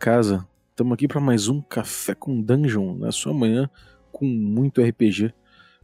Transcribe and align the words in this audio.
Casa. 0.00 0.48
Estamos 0.70 0.94
aqui 0.94 1.06
para 1.06 1.20
mais 1.20 1.46
um 1.46 1.60
Café 1.60 2.14
com 2.14 2.40
Dungeon 2.40 2.94
na 2.94 3.12
sua 3.12 3.34
manhã 3.34 3.68
com 4.10 4.24
muito 4.24 4.80
RPG. 4.80 5.30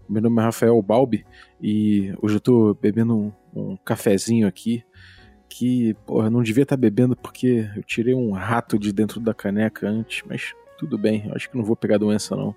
Meu 0.08 0.22
nome 0.22 0.40
é 0.40 0.44
Rafael 0.46 0.80
Balbi 0.80 1.26
e 1.60 2.14
hoje 2.22 2.36
eu 2.36 2.40
tô 2.40 2.72
bebendo 2.80 3.14
um, 3.14 3.32
um 3.54 3.76
cafezinho 3.76 4.48
aqui 4.48 4.82
que, 5.50 5.92
porra, 6.06 6.30
não 6.30 6.42
devia 6.42 6.62
estar 6.62 6.78
bebendo 6.78 7.14
porque 7.14 7.68
eu 7.76 7.82
tirei 7.82 8.14
um 8.14 8.32
rato 8.32 8.78
de 8.78 8.90
dentro 8.90 9.20
da 9.20 9.34
caneca 9.34 9.86
antes, 9.86 10.22
mas 10.26 10.54
tudo 10.78 10.96
bem, 10.96 11.30
acho 11.34 11.50
que 11.50 11.56
não 11.58 11.64
vou 11.64 11.76
pegar 11.76 11.98
doença 11.98 12.34
não. 12.34 12.56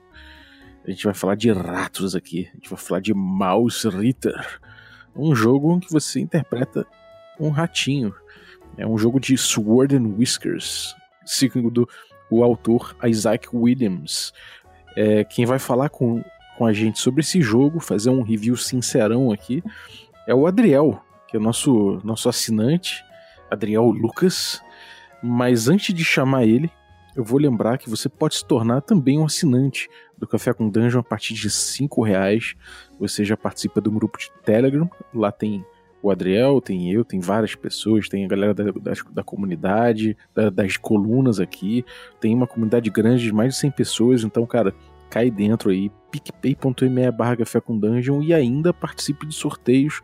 A 0.87 0.89
gente 0.89 1.03
vai 1.03 1.13
falar 1.13 1.35
de 1.35 1.51
ratos 1.51 2.15
aqui, 2.15 2.47
a 2.53 2.55
gente 2.55 2.69
vai 2.69 2.79
falar 2.79 3.01
de 3.01 3.13
Mouse 3.13 3.85
Ritter, 3.89 4.61
um 5.13 5.35
jogo 5.35 5.75
em 5.75 5.81
que 5.81 5.91
você 5.91 6.21
interpreta 6.21 6.87
um 7.37 7.49
ratinho. 7.49 8.15
É 8.77 8.87
um 8.87 8.97
jogo 8.97 9.19
de 9.19 9.37
Sword 9.37 9.97
and 9.97 10.15
Whiskers, 10.17 10.95
segundo 11.29 11.87
o 12.29 12.43
autor 12.43 12.95
Isaac 13.03 13.47
Williams. 13.53 14.33
É, 14.95 15.23
quem 15.23 15.45
vai 15.45 15.59
falar 15.59 15.89
com, 15.89 16.23
com 16.57 16.65
a 16.65 16.73
gente 16.73 16.99
sobre 16.99 17.21
esse 17.21 17.41
jogo, 17.41 17.79
fazer 17.79 18.09
um 18.09 18.21
review 18.21 18.55
sincerão 18.57 19.31
aqui, 19.31 19.63
é 20.27 20.33
o 20.33 20.47
Adriel, 20.47 21.01
que 21.27 21.37
é 21.37 21.39
o 21.39 21.43
nosso, 21.43 21.99
nosso 22.03 22.27
assinante, 22.29 23.03
Adriel 23.49 23.85
Lucas. 23.85 24.61
Mas 25.21 25.67
antes 25.67 25.93
de 25.93 26.03
chamar 26.03 26.45
ele, 26.45 26.71
eu 27.15 27.23
vou 27.23 27.39
lembrar 27.39 27.77
que 27.77 27.89
você 27.89 28.07
pode 28.07 28.35
se 28.35 28.45
tornar 28.45 28.81
também 28.81 29.19
um 29.19 29.25
assinante 29.25 29.89
do 30.17 30.27
Café 30.27 30.53
com 30.53 30.69
Dungeon 30.69 30.99
a 30.99 31.03
partir 31.03 31.33
de 31.33 31.49
cinco 31.49 32.01
reais. 32.01 32.55
Você 32.99 33.23
já 33.25 33.35
participa 33.35 33.81
do 33.81 33.91
grupo 33.91 34.17
de 34.17 34.31
Telegram, 34.43 34.89
lá 35.13 35.31
tem 35.31 35.65
o 36.01 36.09
Adriel, 36.09 36.61
tem 36.61 36.91
eu, 36.91 37.03
tem 37.03 37.19
várias 37.19 37.55
pessoas, 37.55 38.07
tem 38.07 38.25
a 38.25 38.27
galera 38.27 38.53
da, 38.53 38.65
da, 38.65 38.93
da 39.11 39.23
comunidade, 39.23 40.15
da, 40.33 40.49
das 40.49 40.77
colunas 40.77 41.39
aqui, 41.39 41.85
tem 42.19 42.33
uma 42.33 42.47
comunidade 42.47 42.89
grande 42.89 43.23
de 43.23 43.33
mais 43.33 43.53
de 43.53 43.59
100 43.59 43.71
pessoas, 43.71 44.23
então, 44.23 44.45
cara, 44.45 44.73
cai 45.09 45.29
dentro 45.29 45.69
aí, 45.71 45.91
picpay.me 46.11 47.11
barra 47.11 47.37
café 47.37 47.59
com 47.59 47.77
dungeon 47.77 48.21
e 48.21 48.33
ainda 48.33 48.73
participe 48.73 49.25
de 49.25 49.35
sorteios, 49.35 50.01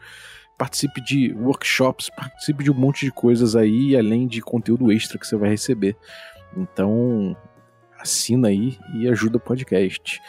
participe 0.57 1.01
de 1.01 1.33
workshops, 1.33 2.09
participe 2.09 2.63
de 2.63 2.71
um 2.71 2.75
monte 2.75 3.05
de 3.05 3.11
coisas 3.11 3.55
aí, 3.55 3.95
além 3.95 4.27
de 4.27 4.41
conteúdo 4.41 4.91
extra 4.91 5.17
que 5.17 5.27
você 5.27 5.35
vai 5.35 5.49
receber. 5.49 5.95
Então, 6.55 7.35
assina 7.99 8.47
aí 8.47 8.77
e 8.93 9.07
ajuda 9.07 9.37
o 9.37 9.39
podcast. 9.39 10.21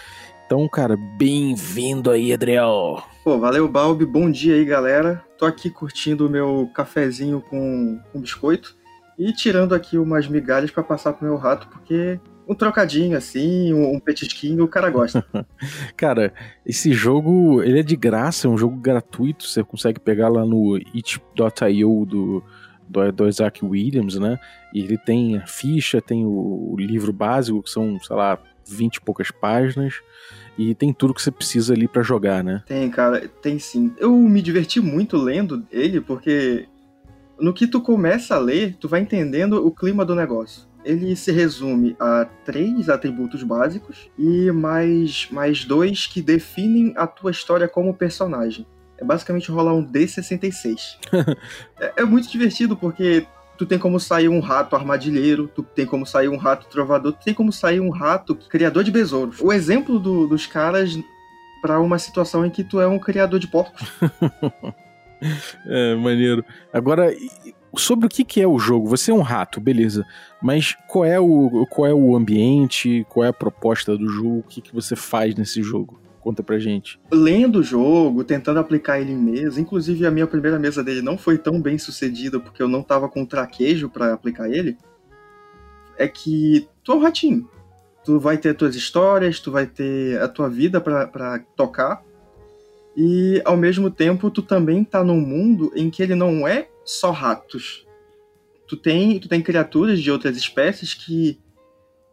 Então, 0.47 0.69
cara, 0.69 0.97
bem-vindo 0.97 2.09
aí, 2.09 2.33
Adriel. 2.33 3.03
Pô, 3.25 3.37
valeu, 3.37 3.67
Balbi. 3.67 4.07
Bom 4.07 4.31
dia 4.31 4.55
aí, 4.55 4.65
galera. 4.65 5.21
Tô 5.37 5.45
aqui 5.45 5.69
curtindo 5.69 6.25
o 6.25 6.31
meu 6.31 6.71
cafezinho 6.73 7.41
com, 7.51 7.99
com 8.13 8.21
biscoito 8.21 8.77
e 9.19 9.33
tirando 9.33 9.75
aqui 9.75 9.99
umas 9.99 10.29
migalhas 10.29 10.71
para 10.71 10.85
passar 10.85 11.15
pro 11.15 11.27
meu 11.27 11.37
rato, 11.37 11.67
porque 11.67 12.21
um 12.47 12.55
trocadinho 12.55 13.19
assim, 13.19 13.75
um, 13.75 13.97
um 13.97 13.99
petisquinho, 13.99 14.63
o 14.63 14.69
cara 14.69 14.89
gosta. 14.89 15.27
cara, 15.97 16.33
esse 16.65 16.93
jogo, 16.93 17.61
ele 17.65 17.81
é 17.81 17.83
de 17.83 17.97
graça, 17.97 18.47
é 18.47 18.51
um 18.51 18.57
jogo 18.57 18.77
gratuito, 18.77 19.49
você 19.49 19.65
consegue 19.65 19.99
pegar 19.99 20.29
lá 20.29 20.47
no 20.47 20.77
it.io 20.77 22.05
do, 22.07 22.41
do, 22.89 23.13
do 23.13 23.29
Isaac 23.29 23.65
Williams, 23.65 24.15
né? 24.15 24.39
E 24.73 24.79
ele 24.85 24.97
tem 24.97 25.39
a 25.39 25.47
ficha, 25.49 26.01
tem 26.01 26.25
o, 26.25 26.71
o 26.73 26.77
livro 26.79 27.13
básico, 27.13 27.65
que 27.65 27.71
são, 27.71 27.99
sei 27.99 28.15
lá, 28.15 28.39
20 28.69 28.97
e 28.97 29.01
poucas 29.01 29.31
páginas. 29.31 30.03
E 30.59 30.75
tem 30.75 30.93
tudo 30.93 31.15
que 31.15 31.23
você 31.23 31.31
precisa 31.31 31.75
ali 31.75 31.87
para 31.87 32.03
jogar, 32.03 32.43
né? 32.43 32.63
Tem, 32.67 32.89
cara, 32.91 33.29
tem 33.43 33.59
sim. 33.59 33.95
Eu 33.99 34.13
me 34.13 34.41
diverti 34.41 34.81
muito 34.81 35.17
lendo 35.17 35.67
ele, 35.71 36.01
porque 36.01 36.67
no 37.39 37.53
que 37.53 37.67
tu 37.67 37.81
começa 37.81 38.35
a 38.35 38.39
ler, 38.39 38.77
tu 38.81 38.89
vai 38.89 39.01
entendendo 39.01 39.65
o 39.65 39.71
clima 39.71 40.05
do 40.05 40.15
negócio. 40.15 40.63
Ele 40.85 41.17
se 41.17 41.33
resume 41.33 41.97
a 41.99 42.27
três 42.45 42.89
atributos 42.89 43.43
básicos 43.43 44.09
e 44.17 44.51
mais, 44.53 45.29
mais 45.31 45.65
dois 45.65 46.07
que 46.07 46.23
definem 46.23 46.95
a 46.97 47.07
tua 47.07 47.33
história 47.33 47.69
como 47.69 47.93
personagem. 47.93 48.67
É 48.99 49.05
basicamente 49.05 49.51
rolar 49.51 49.75
um 49.75 49.85
D66. 49.85 50.97
é, 51.79 51.93
é 51.97 52.05
muito 52.05 52.31
divertido 52.31 52.77
porque 52.77 53.27
tu 53.57 53.67
tem 53.67 53.79
como 53.79 53.99
sair 53.99 54.29
um 54.29 54.41
rato 54.41 54.77
armadilheiro, 54.77 55.51
tu 55.55 55.63
tem 55.63 55.87
como 55.87 56.07
sair 56.07 56.29
um 56.29 56.37
rato 56.37 56.67
trovador, 56.69 57.13
tu 57.13 57.25
tem 57.25 57.35
como 57.35 57.53
sair 57.53 57.81
um 57.81 57.91
rato 57.91 58.35
criador 58.35 58.85
de 58.85 58.91
besouros. 58.91 59.41
O 59.41 59.53
exemplo 59.53 59.99
do, 59.99 60.27
dos 60.27 60.47
caras 60.47 60.99
para 61.61 61.81
uma 61.81 61.99
situação 61.99 62.45
em 62.45 62.51
que 62.51 62.63
tu 62.63 62.81
é 62.81 62.87
um 62.87 62.99
criador 62.99 63.41
de 63.41 63.49
porcos. 63.49 63.91
é, 65.67 65.95
maneiro. 65.97 66.45
Agora, 66.73 67.13
sobre 67.77 68.07
o 68.07 68.09
que, 68.09 68.25
que 68.25 68.41
é 68.41 68.47
o 68.47 68.59
jogo? 68.59 68.89
Você 68.89 69.11
é 69.11 69.15
um 69.15 69.23
rato, 69.23 69.61
beleza. 69.61 70.07
Mas 70.43 70.77
qual 70.87 71.05
é 71.05 71.19
o, 71.19 71.67
qual 71.71 71.87
é 71.87 71.95
o 71.95 72.15
ambiente, 72.15 73.05
qual 73.09 73.25
é 73.25 73.29
a 73.29 73.33
proposta 73.33 73.97
do 73.97 74.09
jogo, 74.09 74.39
o 74.39 74.43
que, 74.43 74.61
que 74.61 74.75
você 74.75 74.95
faz 74.95 75.35
nesse 75.35 75.63
jogo? 75.63 76.01
Conta 76.27 76.43
pra 76.43 76.59
gente. 76.59 76.99
Lendo 77.09 77.61
o 77.61 77.63
jogo, 77.63 78.25
tentando 78.25 78.59
aplicar 78.59 79.01
ele 79.01 79.13
em 79.13 79.17
mesa, 79.17 79.61
inclusive 79.61 80.05
a 80.05 80.11
minha 80.11 80.27
primeira 80.27 80.59
mesa 80.59 80.83
dele 80.83 81.01
não 81.01 81.17
foi 81.17 81.39
tão 81.39 81.63
bem 81.63 81.79
sucedida 81.79 82.41
porque 82.41 82.61
eu 82.61 82.67
não 82.67 82.83
tava 82.83 83.09
com 83.09 83.25
traquejo 83.25 83.89
para 83.89 84.13
aplicar 84.13 84.51
ele. 84.51 84.77
É 85.97 86.09
que 86.09 86.69
tu 86.83 86.91
é 86.91 86.95
um 86.97 86.99
ratinho. 86.99 87.49
Tu 88.05 88.19
vai 88.19 88.37
ter 88.37 88.49
as 88.49 88.57
tuas 88.57 88.75
histórias, 88.75 89.39
tu 89.39 89.53
vai 89.53 89.67
ter 89.67 90.21
a 90.21 90.27
tua 90.27 90.49
vida 90.49 90.81
para 90.81 91.39
tocar. 91.55 92.03
E 92.97 93.41
ao 93.45 93.57
mesmo 93.57 93.89
tempo 93.89 94.29
tu 94.29 94.43
também 94.43 94.83
tá 94.83 95.05
num 95.05 95.21
mundo 95.21 95.71
em 95.77 95.89
que 95.89 96.03
ele 96.03 96.17
não 96.17 96.45
é 96.49 96.67
só 96.85 97.13
ratos. 97.13 97.87
Tu 98.67 98.77
tem, 98.77 99.21
tu 99.21 99.29
tem 99.29 99.41
criaturas 99.41 100.01
de 100.01 100.11
outras 100.11 100.37
espécies 100.37 100.93
que, 100.93 101.39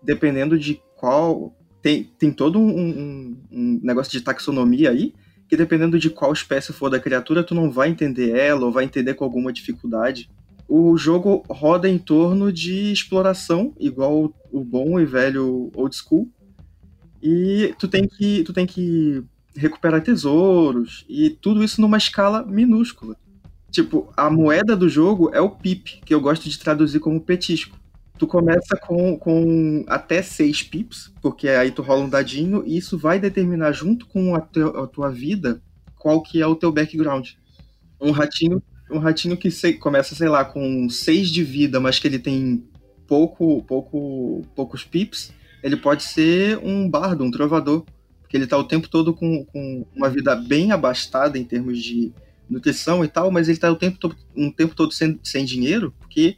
dependendo 0.03 0.55
de 0.55 0.79
qual 0.97 1.51
tem, 1.83 2.05
tem 2.17 2.31
todo 2.31 2.57
um, 2.57 2.69
um, 2.69 3.37
um, 3.51 3.79
negócio 3.83 4.09
de 4.09 4.21
taxonomia 4.21 4.89
aí, 4.89 5.13
que 5.49 5.57
dependendo 5.57 5.99
de 5.99 6.09
qual 6.09 6.31
espécie 6.31 6.71
for 6.71 6.89
da 6.89 6.97
criatura, 6.97 7.43
tu 7.43 7.53
não 7.53 7.69
vai 7.69 7.89
entender 7.89 8.35
ela 8.35 8.65
ou 8.65 8.71
vai 8.71 8.85
entender 8.85 9.15
com 9.15 9.25
alguma 9.25 9.51
dificuldade. 9.51 10.29
O 10.65 10.95
jogo 10.97 11.43
roda 11.49 11.89
em 11.89 11.99
torno 11.99 12.53
de 12.53 12.93
exploração, 12.93 13.73
igual 13.77 14.33
o 14.49 14.63
bom 14.63 14.97
e 14.97 15.05
velho 15.05 15.69
old 15.75 15.93
school. 15.93 16.31
E 17.21 17.75
tu 17.77 17.89
tem 17.89 18.07
que, 18.07 18.43
tu 18.45 18.53
tem 18.53 18.65
que 18.65 19.21
recuperar 19.53 20.01
tesouros 20.01 21.05
e 21.09 21.29
tudo 21.29 21.61
isso 21.61 21.81
numa 21.81 21.97
escala 21.97 22.45
minúscula. 22.45 23.17
Tipo, 23.69 24.11
a 24.15 24.29
moeda 24.29 24.73
do 24.73 24.87
jogo 24.87 25.31
é 25.33 25.41
o 25.41 25.49
pip, 25.49 25.99
que 26.05 26.13
eu 26.13 26.21
gosto 26.21 26.47
de 26.47 26.57
traduzir 26.57 27.01
como 27.01 27.19
petisco. 27.19 27.77
Tu 28.23 28.27
começa 28.27 28.77
com, 28.77 29.19
com 29.19 29.83
até 29.85 30.21
seis 30.21 30.63
pips, 30.63 31.11
porque 31.21 31.49
aí 31.49 31.71
tu 31.71 31.81
rola 31.81 32.05
um 32.05 32.09
dadinho 32.09 32.63
e 32.65 32.77
isso 32.77 32.97
vai 32.97 33.19
determinar 33.19 33.73
junto 33.73 34.07
com 34.07 34.33
a, 34.33 34.37
a 34.37 34.87
tua 34.87 35.09
vida 35.09 35.61
qual 35.99 36.23
que 36.23 36.41
é 36.41 36.47
o 36.47 36.55
teu 36.55 36.71
background. 36.71 37.31
Um 37.99 38.11
ratinho, 38.11 38.63
um 38.89 38.97
ratinho 38.97 39.35
que 39.35 39.51
sei, 39.51 39.73
começa, 39.73 40.15
sei 40.15 40.29
lá, 40.29 40.45
com 40.45 40.87
seis 40.87 41.29
de 41.29 41.43
vida, 41.43 41.81
mas 41.81 41.99
que 41.99 42.07
ele 42.07 42.17
tem 42.17 42.63
pouco, 43.05 43.61
pouco, 43.63 44.41
poucos 44.55 44.85
pips, 44.85 45.33
ele 45.61 45.75
pode 45.75 46.03
ser 46.03 46.57
um 46.59 46.89
bardo, 46.89 47.25
um 47.25 47.31
trovador, 47.31 47.83
porque 48.21 48.37
ele 48.37 48.47
tá 48.47 48.57
o 48.57 48.63
tempo 48.63 48.87
todo 48.87 49.13
com, 49.13 49.43
com 49.43 49.85
uma 49.93 50.09
vida 50.09 50.33
bem 50.33 50.71
abastada 50.71 51.37
em 51.37 51.43
termos 51.43 51.83
de 51.83 52.13
nutrição 52.49 53.03
e 53.03 53.07
tal, 53.09 53.29
mas 53.29 53.49
ele 53.49 53.57
tá 53.57 53.69
o 53.69 53.75
tempo 53.75 53.99
todo, 53.99 54.15
um 54.33 54.49
tempo 54.49 54.73
todo 54.73 54.93
sem, 54.93 55.19
sem 55.21 55.43
dinheiro, 55.43 55.93
porque 55.99 56.37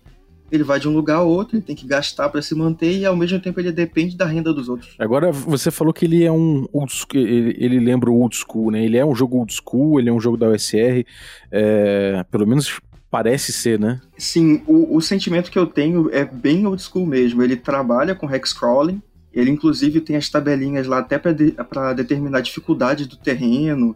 ele 0.52 0.64
vai 0.64 0.80
de 0.80 0.88
um 0.88 0.94
lugar 0.94 1.18
a 1.18 1.22
outro, 1.22 1.56
ele 1.56 1.64
tem 1.64 1.76
que 1.76 1.88
gastar 1.88 2.30
para 2.30 2.42
se 2.42 2.54
manter 2.54 2.98
e 2.98 3.06
ao 3.06 3.16
mesmo 3.16 3.40
tempo 3.40 3.60
ele 3.60 3.72
depende 3.72 4.16
da 4.16 4.26
renda 4.26 4.54
dos 4.54 4.70
outros. 4.70 4.96
Agora 5.00 5.32
você 5.32 5.72
falou 5.72 5.94
que 5.94 6.06
ele 6.06 6.24
é 6.24 6.32
um 6.32 6.68
old 6.72 6.94
school, 6.94 7.22
ele, 7.22 7.56
ele 7.58 7.80
lembra 7.80 8.10
o 8.12 8.20
old 8.20 8.36
school, 8.36 8.72
né? 8.72 8.84
Ele 8.84 8.98
é 8.98 9.06
um 9.06 9.16
jogo 9.16 9.38
old 9.38 9.54
school, 9.54 10.00
ele 10.00 10.10
é 10.10 10.14
um 10.14 10.20
jogo 10.20 10.38
da 10.38 10.50
USR, 10.50 11.06
é, 11.52 12.24
pelo 12.30 12.48
menos 12.48 12.80
parece 13.10 13.54
ser, 13.54 13.80
né? 13.80 14.02
Sim, 14.18 14.62
o, 14.68 14.96
o 14.96 15.02
sentimento 15.02 15.50
que 15.50 15.58
eu 15.58 15.66
tenho 15.66 16.10
é 16.12 16.26
bem 16.26 16.66
old 16.66 16.82
school 16.82 17.06
mesmo. 17.06 17.42
Ele 17.42 17.56
trabalha 17.56 18.14
com 18.14 18.30
hex 18.30 18.54
crawling, 18.54 19.02
ele 19.34 19.50
inclusive 19.50 20.02
tem 20.02 20.16
as 20.16 20.30
tabelinhas 20.30 20.86
lá 20.86 21.00
até 21.00 21.18
para 21.18 21.32
de, 21.32 21.56
determinar 21.96 22.40
a 22.40 22.42
dificuldade 22.42 23.08
do 23.08 23.18
terreno, 23.18 23.96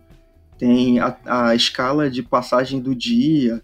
tem 0.58 1.00
a, 1.00 1.18
a 1.26 1.56
escala 1.56 2.10
de 2.10 2.24
passagem 2.24 2.80
do 2.80 2.96
dia 2.96 3.62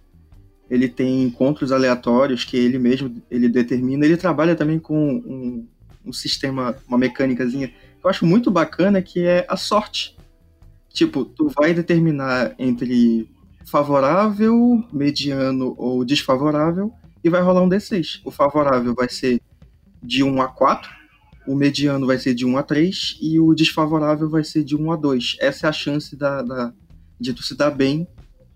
ele 0.69 0.87
tem 0.87 1.23
encontros 1.23 1.71
aleatórios 1.71 2.43
que 2.43 2.57
ele 2.57 2.79
mesmo 2.79 3.21
ele 3.29 3.47
determina. 3.47 4.05
Ele 4.05 4.17
trabalha 4.17 4.55
também 4.55 4.79
com 4.79 4.97
um, 4.97 5.67
um 6.05 6.13
sistema, 6.13 6.75
uma 6.87 6.97
mecânicazinha 6.97 7.67
que 7.67 7.75
eu 8.03 8.09
acho 8.09 8.25
muito 8.25 8.49
bacana, 8.51 9.01
que 9.01 9.21
é 9.21 9.45
a 9.47 9.57
sorte. 9.57 10.15
Tipo, 10.89 11.25
tu 11.25 11.49
vai 11.49 11.73
determinar 11.73 12.55
entre 12.57 13.29
favorável, 13.65 14.83
mediano 14.93 15.75
ou 15.77 16.05
desfavorável 16.05 16.93
e 17.23 17.29
vai 17.29 17.41
rolar 17.41 17.63
um 17.63 17.69
D6. 17.69 18.21
O 18.23 18.31
favorável 18.31 18.93
vai 18.93 19.09
ser 19.09 19.41
de 20.01 20.23
1 20.23 20.41
a 20.41 20.47
4, 20.47 20.89
o 21.47 21.55
mediano 21.55 22.05
vai 22.05 22.17
ser 22.17 22.33
de 22.33 22.45
1 22.45 22.57
a 22.57 22.63
3 22.63 23.17
e 23.21 23.39
o 23.39 23.53
desfavorável 23.53 24.29
vai 24.29 24.43
ser 24.43 24.63
de 24.63 24.75
1 24.75 24.91
a 24.91 24.95
2. 24.95 25.37
Essa 25.39 25.67
é 25.67 25.69
a 25.69 25.73
chance 25.73 26.15
da, 26.15 26.41
da 26.41 26.73
de 27.19 27.33
tu 27.33 27.43
se 27.43 27.55
dar 27.55 27.71
bem 27.71 28.07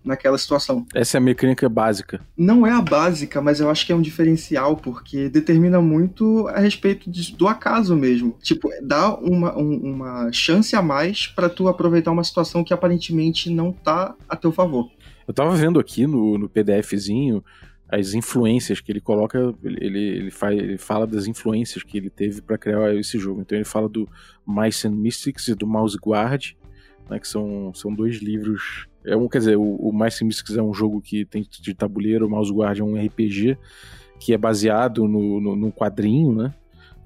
naquela 0.04 0.38
situação. 0.38 0.86
Essa 0.94 1.16
é 1.16 1.18
a 1.18 1.20
mecânica 1.20 1.68
básica. 1.68 2.20
Não 2.36 2.66
é 2.66 2.72
a 2.72 2.80
básica, 2.80 3.40
mas 3.40 3.60
eu 3.60 3.70
acho 3.70 3.86
que 3.86 3.92
é 3.92 3.94
um 3.94 4.00
diferencial, 4.00 4.76
porque 4.76 5.28
determina 5.28 5.80
muito 5.80 6.48
a 6.48 6.58
respeito 6.58 7.10
de, 7.10 7.34
do 7.36 7.46
acaso 7.46 7.96
mesmo. 7.96 8.36
Tipo, 8.42 8.70
dá 8.82 9.14
uma, 9.14 9.56
um, 9.56 9.76
uma 9.76 10.32
chance 10.32 10.74
a 10.74 10.82
mais 10.82 11.26
para 11.26 11.48
tu 11.48 11.68
aproveitar 11.68 12.10
uma 12.10 12.24
situação 12.24 12.64
que 12.64 12.72
aparentemente 12.72 13.50
não 13.50 13.72
tá 13.72 14.14
a 14.28 14.36
teu 14.36 14.52
favor. 14.52 14.90
Eu 15.26 15.34
tava 15.34 15.54
vendo 15.54 15.78
aqui 15.78 16.06
no, 16.06 16.38
no 16.38 16.48
PDFzinho 16.48 17.44
as 17.90 18.14
influências 18.14 18.80
que 18.80 18.92
ele 18.92 19.00
coloca, 19.00 19.52
ele, 19.64 19.98
ele, 19.98 20.30
faz, 20.30 20.56
ele 20.56 20.78
fala 20.78 21.06
das 21.06 21.26
influências 21.26 21.82
que 21.82 21.98
ele 21.98 22.08
teve 22.08 22.40
para 22.40 22.56
criar 22.56 22.94
esse 22.94 23.18
jogo. 23.18 23.40
Então 23.40 23.58
ele 23.58 23.64
fala 23.64 23.88
do 23.88 24.08
Mice 24.46 24.86
and 24.86 24.92
Mystics 24.92 25.48
e 25.48 25.54
do 25.56 25.66
Mouse 25.66 25.98
Guard, 26.00 26.52
né, 27.08 27.18
que 27.18 27.26
são, 27.26 27.72
são 27.74 27.92
dois 27.92 28.16
livros. 28.16 28.86
É 29.04 29.16
um, 29.16 29.28
quer 29.28 29.38
dizer, 29.38 29.56
o, 29.56 29.62
o 29.62 29.90
and 29.90 30.24
Mystics 30.24 30.56
é 30.56 30.62
um 30.62 30.74
jogo 30.74 31.00
que 31.00 31.24
tem 31.24 31.46
de 31.60 31.74
tabuleiro, 31.74 32.26
o 32.26 32.30
Mouse 32.30 32.52
Guard 32.52 32.78
é 32.78 32.84
um 32.84 32.94
RPG 32.94 33.56
que 34.20 34.34
é 34.34 34.38
baseado 34.38 35.08
no, 35.08 35.40
no, 35.40 35.56
no 35.56 35.72
quadrinho, 35.72 36.34
né? 36.34 36.54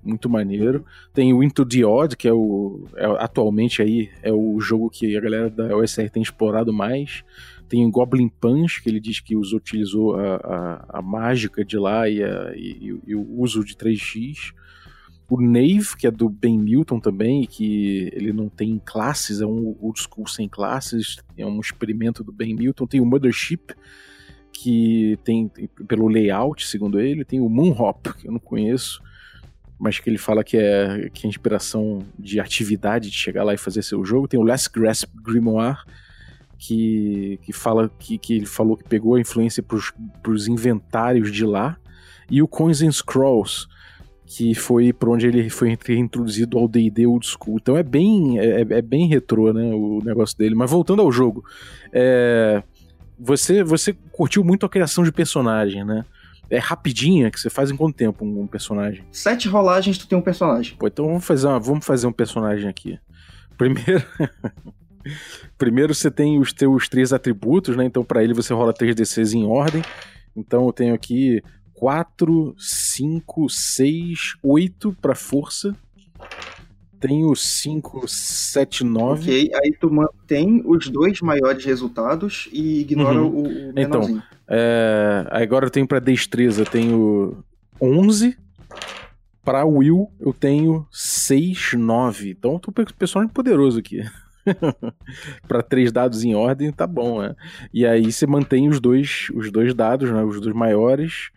Muito 0.03 0.29
maneiro. 0.29 0.85
Tem 1.15 1.33
o 1.33 1.43
Into 1.43 1.65
the 1.65 1.87
Odd, 1.87 2.17
que 2.17 2.29
é 2.29 2.33
o. 2.33 2.87
É, 2.97 3.07
atualmente 3.23 3.81
aí 3.81 4.11
é 4.23 4.31
o 4.31 4.61
jogo 4.61 4.91
que 4.91 5.17
a 5.17 5.21
galera 5.21 5.49
da 5.49 5.75
OSR 5.77 6.11
tem 6.11 6.23
explorado 6.23 6.73
mais. 6.73 7.25
Tem 7.69 7.87
o 7.87 7.91
Goblin 7.91 8.29
Punch, 8.29 8.83
que 8.83 8.91
ele 8.91 9.01
diz 9.01 9.21
que 9.21 9.35
os 9.35 9.55
utilizou 9.55 10.17
a, 10.17 10.37
a, 10.37 10.99
a 10.99 11.03
mágica 11.03 11.65
de 11.65 11.79
lá 11.79 12.07
e, 12.07 12.23
a, 12.23 12.53
e, 12.55 13.01
e, 13.07 13.15
o 13.15 13.41
uso 13.41 13.65
de 13.65 13.75
3x. 13.75 14.53
O 15.29 15.41
Nave, 15.41 15.97
que 15.99 16.07
é 16.07 16.11
do 16.11 16.29
Ben 16.29 16.59
Milton 16.59 17.01
também, 17.01 17.47
que 17.47 18.11
ele 18.13 18.33
não 18.33 18.49
tem 18.49 18.81
classes, 18.85 19.41
é 19.41 19.47
um 19.47 19.75
old 19.81 19.99
school 19.99 20.29
sem 20.29 20.49
classes, 20.49 21.17
é 21.37 21.47
um 21.47 21.59
experimento 21.61 22.23
do 22.23 22.31
Ben 22.31 22.55
Milton. 22.55 22.87
Tem 22.87 23.01
o 23.01 23.07
Mothership, 23.07 23.75
que 24.53 25.19
tem, 25.25 25.51
pelo 25.89 26.09
layout, 26.09 26.67
segundo 26.67 27.01
ele, 27.01 27.25
tem 27.25 27.41
o 27.41 27.49
Moonhop, 27.49 28.13
que 28.15 28.29
eu 28.29 28.33
não 28.33 28.39
conheço, 28.39 29.03
mas 29.79 29.99
que 29.99 30.09
ele 30.09 30.19
fala 30.19 30.45
que 30.45 30.57
é, 30.57 31.11
que 31.13 31.27
é 31.27 31.29
inspiração 31.29 32.01
de 32.19 32.39
atividade, 32.39 33.11
de 33.11 33.17
chegar 33.17 33.45
lá 33.45 33.55
e 33.55 33.59
fazer 33.59 33.83
seu 33.83 34.05
jogo. 34.05 34.29
Tem 34.29 34.39
o 34.39 34.45
Last 34.45 34.71
Grasp 34.71 35.11
Grimoire, 35.23 35.79
que, 36.59 37.39
que 37.43 37.53
fala 37.53 37.91
que, 37.99 38.19
que 38.19 38.35
ele 38.35 38.47
falou 38.47 38.77
que 38.77 38.85
pegou 38.85 39.15
a 39.15 39.21
influência 39.21 39.63
para 39.63 40.31
os 40.31 40.49
inventários 40.49 41.33
de 41.33 41.45
lá, 41.45 41.79
e 42.31 42.41
o 42.41 42.49
Coins 42.49 42.81
and 42.81 42.93
Scrolls, 42.93 43.67
que 44.27 44.55
foi 44.55 44.93
por 44.93 45.11
onde 45.11 45.27
ele 45.27 45.51
foi 45.51 45.77
reintroduzido 45.87 46.59
ao 46.59 46.67
D&D 46.67 47.07
Old 47.07 47.27
School. 47.27 47.59
Então 47.61 47.77
é 47.77 47.83
bem, 47.83 48.39
é, 48.39 48.61
é, 48.61 48.83
bem 48.83 49.07
retrô, 49.07 49.53
né, 49.53 49.63
o 49.75 50.01
negócio 50.03 50.37
dele. 50.37 50.55
Mas 50.55 50.71
voltando 50.71 51.03
ao 51.03 51.13
jogo, 51.13 51.45
é, 51.93 52.63
você, 53.19 53.63
você 53.63 53.95
curtiu 54.13 54.43
muito 54.43 54.65
a 54.65 54.69
criação 54.69 55.05
de 55.05 55.13
personagem, 55.13 55.85
né? 55.85 56.05
É 56.51 56.59
rapidinha 56.59 57.31
que 57.31 57.41
você 57.41 57.49
faz 57.49 57.71
em 57.71 57.77
quanto 57.77 57.97
tempo 57.97 58.25
um, 58.25 58.43
um 58.43 58.47
personagem? 58.47 59.05
Sete 59.11 59.49
rolagens 59.49 59.99
tu 59.99 60.07
tem 60.07 60.17
um 60.17 60.23
personagem. 60.23 60.77
Pô, 60.77 60.87
então 60.87 61.07
vamos 61.07 61.25
fazer, 61.25 61.47
uma, 61.47 61.59
vamos 61.59 61.85
fazer 61.85 62.07
um 62.07 62.13
personagem 62.13 62.69
aqui. 62.69 62.99
Primeiro... 63.57 64.03
Primeiro 65.59 65.95
você 65.95 66.11
tem 66.11 66.39
os 66.39 66.51
teus 66.51 66.89
três 66.89 67.13
atributos, 67.13 67.77
né? 67.77 67.85
Então 67.85 68.03
para 68.03 68.25
ele 68.25 68.33
você 68.33 68.55
rola 68.55 68.73
3d6 68.73 69.35
em 69.35 69.45
ordem. 69.45 69.83
Então 70.35 70.65
eu 70.67 70.73
tenho 70.73 70.95
aqui 70.95 71.43
4, 71.75 72.55
5, 72.57 73.49
6, 73.51 74.37
8 74.43 74.97
para 75.01 75.15
força. 75.15 75.75
Tenho 76.99 77.35
5, 77.35 78.09
7, 78.09 78.85
9. 78.85 79.23
Ok, 79.23 79.51
aí 79.55 79.77
tu 79.79 79.93
mantém 79.93 80.63
os 80.65 80.89
dois 80.89 81.21
maiores 81.21 81.65
resultados 81.65 82.49
e 82.51 82.81
ignora 82.81 83.21
uhum. 83.21 83.29
o, 83.29 83.43
o 83.43 83.73
Então, 83.77 84.23
é, 84.49 85.27
agora 85.31 85.67
eu 85.67 85.71
tenho 85.71 85.87
para 85.87 85.99
destreza, 85.99 86.63
eu 86.63 86.67
tenho 86.67 87.45
11. 87.81 88.39
Para 89.45 89.67
Will, 89.67 90.11
eu 90.19 90.33
tenho 90.33 90.87
6, 90.91 91.75
9. 91.75 92.31
Então 92.31 92.55
eu 92.55 92.59
tô 92.59 92.73
com 92.73 92.85
personagem 92.97 93.33
poderoso 93.33 93.79
aqui. 93.79 94.03
para 95.47 95.63
três 95.63 95.91
dados 95.91 96.25
em 96.25 96.35
ordem, 96.35 96.73
tá 96.73 96.87
bom, 96.87 97.21
né? 97.21 97.35
E 97.73 97.87
aí 97.87 98.11
você 98.11 98.27
mantém 98.27 98.69
os 98.69 98.81
dois, 98.81 99.29
os 99.35 99.51
dois 99.51 99.75
dados, 99.75 100.11
né? 100.11 100.23
Os 100.23 100.41
dois 100.41 100.55
maiores, 100.55 101.31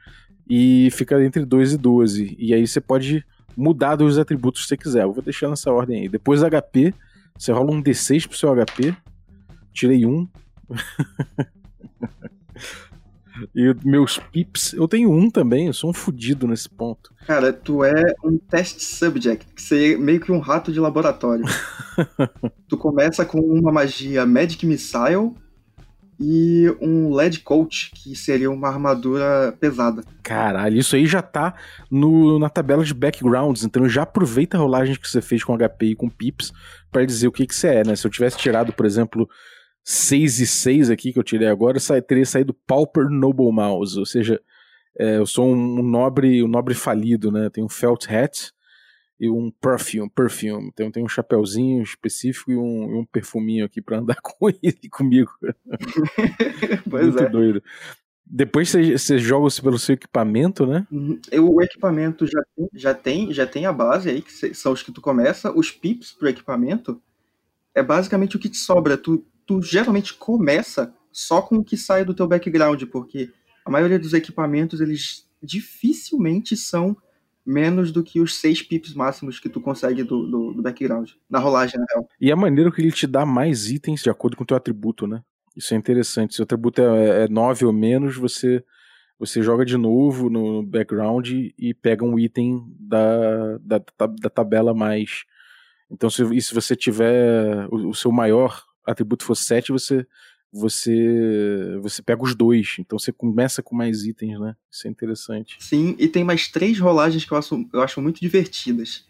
e 0.50 0.90
fica 0.92 1.24
entre 1.24 1.46
2 1.46 1.74
e 1.74 1.78
12. 1.78 2.36
E 2.40 2.54
aí 2.54 2.68
você 2.68 2.80
pode 2.80 3.26
mudar 3.56 3.96
dos 3.96 4.18
atributos 4.18 4.62
que 4.62 4.68
você 4.68 4.78
quiser. 4.78 5.04
Eu 5.04 5.14
vou 5.14 5.24
deixar 5.24 5.50
nessa 5.50 5.72
ordem 5.72 6.02
aí. 6.02 6.10
Depois 6.10 6.42
HP, 6.42 6.94
você 7.38 7.52
rola 7.52 7.72
um 7.72 7.82
D6 7.82 8.28
pro 8.28 8.38
seu 8.38 8.54
HP. 8.54 8.96
Tirei 9.74 10.06
um. 10.06 10.28
E 13.56 13.76
meus 13.86 14.18
pips, 14.18 14.74
eu 14.74 14.88
tenho 14.88 15.12
um 15.12 15.30
também, 15.30 15.68
eu 15.68 15.74
sou 15.74 15.90
um 15.90 15.94
fudido 15.94 16.48
nesse 16.48 16.68
ponto. 16.68 17.14
Cara, 17.26 17.54
tu 17.54 17.84
é 17.84 18.16
um 18.24 18.38
test 18.38 18.80
subject, 18.80 19.54
que 19.54 19.62
você 19.62 19.94
é 19.94 19.98
meio 19.98 20.20
que 20.20 20.32
um 20.32 20.40
rato 20.40 20.72
de 20.72 20.80
laboratório. 20.80 21.46
tu 22.68 22.78
começa 22.78 23.26
com 23.26 23.40
uma 23.40 23.72
magia 23.72 24.26
Magic 24.26 24.66
Missile 24.66 25.34
e 26.19 26.66
um 26.81 27.14
LED 27.14 27.42
Coat, 27.42 27.92
que 27.94 28.16
seria 28.16 28.50
uma 28.50 28.68
armadura 28.68 29.56
pesada. 29.60 30.04
Caralho, 30.24 30.78
isso 30.78 30.96
aí 30.96 31.06
já 31.06 31.22
tá 31.22 31.54
no, 31.92 32.40
na 32.40 32.50
tabela 32.50 32.84
de 32.84 32.94
backgrounds, 32.94 33.64
então 33.64 33.88
já 33.88 34.04
aproveita 34.04 34.58
a 34.58 34.60
rolagem 34.60 34.96
que 34.96 35.08
você 35.08 35.22
fez 35.22 35.44
com 35.44 35.58
HP 35.58 35.88
e 35.88 35.96
com 35.96 36.10
pips 36.10 36.52
para 36.92 37.06
dizer 37.06 37.28
o 37.28 37.31
que 37.31 37.46
que 37.46 37.56
você 37.56 37.68
é, 37.68 37.84
né? 37.84 37.96
Se 37.96 38.06
eu 38.06 38.12
tivesse 38.12 38.38
tirado, 38.38 38.74
por 38.74 38.86
exemplo, 38.86 39.30
6 39.84 40.40
e 40.40 40.48
6 40.48 40.90
aqui 40.90 41.14
que 41.14 41.19
eu 41.19 41.24
tirei 41.24 41.48
agora, 41.48 41.80
sa 41.80 42.02
teria 42.02 42.25
saído 42.25 42.54
Pauper 42.54 43.10
Noble 43.10 43.52
Mouse, 43.52 43.98
ou 43.98 44.06
seja, 44.06 44.42
é, 45.00 45.18
eu 45.18 45.25
sou 45.25 45.54
um, 45.54 45.84
nobre 45.84 46.44
um 46.44 46.48
nobre 46.48 46.74
falido, 46.74 47.31
né? 47.31 47.50
Tenho 47.50 47.68
um 47.68 47.69
felt 47.69 48.10
hat 48.10 48.52
e 49.19 49.30
um 49.30 49.52
perfume, 49.52 50.10
perfume. 50.10 50.69
Então 50.74 50.92
tem 50.92 51.04
um 51.04 51.08
chapéuzinho 51.08 51.81
específico 51.81 52.52
e 52.52 52.56
um, 52.56 53.00
um 53.00 53.06
perfuminho 53.06 53.66
aqui 53.66 53.81
para 53.81 54.00
andar 54.00 54.18
com 54.22 54.50
ele 54.50 54.90
comigo. 54.92 55.31
pois 56.90 57.08
Muito 57.08 57.24
é. 57.24 57.30
doido. 57.30 57.64
Depois 58.30 58.69
você 58.69 59.18
joga 59.18 59.47
pelo 59.64 59.80
seu 59.80 59.94
equipamento, 59.94 60.68
né? 60.68 60.86
Uhum. 60.92 61.18
O 61.40 61.62
equipamento 61.62 62.28
já 62.28 62.44
tem, 62.54 62.69
já 62.74 62.94
tem, 62.94 63.33
já 63.33 63.47
tem 63.47 63.66
a 63.66 63.71
base 63.71 64.09
aí, 64.09 64.21
que 64.21 64.54
são 64.54 64.74
os 64.74 64.83
que 64.83 64.92
tu 64.92 65.00
começa. 65.00 65.50
Os 65.57 65.71
pips 65.71 66.12
pro 66.12 66.28
equipamento 66.28 67.02
é 67.74 67.81
basicamente 67.81 68.36
o 68.36 68.40
que 68.40 68.50
te 68.50 68.57
sobra. 68.57 68.97
Tu 68.97 69.26
tu 69.47 69.62
geralmente 69.62 70.14
começa 70.14 70.94
só 71.12 71.42
com 71.42 71.56
o 71.56 71.64
que 71.64 71.78
sai 71.78 72.04
do 72.04 72.14
teu 72.14 72.28
background, 72.28 72.83
porque 72.92 73.31
a 73.66 73.71
maioria 73.71 73.97
dos 73.97 74.14
equipamentos, 74.14 74.81
eles 74.81 75.26
dificilmente 75.42 76.56
são 76.57 76.95
menos 77.47 77.92
do 77.92 78.04
que 78.04 78.19
os 78.19 78.39
seis 78.39 78.61
pips 78.61 78.94
máximos 78.94 79.39
que 79.39 79.47
tu 79.47 79.61
consegue 79.61 80.04
do, 80.04 80.27
do, 80.27 80.54
do 80.54 80.61
background, 80.61 81.11
na 81.30 81.39
rolagem, 81.39 81.80
na 81.80 81.85
real. 81.89 82.07
E 82.19 82.31
a 82.31 82.35
maneira 82.35 82.71
que 82.71 82.81
ele 82.81 82.92
te 82.92 83.07
dá 83.07 83.25
mais 83.25 83.71
itens 83.71 84.04
de 84.04 84.09
acordo 84.09 84.35
com 84.35 84.44
o 84.44 84.45
teu 84.45 84.57
atributo, 84.57 85.07
né? 85.07 85.21
Isso 85.56 85.73
é 85.73 85.77
interessante. 85.77 86.35
Se 86.35 86.42
o 86.42 86.44
atributo 86.44 86.81
é, 86.81 87.23
é 87.23 87.27
9 87.27 87.66
ou 87.66 87.73
menos, 87.73 88.18
você 88.18 88.63
você 89.19 89.42
joga 89.42 89.66
de 89.66 89.75
novo 89.77 90.30
no 90.30 90.61
background 90.61 91.27
e 91.27 91.73
pega 91.73 92.06
um 92.06 92.19
item 92.19 92.63
da, 92.80 93.57
da, 93.57 93.81
da 94.21 94.30
tabela 94.30 94.75
mais. 94.75 95.23
Então, 95.89 96.07
se, 96.07 96.23
e 96.35 96.39
se 96.39 96.54
você 96.54 96.75
tiver 96.75 97.68
o, 97.71 97.89
o 97.89 97.95
seu 97.95 98.11
maior 98.11 98.61
atributo 98.85 99.23
for 99.23 99.33
7, 99.33 99.71
você 99.71 100.06
você 100.51 101.77
você 101.81 102.01
pega 102.01 102.23
os 102.23 102.35
dois. 102.35 102.75
Então 102.80 102.97
você 102.97 103.11
começa 103.11 103.61
com 103.61 103.75
mais 103.75 104.04
itens, 104.06 104.39
né? 104.39 104.56
Isso 104.71 104.87
é 104.87 104.89
interessante. 104.89 105.57
Sim, 105.59 105.95
e 105.99 106.07
tem 106.07 106.23
mais 106.23 106.47
três 106.47 106.80
rolagens 106.80 107.25
que 107.25 107.31
eu 107.31 107.37
acho, 107.37 107.69
eu 107.73 107.81
acho 107.81 108.01
muito 108.01 108.19
divertidas. 108.19 109.06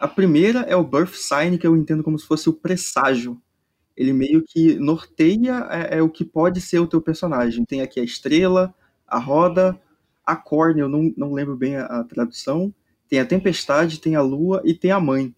A 0.00 0.08
primeira 0.08 0.60
é 0.60 0.74
o 0.74 0.84
Birth 0.84 1.14
Sign, 1.14 1.56
que 1.58 1.66
eu 1.66 1.76
entendo 1.76 2.02
como 2.02 2.18
se 2.18 2.26
fosse 2.26 2.48
o 2.48 2.52
presságio. 2.52 3.40
Ele 3.96 4.12
meio 4.12 4.42
que 4.42 4.74
norteia 4.74 5.66
é, 5.70 5.98
é 5.98 6.02
o 6.02 6.08
que 6.08 6.24
pode 6.24 6.60
ser 6.60 6.78
o 6.78 6.86
teu 6.86 7.00
personagem. 7.00 7.64
Tem 7.64 7.82
aqui 7.82 8.00
a 8.00 8.04
estrela, 8.04 8.74
a 9.06 9.18
roda, 9.18 9.78
a 10.24 10.34
corne, 10.34 10.80
eu 10.80 10.88
não, 10.88 11.12
não 11.16 11.32
lembro 11.32 11.56
bem 11.56 11.76
a, 11.76 11.84
a 11.84 12.04
tradução. 12.04 12.74
Tem 13.08 13.20
a 13.20 13.26
tempestade, 13.26 14.00
tem 14.00 14.16
a 14.16 14.22
lua 14.22 14.62
e 14.64 14.74
tem 14.74 14.90
a 14.90 14.98
mãe. 14.98 15.34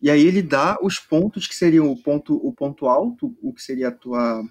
E 0.00 0.10
aí 0.10 0.24
ele 0.24 0.42
dá 0.42 0.78
os 0.82 0.98
pontos 0.98 1.46
que 1.46 1.54
seriam 1.54 1.90
o 1.90 2.00
ponto, 2.00 2.36
o 2.36 2.52
ponto 2.52 2.86
alto, 2.86 3.34
o 3.42 3.52
que 3.52 3.62
seria 3.62 3.88
a 3.88 3.92
tua 3.92 4.44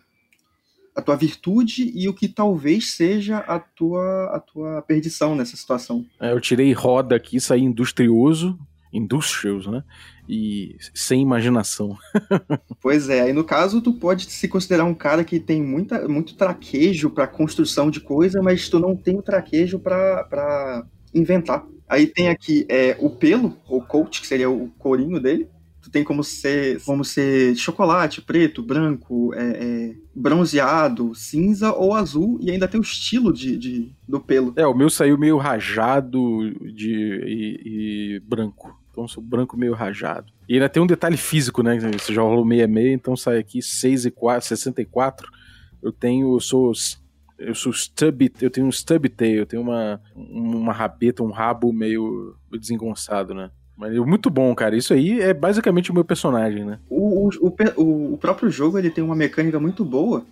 a 0.96 1.02
tua 1.02 1.16
virtude 1.16 1.92
e 1.94 2.08
o 2.08 2.14
que 2.14 2.28
talvez 2.28 2.92
seja 2.92 3.40
a 3.40 3.60
tua 3.60 4.32
a 4.34 4.40
tua 4.40 4.82
perdição 4.84 5.36
nessa 5.36 5.58
situação. 5.58 6.06
É, 6.20 6.32
eu 6.32 6.40
tirei 6.40 6.72
roda 6.72 7.16
aqui, 7.16 7.40
saí 7.40 7.62
industrioso, 7.62 8.58
industrials, 8.94 9.68
né? 9.68 9.84
E 10.28 10.76
sem 10.94 11.22
imaginação. 11.22 11.98
pois 12.82 13.10
é, 13.10 13.22
aí 13.22 13.34
no 13.34 13.44
caso 13.44 13.82
tu 13.82 13.94
pode 13.94 14.32
se 14.32 14.48
considerar 14.48 14.86
um 14.86 14.96
cara 14.96 15.24
que 15.24 15.40
tem 15.40 15.62
muita, 15.62 16.08
muito 16.08 16.36
traquejo 16.36 17.10
para 17.10 17.28
construção 17.28 17.92
de 17.92 18.00
coisa, 18.00 18.42
mas 18.42 18.70
tu 18.70 18.80
não 18.80 18.96
tem 18.96 19.18
o 19.18 19.22
traquejo 19.22 19.78
para 19.80 20.86
inventar. 21.14 21.66
Aí 21.88 22.08
tem 22.08 22.30
aqui 22.30 22.66
é, 22.68 22.98
o 23.00 23.10
pelo, 23.10 23.58
ou 23.68 23.82
coat, 23.82 24.20
que 24.20 24.26
seria 24.28 24.50
o 24.50 24.70
corinho 24.80 25.20
dele. 25.20 25.48
Tu 25.86 25.92
tem 25.92 26.04
como 26.04 26.24
ser, 26.24 26.82
como 26.84 27.06
ser 27.06 27.56
chocolate, 27.56 28.20
preto, 28.20 28.64
branco, 28.64 29.32
é, 29.36 29.44
é, 29.44 29.96
bronzeado, 30.16 31.14
cinza 31.14 31.72
ou 31.72 31.94
azul, 31.94 32.40
e 32.42 32.50
ainda 32.50 32.68
tem 32.68 32.80
o 32.80 32.82
estilo 32.82 33.32
de, 33.32 33.56
de 33.56 33.92
do 34.08 34.20
pelo. 34.20 34.52
É, 34.56 34.66
o 34.66 34.74
meu 34.74 34.90
saiu 34.90 35.16
meio 35.16 35.38
rajado 35.38 36.50
de, 36.74 37.22
e, 37.24 38.16
e 38.16 38.20
branco. 38.22 38.76
Então, 38.90 39.08
sou 39.08 39.22
branco 39.22 39.56
meio 39.56 39.76
rajado. 39.76 40.34
E 40.50 40.56
ainda 40.56 40.70
tem 40.70 40.82
um 40.82 40.88
detalhe 40.88 41.18
físico, 41.18 41.62
né? 41.62 41.78
Você 41.78 42.12
já 42.12 42.24
rolou 42.24 42.44
66, 42.44 42.92
então 42.92 43.16
sai 43.16 43.38
aqui 43.38 43.62
6 43.62 44.06
e 44.06 44.12
4, 44.12 44.48
64. 44.48 45.30
Eu 45.84 45.92
tenho, 45.92 46.36
eu 46.36 46.40
sou 46.40 46.74
eu 47.38 47.54
sou 47.54 47.72
stubby, 47.72 48.32
eu 48.42 48.50
tenho 48.50 48.66
um 48.66 48.72
stubby 48.72 49.10
tail, 49.10 49.40
eu 49.40 49.46
tenho 49.46 49.62
uma, 49.62 50.02
uma 50.16 50.74
rabeta, 50.74 51.22
um 51.22 51.30
rabo 51.30 51.72
meio 51.72 52.36
desengonçado, 52.50 53.36
né? 53.36 53.52
Mas 53.78 53.94
é 53.96 54.00
muito 54.00 54.30
bom, 54.30 54.54
cara. 54.56 54.76
Isso 54.76 54.94
aí 54.94 55.20
é 55.20 55.34
basicamente 55.34 55.92
o 55.92 55.94
meu 55.94 56.06
personagem, 56.06 56.64
né? 56.64 56.80
O, 56.90 57.28
o, 57.28 57.56
o, 57.76 58.14
o 58.14 58.18
próprio 58.18 58.50
jogo 58.50 58.78
ele 58.78 58.90
tem 58.90 59.04
uma 59.04 59.16
mecânica 59.16 59.60
muito 59.60 59.84
boa 59.84 60.26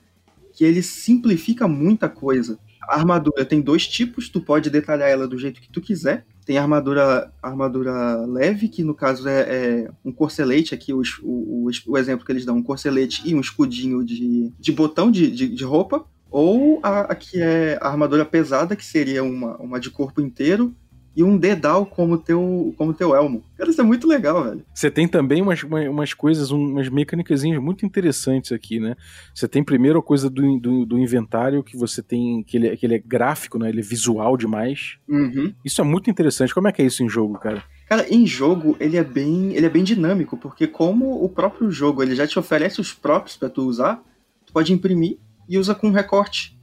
que 0.53 0.63
ele 0.63 0.81
simplifica 0.81 1.67
muita 1.67 2.07
coisa. 2.07 2.57
A 2.87 2.95
armadura 2.95 3.45
tem 3.45 3.61
dois 3.61 3.87
tipos, 3.87 4.29
tu 4.29 4.39
pode 4.39 4.69
detalhar 4.69 5.09
ela 5.09 5.27
do 5.27 5.37
jeito 5.37 5.59
que 5.59 5.69
tu 5.69 5.81
quiser. 5.81 6.25
Tem 6.45 6.57
armadura, 6.57 7.31
armadura 7.41 8.25
leve, 8.25 8.67
que 8.67 8.83
no 8.83 8.93
caso 8.93 9.27
é, 9.27 9.41
é 9.41 9.91
um 10.03 10.11
corcelete, 10.11 10.75
aqui 10.75 10.93
o, 10.93 11.01
o, 11.23 11.69
o, 11.87 11.97
exemplo 11.97 12.25
que 12.25 12.31
eles 12.31 12.45
dão, 12.45 12.57
um 12.57 12.63
corcelete 12.63 13.21
e 13.25 13.33
um 13.33 13.39
escudinho 13.39 14.03
de, 14.03 14.51
de 14.59 14.71
botão 14.71 15.09
de, 15.09 15.31
de, 15.31 15.47
de 15.47 15.63
roupa. 15.63 16.05
Ou 16.29 16.79
a, 16.83 17.01
a, 17.01 17.15
que 17.15 17.41
é 17.41 17.77
a 17.81 17.87
armadura 17.87 18.25
pesada, 18.25 18.75
que 18.75 18.85
seria 18.85 19.23
uma, 19.23 19.55
uma 19.57 19.79
de 19.79 19.89
corpo 19.89 20.19
inteiro, 20.19 20.75
e 21.15 21.23
um 21.23 21.37
dedal 21.37 21.85
como 21.85 22.17
teu, 22.17 22.73
como 22.77 22.93
teu 22.93 23.15
elmo. 23.15 23.43
Cara, 23.55 23.69
isso 23.69 23.79
é 23.79 23.83
muito 23.83 24.07
legal, 24.07 24.43
velho. 24.43 24.65
Você 24.73 24.89
tem 24.89 25.07
também 25.07 25.41
umas, 25.41 25.61
umas 25.63 26.13
coisas, 26.13 26.49
umas 26.49 26.89
mecânicas 26.89 27.43
muito 27.43 27.85
interessantes 27.85 28.51
aqui, 28.51 28.79
né? 28.79 28.95
Você 29.33 29.47
tem 29.47 29.63
primeiro 29.63 29.99
a 29.99 30.03
coisa 30.03 30.29
do, 30.29 30.59
do, 30.59 30.85
do, 30.85 30.97
inventário, 30.97 31.63
que 31.63 31.77
você 31.77 32.01
tem, 32.01 32.43
que 32.43 32.57
ele, 32.57 32.75
que 32.75 32.85
ele 32.85 32.95
é 32.95 32.99
gráfico, 32.99 33.59
né? 33.59 33.69
Ele 33.69 33.81
é 33.81 33.83
visual 33.83 34.35
demais. 34.35 34.97
Uhum. 35.07 35.53
Isso 35.63 35.81
é 35.81 35.83
muito 35.83 36.09
interessante. 36.09 36.53
Como 36.53 36.67
é 36.67 36.71
que 36.71 36.81
é 36.81 36.85
isso 36.85 37.03
em 37.03 37.09
jogo, 37.09 37.37
cara? 37.37 37.63
Cara, 37.87 38.07
em 38.09 38.25
jogo 38.25 38.75
ele 38.79 38.97
é 38.97 39.03
bem, 39.03 39.53
ele 39.53 39.67
é 39.67 39.69
bem 39.69 39.83
dinâmico, 39.83 40.35
porque 40.35 40.65
como 40.65 41.23
o 41.23 41.29
próprio 41.29 41.69
jogo 41.69 42.01
ele 42.01 42.15
já 42.15 42.25
te 42.25 42.39
oferece 42.39 42.81
os 42.81 42.91
próprios 42.91 43.37
para 43.37 43.49
tu 43.49 43.63
usar, 43.63 44.03
tu 44.45 44.51
pode 44.51 44.73
imprimir 44.73 45.17
e 45.47 45.59
usa 45.59 45.75
com 45.75 45.91
recorte. 45.91 46.57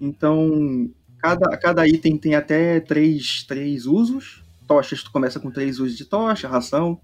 Então, 0.00 0.90
Cada, 1.24 1.56
cada 1.56 1.88
item 1.88 2.18
tem 2.18 2.34
até 2.34 2.78
três, 2.80 3.44
três 3.44 3.86
usos. 3.86 4.44
Tochas, 4.68 5.02
tu 5.02 5.10
começa 5.10 5.40
com 5.40 5.50
três 5.50 5.80
usos 5.80 5.96
de 5.96 6.04
tocha, 6.04 6.46
ração. 6.46 7.00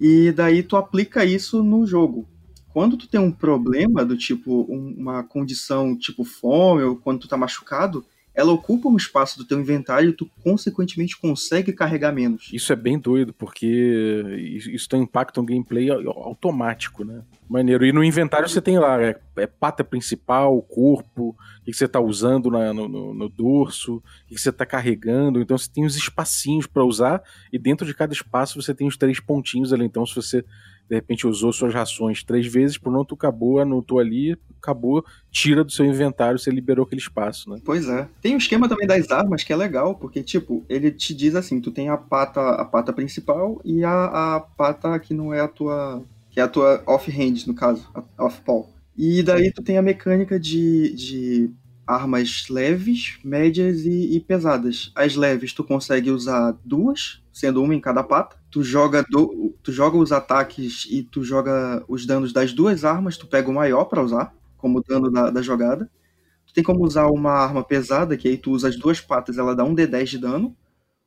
E 0.00 0.32
daí 0.32 0.62
tu 0.62 0.78
aplica 0.78 1.22
isso 1.22 1.62
no 1.62 1.86
jogo. 1.86 2.26
Quando 2.72 2.96
tu 2.96 3.06
tem 3.06 3.20
um 3.20 3.30
problema 3.30 4.02
do 4.02 4.16
tipo 4.16 4.62
uma 4.62 5.22
condição 5.22 5.94
tipo 5.94 6.24
fome 6.24 6.84
ou 6.84 6.96
quando 6.96 7.20
tu 7.20 7.28
tá 7.28 7.36
machucado, 7.36 8.02
ela 8.34 8.52
ocupa 8.52 8.88
um 8.88 8.96
espaço 8.96 9.36
do 9.38 9.44
teu 9.44 9.60
inventário 9.60 10.10
e 10.10 10.12
tu 10.12 10.28
consequentemente 10.42 11.18
consegue 11.18 11.72
carregar 11.72 12.12
menos. 12.12 12.48
Isso 12.52 12.72
é 12.72 12.76
bem 12.76 12.98
doido, 12.98 13.32
porque 13.32 14.22
isso 14.72 14.88
tem 14.88 15.02
impacto 15.02 15.40
no 15.40 15.46
gameplay 15.46 15.90
automático, 15.90 17.04
né? 17.04 17.22
Maneiro. 17.48 17.84
E 17.84 17.92
no 17.92 18.02
inventário 18.02 18.48
você 18.48 18.62
tem 18.62 18.78
lá, 18.78 19.02
é, 19.02 19.20
é 19.36 19.46
pata 19.46 19.84
principal, 19.84 20.62
corpo, 20.62 21.36
o 21.60 21.64
que, 21.64 21.74
você 21.74 21.86
tá 21.86 22.00
usando 22.00 22.50
na, 22.50 22.72
no, 22.72 22.88
no, 22.88 23.12
no, 23.12 23.28
dorso, 23.28 23.96
o 23.96 24.02
que, 24.28 24.40
você 24.40 24.50
tá 24.50 24.64
carregando. 24.64 25.40
Então 25.40 25.58
você 25.58 25.70
tem 25.70 25.84
os 25.84 25.94
espacinhos 25.94 26.66
para 26.66 26.84
usar, 26.84 27.22
e 27.52 27.58
dentro 27.58 27.86
de 27.86 27.92
cada 27.92 28.14
espaço 28.14 28.60
você 28.60 28.74
tem 28.74 28.86
os 28.86 28.96
três 28.96 29.20
pontinhos 29.20 29.72
ali. 29.72 29.84
Então, 29.84 30.06
se 30.06 30.14
você 30.14 30.42
de 30.92 30.96
repente 30.96 31.26
usou 31.26 31.50
suas 31.54 31.72
rações 31.72 32.22
três 32.22 32.46
vezes, 32.46 32.76
pronto, 32.76 33.14
acabou, 33.14 33.58
anotou 33.58 33.98
ali, 33.98 34.36
acabou, 34.60 35.02
tira 35.30 35.64
do 35.64 35.72
seu 35.72 35.86
inventário, 35.86 36.38
você 36.38 36.50
liberou 36.50 36.84
aquele 36.84 37.00
espaço, 37.00 37.48
né? 37.48 37.58
Pois 37.64 37.88
é. 37.88 38.06
Tem 38.20 38.34
um 38.34 38.38
esquema 38.38 38.68
também 38.68 38.86
das 38.86 39.10
armas 39.10 39.42
que 39.42 39.54
é 39.54 39.56
legal, 39.56 39.94
porque, 39.94 40.22
tipo, 40.22 40.62
ele 40.68 40.90
te 40.90 41.14
diz 41.14 41.34
assim, 41.34 41.62
tu 41.62 41.70
tem 41.70 41.88
a 41.88 41.96
pata, 41.96 42.42
a 42.42 42.64
pata 42.66 42.92
principal 42.92 43.58
e 43.64 43.82
a, 43.82 44.34
a 44.34 44.40
pata 44.40 44.98
que 44.98 45.14
não 45.14 45.32
é 45.32 45.40
a 45.40 45.48
tua. 45.48 46.04
que 46.30 46.38
é 46.38 46.42
a 46.42 46.48
tua 46.48 46.82
off-hand, 46.86 47.46
no 47.46 47.54
caso, 47.54 47.88
off-paw. 48.18 48.68
E 48.94 49.22
daí 49.22 49.50
tu 49.50 49.62
tem 49.62 49.78
a 49.78 49.82
mecânica 49.82 50.38
de, 50.38 50.94
de 50.94 51.50
armas 51.86 52.48
leves, 52.50 53.18
médias 53.24 53.86
e, 53.86 54.14
e, 54.14 54.20
pesadas. 54.20 54.92
As 54.94 55.16
leves 55.16 55.54
tu 55.54 55.64
consegue 55.64 56.10
usar 56.10 56.54
duas, 56.62 57.22
sendo 57.32 57.62
uma 57.62 57.74
em 57.74 57.80
cada 57.80 58.02
pata. 58.02 58.41
Tu 58.52 58.62
joga, 58.62 59.02
do, 59.10 59.56
tu 59.62 59.72
joga 59.72 59.96
os 59.96 60.12
ataques 60.12 60.86
e 60.88 61.02
tu 61.02 61.24
joga 61.24 61.84
os 61.88 62.06
danos 62.06 62.32
das 62.32 62.52
duas 62.52 62.84
armas, 62.84 63.16
tu 63.16 63.26
pega 63.26 63.50
o 63.50 63.54
maior 63.54 63.86
para 63.86 64.02
usar, 64.02 64.32
como 64.56 64.82
dano 64.82 65.10
da, 65.10 65.30
da 65.30 65.42
jogada. 65.42 65.90
Tu 66.46 66.52
tem 66.54 66.62
como 66.62 66.84
usar 66.84 67.06
uma 67.08 67.32
arma 67.32 67.64
pesada, 67.64 68.16
que 68.16 68.28
aí 68.28 68.36
tu 68.36 68.52
usa 68.52 68.68
as 68.68 68.76
duas 68.76 69.00
patas, 69.00 69.38
ela 69.38 69.56
dá 69.56 69.64
um 69.64 69.74
D10 69.74 70.04
de 70.04 70.18
dano. 70.18 70.56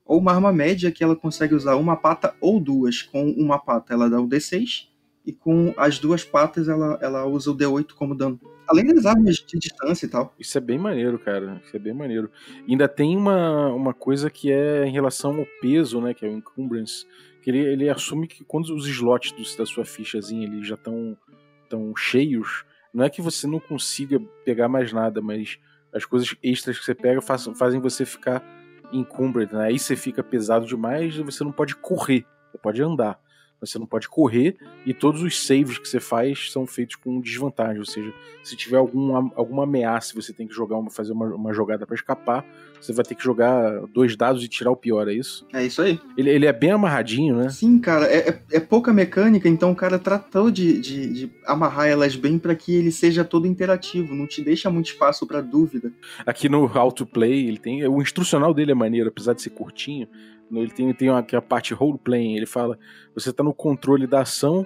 Ou 0.03 0.19
uma 0.19 0.33
arma 0.33 0.51
média, 0.51 0.91
que 0.91 1.03
ela 1.03 1.15
consegue 1.15 1.55
usar 1.55 1.75
uma 1.75 1.95
pata 1.95 2.35
ou 2.41 2.59
duas. 2.59 3.01
Com 3.01 3.29
uma 3.31 3.59
pata 3.59 3.93
ela 3.93 4.09
dá 4.09 4.19
o 4.19 4.27
D6, 4.27 4.87
e 5.25 5.33
com 5.33 5.73
as 5.77 5.97
duas 5.97 6.23
patas 6.23 6.67
ela, 6.67 6.99
ela 7.01 7.25
usa 7.25 7.51
o 7.51 7.57
D8 7.57 7.93
como 7.93 8.15
dano. 8.15 8.39
Além 8.67 8.85
das 8.85 9.05
armas 9.05 9.35
de 9.35 9.59
distância 9.59 10.05
e 10.05 10.09
tal. 10.09 10.33
Isso 10.39 10.57
é 10.57 10.61
bem 10.61 10.77
maneiro, 10.77 11.19
cara. 11.19 11.61
Isso 11.63 11.75
é 11.75 11.79
bem 11.79 11.93
maneiro. 11.93 12.31
Ainda 12.67 12.87
tem 12.87 13.15
uma, 13.15 13.67
uma 13.73 13.93
coisa 13.93 14.29
que 14.29 14.51
é 14.51 14.85
em 14.85 14.91
relação 14.91 15.37
ao 15.37 15.45
peso, 15.61 16.01
né? 16.01 16.13
Que 16.13 16.25
é 16.25 16.29
o 16.29 16.31
encumbrance. 16.31 17.05
Que 17.45 17.51
ele, 17.51 17.59
ele 17.59 17.89
assume 17.89 18.27
que 18.27 18.43
quando 18.43 18.73
os 18.73 18.87
slots 18.87 19.31
do, 19.31 19.57
da 19.57 19.67
sua 19.67 19.85
fichazinha 19.85 20.47
ali 20.47 20.63
já 20.63 20.73
estão 20.73 21.15
tão 21.69 21.95
cheios, 21.95 22.65
não 22.91 23.05
é 23.05 23.09
que 23.09 23.21
você 23.21 23.45
não 23.45 23.59
consiga 23.59 24.19
pegar 24.43 24.67
mais 24.67 24.91
nada, 24.91 25.21
mas 25.21 25.59
as 25.93 26.05
coisas 26.05 26.35
extras 26.41 26.79
que 26.79 26.83
você 26.83 26.95
pega 26.95 27.21
faz, 27.21 27.45
fazem 27.55 27.79
você 27.79 28.03
ficar 28.03 28.43
encumbered, 28.91 29.53
né? 29.53 29.67
Aí 29.67 29.77
você 29.77 29.95
fica 29.95 30.23
pesado 30.23 30.65
demais 30.65 31.15
e 31.15 31.21
você 31.21 31.43
não 31.43 31.51
pode 31.51 31.75
correr, 31.75 32.25
você 32.51 32.57
pode 32.57 32.81
andar 32.81 33.19
você 33.59 33.79
não 33.79 33.85
pode 33.85 34.07
correr 34.07 34.57
e 34.85 34.93
todos 34.93 35.21
os 35.21 35.45
saves 35.45 35.77
que 35.77 35.87
você 35.87 35.99
faz 35.99 36.51
são 36.51 36.65
feitos 36.67 36.95
com 36.95 37.19
desvantagem, 37.19 37.79
ou 37.79 37.85
seja, 37.85 38.13
se 38.43 38.55
tiver 38.55 38.77
algum, 38.77 39.15
alguma 39.15 39.63
ameaça 39.63 40.13
você 40.13 40.33
tem 40.33 40.47
que 40.47 40.53
jogar 40.53 40.77
uma, 40.77 40.89
fazer 40.89 41.13
uma, 41.13 41.27
uma 41.33 41.53
jogada 41.53 41.85
para 41.85 41.95
escapar, 41.95 42.45
você 42.79 42.93
vai 42.93 43.03
ter 43.03 43.15
que 43.15 43.23
jogar 43.23 43.81
dois 43.87 44.15
dados 44.15 44.43
e 44.43 44.47
tirar 44.47 44.71
o 44.71 44.75
pior, 44.75 45.07
é 45.07 45.13
isso? 45.13 45.47
É 45.53 45.65
isso 45.65 45.81
aí. 45.81 45.99
Ele, 46.17 46.29
ele 46.29 46.45
é 46.45 46.53
bem 46.53 46.71
amarradinho, 46.71 47.35
né? 47.35 47.49
Sim, 47.49 47.79
cara, 47.79 48.05
é, 48.05 48.29
é, 48.29 48.41
é 48.51 48.59
pouca 48.59 48.93
mecânica, 48.93 49.49
então 49.49 49.71
o 49.71 49.75
cara 49.75 49.97
tratou 49.97 50.51
de, 50.51 50.79
de, 50.79 51.13
de 51.13 51.31
amarrar 51.45 51.87
elas 51.87 52.15
bem 52.15 52.37
para 52.37 52.55
que 52.55 52.75
ele 52.75 52.91
seja 52.91 53.23
todo 53.23 53.47
interativo, 53.47 54.13
não 54.13 54.27
te 54.27 54.41
deixa 54.41 54.69
muito 54.69 54.87
espaço 54.87 55.25
para 55.25 55.41
dúvida. 55.41 55.91
Aqui 56.25 56.47
no 56.47 56.65
How 56.65 56.91
to 56.91 57.05
Play, 57.05 57.47
ele 57.47 57.57
tem. 57.57 57.87
O 57.87 58.01
instrucional 58.01 58.53
dele 58.53 58.71
é 58.71 58.75
maneiro, 58.75 59.09
apesar 59.09 59.33
de 59.33 59.41
ser 59.41 59.49
curtinho 59.49 60.07
ele 60.51 60.71
tem, 60.71 60.93
tem 60.93 61.09
a 61.09 61.41
parte 61.41 61.73
role-playing, 61.73 62.35
ele 62.35 62.45
fala, 62.45 62.77
você 63.13 63.29
está 63.29 63.43
no 63.43 63.53
controle 63.53 64.05
da 64.05 64.21
ação 64.21 64.65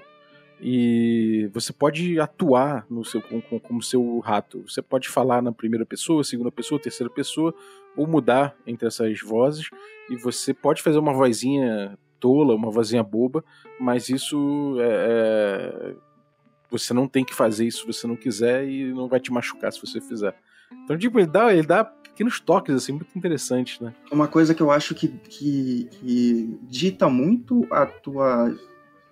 e 0.62 1.50
você 1.53 1.71
pode 1.71 2.19
atuar 2.19 2.86
no 2.89 3.03
seu 3.05 3.21
como 3.21 3.81
seu 3.81 4.19
rato. 4.19 4.62
Você 4.67 4.81
pode 4.81 5.07
falar 5.07 5.41
na 5.41 5.51
primeira 5.51 5.86
pessoa, 5.86 6.24
segunda 6.24 6.51
pessoa, 6.51 6.81
terceira 6.81 7.12
pessoa, 7.12 7.53
ou 7.95 8.05
mudar 8.05 8.55
entre 8.67 8.88
essas 8.88 9.21
vozes, 9.21 9.69
e 10.09 10.15
você 10.15 10.53
pode 10.53 10.81
fazer 10.81 11.00
uma 11.00 11.13
vozinha 11.13 11.98
tola, 12.19 12.55
uma 12.55 12.69
vozinha 12.69 13.03
boba, 13.03 13.43
mas 13.79 14.09
isso 14.09 14.77
é, 14.79 15.91
é, 15.91 15.95
você 16.69 16.93
não 16.93 17.07
tem 17.07 17.24
que 17.24 17.33
fazer 17.33 17.65
isso 17.65 17.81
se 17.81 17.88
você 17.88 18.05
não 18.05 18.15
quiser 18.15 18.67
e 18.67 18.91
não 18.93 19.07
vai 19.07 19.19
te 19.19 19.31
machucar 19.31 19.71
se 19.71 19.79
você 19.79 20.01
fizer. 20.01 20.36
Então, 20.83 20.97
tipo, 20.97 21.19
ele 21.19 21.27
dá, 21.27 21.53
ele 21.53 21.67
dá 21.67 21.83
pequenos 21.83 22.39
toques, 22.39 22.75
assim, 22.75 22.93
muito 22.93 23.15
interessantes, 23.15 23.79
né? 23.79 23.93
Uma 24.11 24.27
coisa 24.27 24.53
que 24.53 24.61
eu 24.61 24.71
acho 24.71 24.93
que, 24.93 25.07
que, 25.07 25.88
que 25.91 26.59
dita 26.63 27.09
muito 27.09 27.65
a 27.71 27.85
tua, 27.85 28.53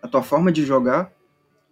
a 0.02 0.08
tua 0.08 0.22
forma 0.22 0.52
de 0.52 0.66
jogar 0.66 1.12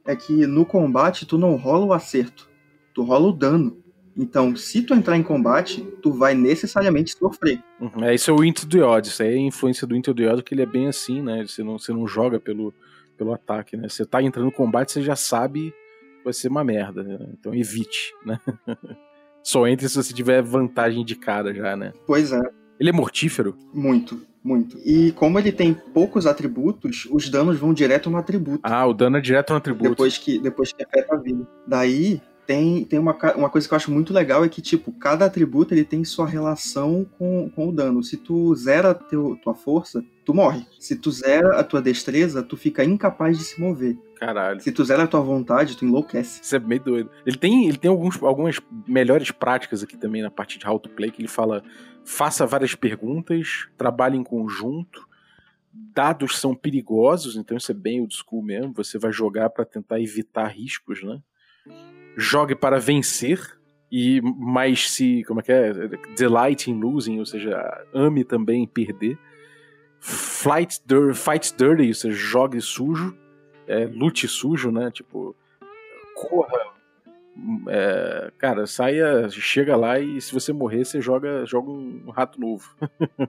é 0.05 0.15
que 0.15 0.45
no 0.47 0.65
combate 0.65 1.25
tu 1.25 1.37
não 1.37 1.55
rola 1.55 1.85
o 1.85 1.93
acerto, 1.93 2.49
tu 2.93 3.03
rola 3.03 3.27
o 3.27 3.33
dano. 3.33 3.77
Então, 4.17 4.55
se 4.55 4.81
tu 4.81 4.93
entrar 4.93 5.17
em 5.17 5.23
combate, 5.23 5.81
tu 6.01 6.13
vai 6.13 6.33
necessariamente 6.33 7.17
sofrer. 7.17 7.61
Uhum, 7.81 8.05
é, 8.05 8.15
isso 8.15 8.31
é 8.31 8.33
o 8.33 8.43
Into 8.45 8.65
the 8.69 8.81
Odd, 8.81 9.09
isso 9.09 9.21
aí 9.21 9.33
é 9.33 9.33
a 9.33 9.39
influência 9.39 9.85
do 9.85 9.93
Into 9.95 10.13
the 10.13 10.31
Odd, 10.31 10.41
que 10.41 10.53
ele 10.53 10.61
é 10.61 10.65
bem 10.65 10.87
assim, 10.87 11.21
né? 11.21 11.45
Você 11.45 11.61
não, 11.63 11.77
você 11.77 11.91
não 11.91 12.07
joga 12.07 12.39
pelo, 12.39 12.73
pelo 13.17 13.33
ataque, 13.33 13.75
né? 13.75 13.89
Você 13.89 14.05
tá 14.05 14.23
entrando 14.23 14.45
no 14.45 14.51
combate, 14.53 14.93
você 14.93 15.01
já 15.01 15.17
sabe 15.17 15.71
que 16.19 16.23
vai 16.23 16.31
ser 16.31 16.47
uma 16.47 16.63
merda, 16.63 17.03
né? 17.03 17.17
Então 17.37 17.53
evite, 17.53 18.13
né? 18.25 18.39
Só 19.45 19.67
entre 19.67 19.87
se 19.87 19.95
você 19.95 20.11
tiver 20.11 20.41
vantagem 20.41 21.05
de 21.05 21.15
cara 21.15 21.53
já, 21.53 21.77
né? 21.77 21.93
Pois 22.07 22.31
é. 22.31 22.41
Ele 22.79 22.89
é 22.89 22.91
mortífero? 22.91 23.55
Muito, 23.71 24.19
muito. 24.43 24.75
E 24.83 25.11
como 25.11 25.37
ele 25.37 25.51
tem 25.51 25.71
poucos 25.71 26.25
atributos, 26.25 27.07
os 27.11 27.29
danos 27.29 27.59
vão 27.59 27.71
direto 27.71 28.09
no 28.09 28.17
atributo. 28.17 28.59
Ah, 28.63 28.87
o 28.87 28.93
dano 28.93 29.17
é 29.17 29.21
direto 29.21 29.51
no 29.51 29.57
atributo. 29.57 29.91
Depois 29.91 30.17
que, 30.17 30.39
depois 30.39 30.73
que 30.73 30.83
afeta 30.83 31.13
a 31.13 31.19
vida. 31.19 31.47
Daí, 31.67 32.19
tem, 32.45 32.83
tem 32.85 32.99
uma, 32.99 33.17
uma 33.35 33.49
coisa 33.49 33.67
que 33.67 33.73
eu 33.73 33.75
acho 33.75 33.91
muito 33.91 34.13
legal 34.13 34.43
é 34.43 34.49
que, 34.49 34.61
tipo, 34.61 34.91
cada 34.91 35.25
atributo 35.25 35.73
ele 35.73 35.83
tem 35.83 36.03
sua 36.03 36.27
relação 36.27 37.05
com, 37.17 37.49
com 37.49 37.69
o 37.69 37.71
dano. 37.71 38.03
Se 38.03 38.17
tu 38.17 38.53
zera 38.55 38.93
teu, 38.93 39.37
tua 39.43 39.55
força, 39.55 40.03
tu 40.23 40.33
morre. 40.33 40.65
Se 40.79 40.95
tu 40.95 41.11
zera 41.11 41.59
a 41.59 41.63
tua 41.63 41.81
destreza, 41.81 42.43
tu 42.43 42.55
fica 42.55 42.83
incapaz 42.83 43.37
de 43.37 43.43
se 43.43 43.59
mover. 43.59 43.97
Caralho. 44.19 44.61
Se 44.61 44.71
tu 44.71 44.83
zera 44.83 45.03
a 45.03 45.07
tua 45.07 45.21
vontade, 45.21 45.75
tu 45.75 45.85
enlouquece. 45.85 46.41
Isso 46.41 46.55
é 46.55 46.59
meio 46.59 46.81
doido. 46.81 47.09
Ele 47.25 47.37
tem, 47.37 47.67
ele 47.67 47.77
tem 47.77 47.89
alguns, 47.89 48.21
algumas 48.21 48.59
melhores 48.87 49.31
práticas 49.31 49.83
aqui 49.83 49.97
também 49.97 50.21
na 50.21 50.31
parte 50.31 50.57
de 50.57 50.67
how 50.67 50.79
to 50.79 50.89
play, 50.89 51.11
que 51.11 51.21
ele 51.21 51.27
fala: 51.27 51.63
faça 52.03 52.45
várias 52.45 52.75
perguntas, 52.75 53.67
trabalhe 53.77 54.17
em 54.17 54.23
conjunto, 54.23 55.07
dados 55.73 56.39
são 56.39 56.55
perigosos, 56.55 57.35
então 57.35 57.57
isso 57.57 57.71
é 57.71 57.75
bem 57.75 58.01
old 58.01 58.15
school 58.15 58.41
mesmo. 58.41 58.73
Você 58.73 58.97
vai 58.97 59.11
jogar 59.11 59.49
para 59.49 59.65
tentar 59.65 59.99
evitar 59.99 60.47
riscos, 60.47 61.03
né? 61.03 61.19
Jogue 62.15 62.55
para 62.55 62.79
vencer. 62.79 63.39
E 63.91 64.19
mais 64.21 64.91
se, 64.91 65.23
como 65.25 65.39
é 65.39 65.43
que 65.43 65.51
é? 65.51 65.71
Delight 66.17 66.69
in 66.69 66.79
losing, 66.79 67.19
ou 67.19 67.25
seja, 67.25 67.85
ame 67.93 68.23
também 68.23 68.65
perder. 68.67 69.17
Flight, 69.99 70.81
dir- 70.85 71.13
fight 71.15 71.55
dirty, 71.55 71.87
ou 71.87 71.93
seja, 71.93 72.15
jogue 72.17 72.59
sujo. 72.61 73.15
É, 73.67 73.85
lute 73.85 74.27
sujo, 74.27 74.71
né? 74.71 74.91
Tipo, 74.91 75.35
corra. 76.15 76.59
é, 77.69 78.31
cara, 78.37 78.65
saia, 78.67 79.27
chega 79.29 79.75
lá 79.75 79.99
e 79.99 80.19
se 80.21 80.33
você 80.33 80.51
morrer, 80.53 80.85
você 80.85 81.01
joga, 81.01 81.45
joga 81.45 81.69
um 81.71 82.09
rato 82.11 82.39
novo. 82.39 82.75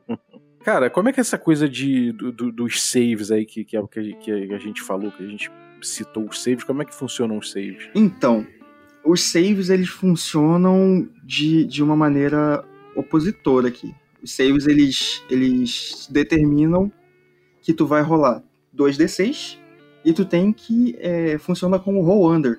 cara, 0.64 0.90
como 0.90 1.08
é 1.08 1.12
que 1.12 1.20
é 1.20 1.22
essa 1.22 1.38
coisa 1.38 1.68
de, 1.68 2.12
do- 2.12 2.32
do- 2.32 2.52
dos 2.52 2.82
saves 2.82 3.30
aí 3.30 3.44
que, 3.46 3.64
que, 3.64 3.76
a- 3.76 3.86
que 3.86 4.14
que 4.14 4.30
a 4.54 4.58
gente 4.58 4.82
falou, 4.82 5.10
que 5.12 5.24
a 5.24 5.28
gente 5.28 5.50
citou 5.82 6.24
os 6.28 6.42
saves, 6.42 6.64
como 6.64 6.82
é 6.82 6.84
que 6.84 6.94
funcionam 6.94 7.38
os 7.38 7.50
saves? 7.50 7.88
Então, 7.94 8.46
os 9.06 9.22
saves 9.22 9.70
eles 9.70 9.88
funcionam 9.88 11.08
de, 11.22 11.64
de 11.64 11.82
uma 11.82 11.96
maneira 11.96 12.64
opositora 12.94 13.68
aqui. 13.68 13.94
Os 14.22 14.32
saves 14.32 14.66
eles, 14.66 15.22
eles 15.30 16.08
determinam 16.10 16.90
que 17.62 17.72
tu 17.72 17.86
vai 17.86 18.02
rolar 18.02 18.42
2d6 18.76 19.58
e 20.04 20.12
tu 20.12 20.24
tem 20.24 20.52
que 20.52 20.96
é, 20.98 21.38
funciona 21.38 21.78
como 21.78 22.02
roll 22.02 22.32
under. 22.32 22.58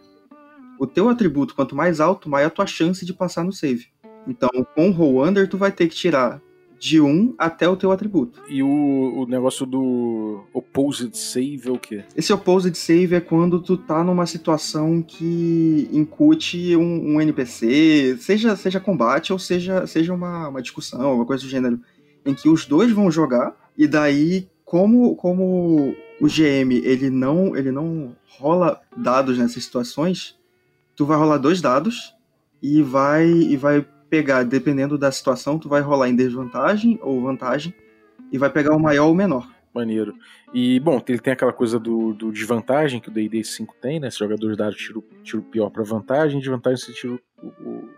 O 0.79 0.87
teu 0.87 1.09
atributo 1.09 1.53
quanto 1.53 1.75
mais 1.75 1.99
alto, 1.99 2.29
maior 2.29 2.47
a 2.47 2.51
tua 2.51 2.67
chance 2.67 3.05
de 3.05 3.13
passar 3.13 3.43
no 3.43 3.51
save. 3.51 3.87
Então, 4.25 4.49
com 4.75 4.89
o 4.89 4.91
roll 4.91 5.25
under 5.25 5.49
tu 5.49 5.57
vai 5.57 5.71
ter 5.71 5.87
que 5.87 5.95
tirar 5.95 6.41
de 6.79 7.01
1 7.01 7.35
até 7.37 7.67
o 7.67 7.75
teu 7.75 7.91
atributo. 7.91 8.41
E 8.47 8.61
o, 8.61 8.67
o 8.67 9.25
negócio 9.25 9.65
do 9.65 10.43
opposed 10.53 11.17
save 11.17 11.67
é 11.67 11.71
o 11.71 11.79
quê? 11.79 12.03
Esse 12.15 12.31
opposed 12.31 12.77
save 12.77 13.15
é 13.15 13.19
quando 13.19 13.61
tu 13.61 13.77
tá 13.77 14.03
numa 14.03 14.25
situação 14.25 15.01
que 15.01 15.89
incute 15.91 16.75
um, 16.75 17.15
um 17.15 17.21
NPC, 17.21 18.17
seja, 18.19 18.55
seja 18.55 18.79
combate 18.79 19.33
ou 19.33 19.39
seja, 19.39 19.87
seja 19.87 20.13
uma, 20.13 20.49
uma 20.49 20.61
discussão, 20.61 21.01
alguma 21.01 21.25
coisa 21.25 21.43
do 21.43 21.49
gênero, 21.49 21.79
em 22.25 22.33
que 22.33 22.49
os 22.49 22.65
dois 22.65 22.91
vão 22.91 23.09
jogar, 23.09 23.55
e 23.77 23.87
daí, 23.87 24.47
como, 24.65 25.15
como 25.15 25.95
o 26.19 26.27
GM 26.27 26.73
ele 26.83 27.09
não, 27.09 27.55
ele 27.55 27.71
não 27.71 28.15
rola 28.37 28.81
dados 28.95 29.37
nessas 29.37 29.63
situações, 29.63 30.35
tu 30.95 31.05
vai 31.05 31.17
rolar 31.17 31.37
dois 31.37 31.61
dados 31.61 32.13
e 32.61 32.81
vai, 32.81 33.27
e 33.27 33.55
vai 33.55 33.85
pegar, 34.09 34.43
dependendo 34.43 34.97
da 34.97 35.11
situação, 35.11 35.57
tu 35.59 35.67
vai 35.69 35.81
rolar 35.81 36.09
em 36.09 36.15
desvantagem 36.15 36.99
ou 37.01 37.21
vantagem, 37.21 37.73
e 38.31 38.37
vai 38.37 38.49
pegar 38.49 38.75
o 38.75 38.79
maior 38.79 39.05
ou 39.07 39.11
o 39.13 39.15
menor. 39.15 39.49
Maneiro. 39.73 40.15
E, 40.53 40.79
bom, 40.79 40.99
ele 41.07 41.19
tem 41.19 41.33
aquela 41.33 41.53
coisa 41.53 41.77
do, 41.79 42.11
do 42.13 42.31
desvantagem 42.31 42.99
que 42.99 43.09
o 43.09 43.11
D&D 43.11 43.43
5 43.43 43.75
tem, 43.79 43.99
né? 43.99 44.09
Se 44.09 44.15
o 44.17 44.19
jogador 44.25 44.49
de 44.51 44.57
dados 44.57 44.75
tira, 44.77 44.97
o- 44.97 45.03
tira 45.23 45.39
o 45.39 45.43
pior 45.43 45.69
pra 45.69 45.83
vantagem, 45.83 46.39
de 46.39 46.49
vantagem 46.49 46.77
você 46.83 46.93
tira 46.93 47.13
o, 47.43 47.47
o- 47.47 47.89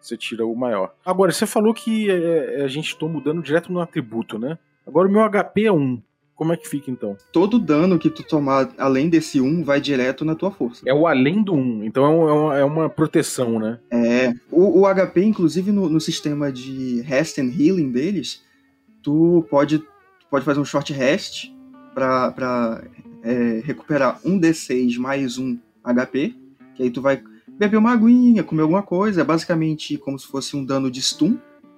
você 0.00 0.16
tira 0.16 0.46
o 0.46 0.54
maior. 0.54 0.94
Agora, 1.04 1.32
você 1.32 1.44
falou 1.46 1.74
que 1.74 2.08
é, 2.10 2.62
a 2.62 2.68
gente 2.68 2.96
tô 2.96 3.08
mudando 3.08 3.42
direto 3.42 3.72
no 3.72 3.80
atributo, 3.80 4.38
né? 4.38 4.58
Agora 4.86 5.08
o 5.08 5.10
meu 5.10 5.22
HP 5.28 5.64
é 5.64 5.72
1. 5.72 6.00
Como 6.36 6.52
é 6.52 6.56
que 6.56 6.68
fica 6.68 6.90
então? 6.90 7.16
todo 7.32 7.58
dano 7.60 7.98
que 7.98 8.10
tu 8.10 8.22
tomar 8.24 8.68
além 8.76 9.08
desse 9.08 9.40
1 9.40 9.62
vai 9.62 9.80
direto 9.80 10.24
na 10.24 10.34
tua 10.34 10.50
força. 10.50 10.82
É 10.86 10.92
o 10.92 11.06
além 11.06 11.42
do 11.42 11.54
1, 11.54 11.84
então 11.84 12.04
é, 12.04 12.08
um- 12.08 12.28
é 12.28 12.32
uma, 12.32 12.58
é 12.58 12.64
uma 12.64 12.88
proteção, 12.88 13.58
né? 13.60 13.78
É. 13.90 14.32
O, 14.50 14.80
o 14.80 14.86
HP, 14.94 15.22
inclusive, 15.24 15.70
no, 15.70 15.88
no 15.88 16.00
sistema 16.00 16.50
de 16.50 17.00
rest 17.02 17.38
and 17.38 17.52
healing 17.56 17.92
deles, 17.92 18.42
tu 19.02 19.46
pode, 19.48 19.78
tu 19.78 19.86
pode 20.30 20.44
fazer 20.44 20.58
um 20.60 20.64
short 20.64 20.92
rest 20.92 21.52
pra, 21.94 22.32
pra 22.32 22.82
é, 23.22 23.62
recuperar 23.64 24.18
um 24.24 24.38
D6 24.38 24.96
mais 24.98 25.38
um 25.38 25.56
HP, 25.84 26.34
que 26.74 26.82
aí 26.82 26.90
tu 26.90 27.00
vai 27.00 27.22
beber 27.56 27.76
uma 27.76 27.92
aguinha, 27.92 28.42
comer 28.42 28.62
alguma 28.62 28.82
coisa, 28.82 29.20
é 29.20 29.24
basicamente 29.24 29.96
como 29.96 30.18
se 30.18 30.26
fosse 30.26 30.56
um 30.56 30.64
dano 30.64 30.90
de 30.90 31.00
stun, 31.00 31.36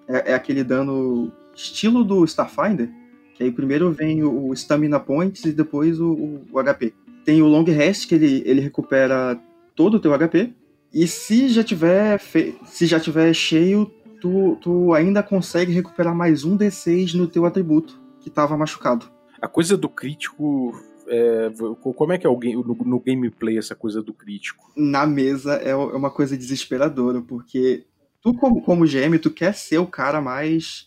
é, 0.08 0.32
é 0.32 0.34
aquele 0.34 0.64
dano 0.64 1.30
estilo 1.54 2.02
do 2.02 2.24
Starfinder, 2.24 2.88
que 3.36 3.44
aí 3.44 3.52
primeiro 3.52 3.92
vem 3.92 4.22
o, 4.24 4.52
Stamina 4.54 4.98
Points 5.00 5.44
e 5.44 5.52
depois 5.52 6.00
o, 6.00 6.40
o- 6.52 6.58
HP. 6.60 6.92
Tem 7.24 7.42
o 7.42 7.46
Long 7.46 7.64
Rest, 7.64 8.08
que 8.08 8.14
ele, 8.14 8.42
ele 8.46 8.60
recupera 8.60 9.38
todo 9.74 9.94
o 9.96 10.00
teu 10.00 10.12
HP, 10.16 10.52
e 10.92 11.06
se 11.06 11.48
já 11.48 11.62
tiver, 11.64 12.20
se 12.64 12.86
já 12.86 12.98
tiver 13.00 13.34
cheio, 13.34 13.90
tu, 14.20 14.56
tu 14.62 14.94
ainda 14.94 15.22
consegue 15.22 15.72
recuperar 15.72 16.14
mais 16.14 16.44
um 16.44 16.56
D6 16.56 17.14
no 17.14 17.26
teu 17.26 17.44
atributo 17.44 18.00
que 18.20 18.30
tava 18.30 18.56
machucado. 18.56 19.06
A 19.42 19.48
coisa 19.48 19.76
do 19.76 19.88
crítico. 19.88 20.72
é, 21.08 21.50
como 21.82 22.12
é 22.12 22.18
que 22.18 22.26
é 22.26 22.30
o 22.30 22.36
game- 22.38 22.56
no, 22.62 22.74
no 22.74 23.00
gameplay 23.00 23.58
essa 23.58 23.74
coisa 23.74 24.02
do 24.02 24.14
crítico? 24.14 24.70
Na 24.76 25.06
mesa 25.06 25.56
é 25.56 25.70
é 25.70 25.76
uma 25.76 26.10
coisa 26.10 26.36
desesperadora, 26.36 27.20
porque 27.20 27.84
tu, 28.22 28.32
como, 28.34 28.62
como 28.62 28.86
GM, 28.86 29.18
tu 29.20 29.30
quer 29.30 29.54
ser 29.54 29.78
o 29.78 29.86
cara 29.86 30.20
mais 30.22 30.86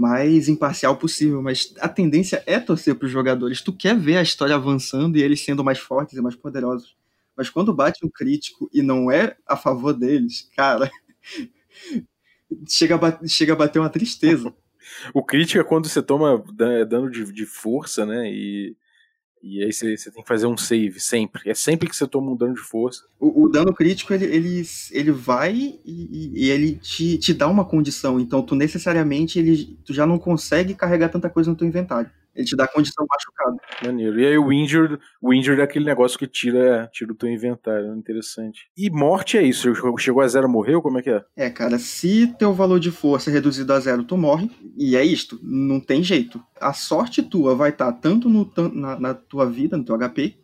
mais 0.00 0.48
imparcial 0.48 0.96
possível, 0.96 1.42
mas 1.42 1.74
a 1.78 1.88
tendência 1.88 2.42
é 2.46 2.58
torcer 2.58 2.94
pros 2.94 3.10
jogadores. 3.10 3.60
Tu 3.60 3.70
quer 3.72 3.94
ver 3.98 4.16
a 4.16 4.22
história 4.22 4.54
avançando 4.54 5.18
e 5.18 5.22
eles 5.22 5.42
sendo 5.44 5.62
mais 5.62 5.78
fortes 5.78 6.16
e 6.16 6.22
mais 6.22 6.34
poderosos. 6.34 6.96
Mas 7.36 7.50
quando 7.50 7.74
bate 7.74 8.04
um 8.04 8.08
crítico 8.08 8.70
e 8.72 8.80
não 8.82 9.10
é 9.10 9.36
a 9.46 9.56
favor 9.58 9.92
deles, 9.92 10.48
cara, 10.56 10.90
chega 12.68 12.94
a, 12.94 12.98
ba- 12.98 13.20
chega 13.26 13.52
a 13.52 13.56
bater 13.56 13.78
uma 13.78 13.90
tristeza. 13.90 14.52
O 15.14 15.22
crítico 15.22 15.60
é 15.60 15.64
quando 15.64 15.88
você 15.88 16.02
toma 16.02 16.42
da- 16.52 16.82
dano 16.84 17.08
de, 17.10 17.30
de 17.32 17.46
força, 17.46 18.04
né? 18.04 18.28
E, 18.32 18.76
e 19.42 19.64
aí 19.64 19.72
você, 19.72 19.96
tem 20.10 20.22
que 20.22 20.28
fazer 20.28 20.46
um 20.46 20.56
save, 20.56 21.00
sempre. 21.00 21.48
É 21.48 21.54
sempre 21.54 21.88
que 21.88 21.96
você 21.96 22.06
toma 22.06 22.30
um 22.30 22.36
dano 22.36 22.54
de 22.54 22.60
força. 22.60 23.04
O, 23.18 23.44
o 23.44 23.48
dano 23.48 23.72
crítico, 23.72 24.12
ele, 24.12 24.26
ele, 24.26 24.62
ele 24.90 25.10
vai 25.10 25.54
e, 25.54 25.80
e- 25.84 26.32
e 26.44 26.50
ele 26.50 26.74
te, 26.76 27.16
te 27.18 27.32
dá 27.32 27.48
uma 27.48 27.64
condição. 27.64 28.20
Então, 28.20 28.42
tu 28.42 28.54
necessariamente, 28.54 29.38
ele, 29.38 29.78
tu 29.84 29.94
já 29.94 30.06
não 30.06 30.18
consegue 30.18 30.74
carregar 30.74 31.08
tanta 31.08 31.30
coisa 31.30 31.50
no 31.50 31.56
teu 31.56 31.66
inventário. 31.66 32.10
Ele 32.40 32.46
te 32.46 32.56
dá 32.56 32.66
condição 32.66 33.06
machucado. 33.08 33.56
Maneiro. 33.84 34.18
E 34.18 34.26
aí 34.26 34.38
o 34.38 34.50
injured, 34.50 34.98
o 35.20 35.34
injured 35.34 35.60
é 35.60 35.64
aquele 35.64 35.84
negócio 35.84 36.18
que 36.18 36.26
tira, 36.26 36.88
tira 36.90 37.12
o 37.12 37.14
teu 37.14 37.28
inventário. 37.28 37.94
Interessante. 37.94 38.70
E 38.74 38.88
morte 38.88 39.36
é 39.36 39.42
isso. 39.42 39.70
Chegou 39.98 40.22
a 40.22 40.28
zero, 40.28 40.48
morreu? 40.48 40.80
Como 40.80 40.98
é 40.98 41.02
que 41.02 41.10
é? 41.10 41.24
É, 41.36 41.50
cara, 41.50 41.78
se 41.78 42.26
teu 42.38 42.54
valor 42.54 42.80
de 42.80 42.90
força 42.90 43.30
é 43.30 43.32
reduzido 43.32 43.72
a 43.74 43.78
zero, 43.78 44.04
tu 44.04 44.16
morre. 44.16 44.50
E 44.76 44.96
é 44.96 45.04
isto. 45.04 45.38
Não 45.42 45.78
tem 45.78 46.02
jeito. 46.02 46.42
A 46.58 46.72
sorte 46.72 47.22
tua 47.22 47.54
vai 47.54 47.68
estar 47.68 47.92
tanto 47.92 48.30
no, 48.30 48.50
na, 48.72 48.98
na 48.98 49.14
tua 49.14 49.44
vida, 49.44 49.76
no 49.76 49.84
teu 49.84 49.98
HP, 49.98 50.36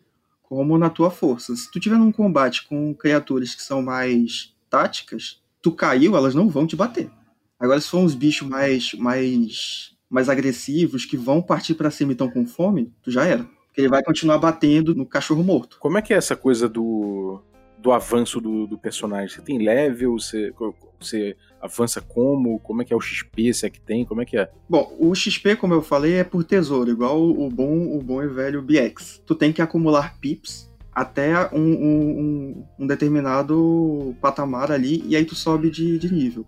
como 0.42 0.76
na 0.76 0.90
tua 0.90 1.10
força. 1.10 1.56
Se 1.56 1.70
tu 1.70 1.80
tiver 1.80 1.96
num 1.96 2.12
combate 2.12 2.68
com 2.68 2.94
criaturas 2.94 3.54
que 3.54 3.62
são 3.62 3.80
mais 3.80 4.54
táticas, 4.68 5.42
tu 5.62 5.72
caiu, 5.72 6.14
elas 6.14 6.34
não 6.34 6.48
vão 6.48 6.66
te 6.66 6.76
bater. 6.76 7.10
Agora, 7.58 7.80
se 7.80 7.88
for 7.88 8.00
uns 8.00 8.14
bichos 8.14 8.46
mais, 8.46 8.92
mais, 8.92 9.95
mais 10.08 10.28
agressivos, 10.28 11.04
que 11.04 11.16
vão 11.16 11.42
partir 11.42 11.74
pra 11.74 11.90
cima 11.90 12.12
e 12.12 12.14
estão 12.14 12.30
com 12.30 12.46
fome, 12.46 12.92
tu 13.02 13.10
já 13.10 13.24
era. 13.24 13.44
Porque 13.66 13.80
ele 13.80 13.88
vai 13.88 14.02
continuar 14.02 14.38
batendo 14.38 14.94
no 14.94 15.04
cachorro 15.04 15.42
morto. 15.42 15.76
Como 15.80 15.98
é 15.98 16.02
que 16.02 16.14
é 16.14 16.16
essa 16.16 16.34
coisa 16.36 16.68
do, 16.68 17.40
do 17.78 17.92
avanço 17.92 18.40
do, 18.40 18.66
do 18.66 18.78
personagem? 18.78 19.28
Você 19.28 19.42
tem 19.42 19.58
level? 19.58 20.12
Você, 20.18 20.52
você 20.98 21.36
avança 21.60 22.00
como? 22.00 22.58
Como 22.60 22.80
é 22.80 22.84
que 22.84 22.92
é 22.92 22.96
o 22.96 23.00
XP? 23.00 23.52
Se 23.52 23.66
é 23.66 23.70
que 23.70 23.80
tem? 23.80 24.04
Como 24.04 24.22
é 24.22 24.24
que 24.24 24.38
é? 24.38 24.50
Bom, 24.68 24.94
o 24.98 25.14
XP, 25.14 25.56
como 25.56 25.74
eu 25.74 25.82
falei, 25.82 26.14
é 26.14 26.24
por 26.24 26.42
tesouro, 26.44 26.90
igual 26.90 27.20
o 27.22 27.50
bom, 27.50 27.94
o 27.96 28.00
bom 28.02 28.22
e 28.22 28.28
velho 28.28 28.62
BX. 28.62 29.20
Tu 29.26 29.34
tem 29.34 29.52
que 29.52 29.60
acumular 29.60 30.16
pips 30.18 30.70
até 30.94 31.34
um, 31.54 31.60
um- 31.60 32.18
um- 32.20 32.64
um 32.78 32.86
determinado 32.86 34.16
patamar 34.20 34.72
ali, 34.72 35.04
e 35.06 35.14
aí 35.14 35.24
tu 35.26 35.34
sobe 35.34 35.70
de, 35.70 35.98
de 35.98 36.10
nível. 36.10 36.46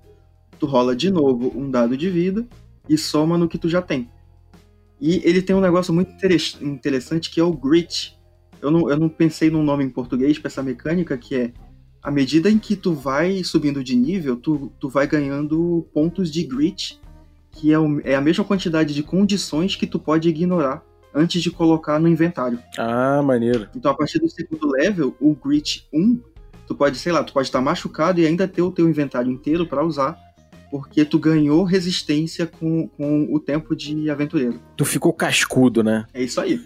Tu 0.59 0.65
rola 0.65 0.97
de 0.97 1.11
novo 1.11 1.53
um 1.55 1.71
dado 1.71 1.95
de 1.97 2.09
vida 2.09 2.47
e 2.89 2.97
soma 2.99 3.37
no 3.39 3.49
que 3.49 3.59
tu 3.59 3.69
já 3.69 3.83
tem. 3.83 4.09
E 5.01 5.21
ele 5.25 5.41
tem 5.43 5.55
um 5.55 5.61
negócio 5.61 5.93
muito 5.95 6.11
interes- 6.13 6.57
interessante 6.61 7.31
que 7.31 7.39
é 7.41 7.45
o 7.45 7.53
Grit. 7.53 8.19
Eu 8.61 8.71
não, 8.71 8.91
eu 8.91 8.99
não 8.99 9.09
pensei 9.09 9.51
num 9.51 9.63
nome 9.63 9.85
em 9.85 9.91
português 9.91 10.39
para 10.39 10.49
essa 10.49 10.63
mecânica, 10.63 11.17
que 11.17 11.35
é 11.35 11.53
à 12.03 12.11
medida 12.11 12.51
em 12.51 12.59
que 12.59 12.75
tu 12.75 12.95
vai 12.95 13.45
subindo 13.45 13.83
de 13.85 13.95
nível, 13.95 14.37
tu, 14.37 14.73
tu 14.81 14.89
vai 14.89 15.07
ganhando 15.07 15.87
pontos 15.93 16.31
de 16.31 16.43
Grit 16.45 17.01
que 17.53 17.73
é, 17.73 17.79
o- 17.79 18.01
é 18.05 18.15
a 18.15 18.21
mesma 18.21 18.45
quantidade 18.45 18.95
de 18.95 19.03
condições 19.03 19.75
que 19.75 19.87
tu 19.87 19.99
pode 19.99 20.29
ignorar 20.29 20.83
antes 21.15 21.43
de 21.43 21.51
colocar 21.51 21.99
no 21.99 22.07
inventário. 22.09 22.59
Ah, 22.77 23.21
maneiro. 23.23 23.69
Então, 23.75 23.91
a 23.91 23.95
partir 23.95 24.19
do 24.21 24.29
segundo 24.29 24.69
level, 24.71 25.17
o 25.21 25.35
Grit 25.35 25.87
1 25.93 26.21
Tu 26.69 26.75
pode, 26.75 26.99
sei 26.99 27.11
lá, 27.13 27.25
tu 27.25 27.33
pode 27.33 27.49
estar 27.49 27.63
machucado 27.63 28.21
e 28.21 28.27
ainda 28.27 28.47
ter 28.47 28.61
o 28.61 28.71
teu 28.71 28.87
inventário 28.87 29.33
inteiro 29.33 29.67
pra 29.67 29.83
usar, 29.83 30.19
porque 30.71 31.05
tu 31.05 31.19
ganhou 31.19 31.65
resistência 31.65 32.47
com, 32.47 32.89
com 32.89 33.29
o 33.33 33.41
tempo 33.41 33.75
de 33.75 34.11
aventureiro. 34.11 34.61
Tu 34.77 34.85
ficou 34.85 35.13
cascudo, 35.13 35.83
né? 35.83 36.07
É 36.13 36.23
isso 36.23 36.41
aí. 36.41 36.61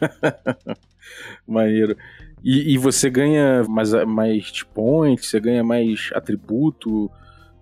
Maneiro. 1.47 1.97
E, 2.43 2.75
e 2.75 2.79
você 2.79 3.09
ganha 3.09 3.63
mais, 3.69 3.93
mais 4.05 4.63
points, 4.75 5.29
você 5.29 5.39
ganha 5.39 5.63
mais 5.63 6.11
atributo. 6.15 7.11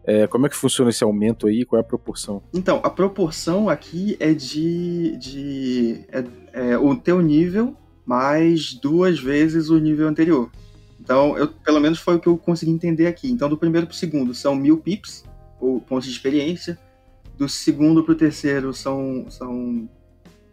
É, 0.05 0.27
como 0.27 0.47
é 0.47 0.49
que 0.49 0.57
funciona 0.57 0.91
esse 0.91 1.05
aumento 1.05 1.47
aí? 1.47 1.65
Qual 1.65 1.79
é 1.79 1.83
a 1.83 1.87
proporção? 1.87 2.43
Então, 2.55 2.81
a 2.83 2.89
proporção 2.89 3.69
aqui 3.69 4.17
é 4.19 4.33
de. 4.33 5.17
de 5.19 6.05
é, 6.11 6.25
é 6.73 6.79
o 6.79 6.97
teu 6.97 7.21
nível 7.21 7.77
mais 8.07 8.73
duas 8.73 9.21
vezes 9.21 9.69
o 9.69 9.79
nível 9.79 10.09
anterior. 10.09 10.51
Então, 10.99 11.37
eu, 11.37 11.49
pelo 11.49 11.81
menos 11.81 11.99
foi 11.99 12.17
o 12.17 12.21
que 12.21 12.27
eu 12.27 12.37
consegui 12.37 12.73
entender 12.73 13.07
aqui. 13.07 13.31
Então, 13.31 13.49
do 13.49 13.57
primeiro 13.57 13.87
pro 13.87 13.97
segundo 13.97 14.35
são 14.35 14.55
mil 14.55 14.79
pips, 14.79 15.25
ou 15.61 15.81
pontos 15.81 16.07
de 16.07 16.13
experiência. 16.13 16.79
Do 17.37 17.49
segundo 17.49 18.03
pro 18.03 18.15
terceiro 18.15 18.73
são, 18.75 19.27
são, 19.29 19.89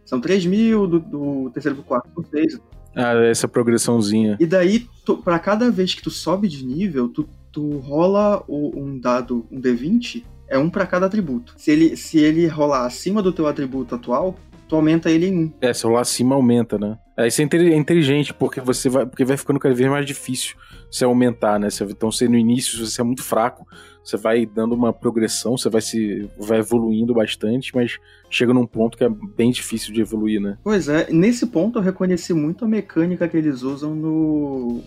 são 0.05 0.21
3 0.21 0.45
mil, 0.45 0.87
do, 0.87 0.99
do 0.99 1.49
terceiro 1.53 1.75
pro 1.75 1.85
quarto 1.85 2.09
são 2.13 2.23
6. 2.23 2.59
Ah, 2.95 3.13
essa 3.25 3.47
progressãozinha. 3.47 4.37
E 4.39 4.45
daí, 4.45 4.87
pra 5.23 5.37
cada 5.37 5.69
vez 5.69 5.93
que 5.93 6.01
tu 6.01 6.09
sobe 6.09 6.47
de 6.47 6.65
nível, 6.65 7.07
tu, 7.07 7.29
tu 7.51 7.77
rola 7.77 8.43
o, 8.47 8.79
um 8.79 8.97
dado, 8.99 9.45
um 9.51 9.61
D20, 9.61 10.23
é 10.47 10.57
um 10.57 10.69
para 10.69 10.87
cada 10.87 11.05
atributo. 11.05 11.53
Se 11.57 11.71
ele, 11.71 11.95
se 11.95 12.17
ele 12.17 12.47
rolar 12.47 12.85
acima 12.85 13.21
do 13.21 13.31
teu 13.31 13.45
atributo 13.47 13.93
atual, 13.93 14.35
tu 14.67 14.75
aumenta 14.75 15.09
ele 15.09 15.27
em 15.27 15.37
um. 15.45 15.53
É, 15.61 15.73
se 15.73 15.85
rolar 15.85 16.01
acima, 16.01 16.35
aumenta, 16.35 16.77
né? 16.77 16.97
É, 17.15 17.27
isso 17.27 17.41
é 17.41 17.45
é 17.45 17.75
inteligente, 17.75 18.33
porque 18.33 18.61
você 18.61 18.89
vai, 18.89 19.05
porque 19.05 19.25
vai 19.25 19.37
ficando 19.37 19.59
cada 19.59 19.73
vez 19.73 19.89
mais 19.89 20.05
difícil 20.05 20.55
você 20.91 21.03
aumentar, 21.03 21.59
né? 21.59 21.69
Você- 21.69 21.83
Então, 21.85 22.11
você 22.11 22.27
no 22.27 22.37
início, 22.37 22.77
se 22.85 22.91
você 22.91 23.01
é 23.01 23.03
muito 23.03 23.23
fraco, 23.23 23.65
você 24.03 24.15
vai 24.17 24.45
dando 24.45 24.73
uma 24.75 24.93
progressão, 24.93 25.57
você 25.57 25.69
vai 25.69 25.81
se 25.81 26.29
vai 26.37 26.59
evoluindo 26.59 27.13
bastante, 27.13 27.75
mas 27.75 27.97
chega 28.29 28.53
num 28.53 28.65
ponto 28.65 28.97
que 28.97 29.03
é 29.03 29.09
bem 29.35 29.51
difícil 29.51 29.93
de 29.93 30.01
evoluir, 30.01 30.39
né? 30.39 30.57
Pois 30.63 30.87
é, 30.87 31.11
nesse 31.11 31.47
ponto 31.47 31.79
eu 31.79 31.83
reconheci 31.83 32.33
muito 32.33 32.63
a 32.63 32.67
mecânica 32.67 33.27
que 33.27 33.35
eles 33.35 33.63
usam 33.63 33.95
no 33.95 34.81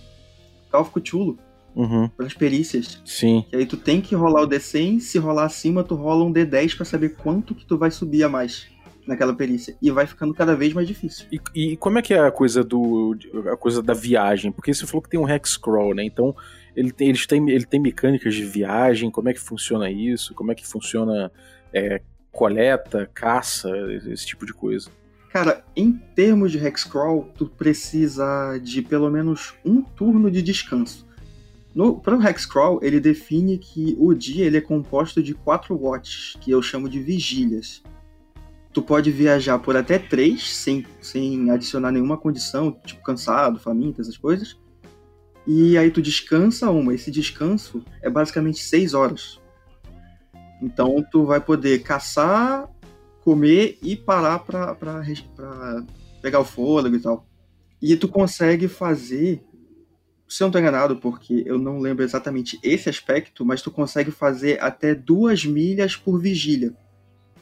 Call 0.70 0.82
of 0.82 0.90
Cthulhu, 0.92 1.36
Uhum, 1.74 2.08
para 2.08 2.26
as 2.26 2.34
perícias. 2.34 3.00
sim. 3.04 3.44
Que 3.48 3.56
aí 3.56 3.64
tu 3.66 3.76
tem 3.76 4.00
que 4.00 4.12
rolar 4.14 4.42
o 4.42 4.46
D100, 4.48 4.98
se 5.00 5.18
rolar 5.18 5.44
acima, 5.44 5.84
tu 5.84 5.94
rola 5.94 6.24
um 6.24 6.32
D10 6.32 6.74
pra 6.76 6.84
saber 6.84 7.10
quanto 7.10 7.54
que 7.54 7.64
tu 7.64 7.78
vai 7.78 7.90
subir 7.92 8.24
a 8.24 8.28
mais 8.28 8.66
naquela 9.06 9.34
perícia. 9.34 9.76
E 9.80 9.90
vai 9.90 10.06
ficando 10.06 10.34
cada 10.34 10.54
vez 10.54 10.72
mais 10.72 10.86
difícil. 10.86 11.26
E, 11.30 11.40
e 11.54 11.76
como 11.76 11.98
é 11.98 12.02
que 12.02 12.14
é 12.14 12.20
a 12.20 12.30
coisa 12.30 12.62
do 12.62 13.16
a 13.52 13.56
coisa 13.56 13.82
da 13.82 13.94
viagem? 13.94 14.52
Porque 14.52 14.72
você 14.72 14.86
falou 14.86 15.02
que 15.02 15.08
tem 15.08 15.20
um 15.20 15.28
hexcrawl, 15.28 15.94
né? 15.94 16.04
Então 16.04 16.34
ele 16.74 16.92
tem, 16.92 17.08
eles 17.08 17.26
têm, 17.26 17.50
ele 17.50 17.64
tem 17.64 17.80
mecânicas 17.80 18.34
de 18.34 18.44
viagem. 18.44 19.10
Como 19.10 19.28
é 19.28 19.34
que 19.34 19.40
funciona 19.40 19.90
isso? 19.90 20.34
Como 20.34 20.52
é 20.52 20.54
que 20.54 20.66
funciona 20.66 21.30
é, 21.72 22.00
coleta, 22.30 23.10
caça, 23.12 23.70
esse 24.06 24.26
tipo 24.26 24.46
de 24.46 24.52
coisa? 24.52 24.90
Cara, 25.32 25.64
em 25.76 25.92
termos 25.92 26.50
de 26.50 26.58
Hexcrawl, 26.58 27.30
tu 27.36 27.46
precisa 27.46 28.58
de 28.58 28.82
pelo 28.82 29.08
menos 29.08 29.54
um 29.64 29.80
turno 29.80 30.28
de 30.28 30.42
descanso. 30.42 31.08
No, 31.72 32.00
para 32.00 32.16
o 32.16 32.22
Hexcrawl, 32.22 32.80
ele 32.82 32.98
define 32.98 33.56
que 33.56 33.96
o 33.98 34.12
dia 34.12 34.44
ele 34.44 34.56
é 34.56 34.60
composto 34.60 35.22
de 35.22 35.34
quatro 35.34 35.76
watts, 35.76 36.36
que 36.40 36.50
eu 36.50 36.60
chamo 36.60 36.88
de 36.88 37.00
vigílias. 37.00 37.80
Tu 38.72 38.82
pode 38.82 39.10
viajar 39.10 39.58
por 39.58 39.76
até 39.76 39.98
três, 39.98 40.54
sem, 40.54 40.86
sem 41.00 41.50
adicionar 41.50 41.90
nenhuma 41.90 42.16
condição, 42.16 42.72
tipo 42.84 43.02
cansado, 43.02 43.58
faminto, 43.58 44.00
essas 44.00 44.16
coisas. 44.16 44.56
E 45.46 45.76
aí 45.76 45.90
tu 45.90 46.00
descansa 46.00 46.70
uma. 46.70 46.94
Esse 46.94 47.10
descanso 47.10 47.84
é 48.00 48.08
basicamente 48.08 48.62
seis 48.62 48.94
horas. 48.94 49.40
Então 50.62 51.04
tu 51.10 51.24
vai 51.24 51.40
poder 51.40 51.82
caçar, 51.82 52.68
comer 53.22 53.78
e 53.82 53.96
parar 53.96 54.40
pra, 54.40 54.74
pra, 54.74 55.02
pra 55.34 55.84
pegar 56.22 56.40
o 56.40 56.44
fôlego 56.44 56.96
e 56.96 57.00
tal. 57.00 57.26
E 57.80 57.96
tu 57.96 58.08
consegue 58.08 58.68
fazer, 58.68 59.42
se 60.28 60.42
eu 60.42 60.46
não 60.46 60.52
tô 60.52 60.58
enganado, 60.58 60.96
porque 60.96 61.42
eu 61.46 61.58
não 61.58 61.78
lembro 61.78 62.04
exatamente 62.04 62.58
esse 62.62 62.88
aspecto, 62.90 63.44
mas 63.44 63.62
tu 63.62 63.70
consegue 63.70 64.10
fazer 64.10 64.62
até 64.62 64.94
duas 64.94 65.44
milhas 65.44 65.96
por 65.96 66.20
vigília. 66.20 66.74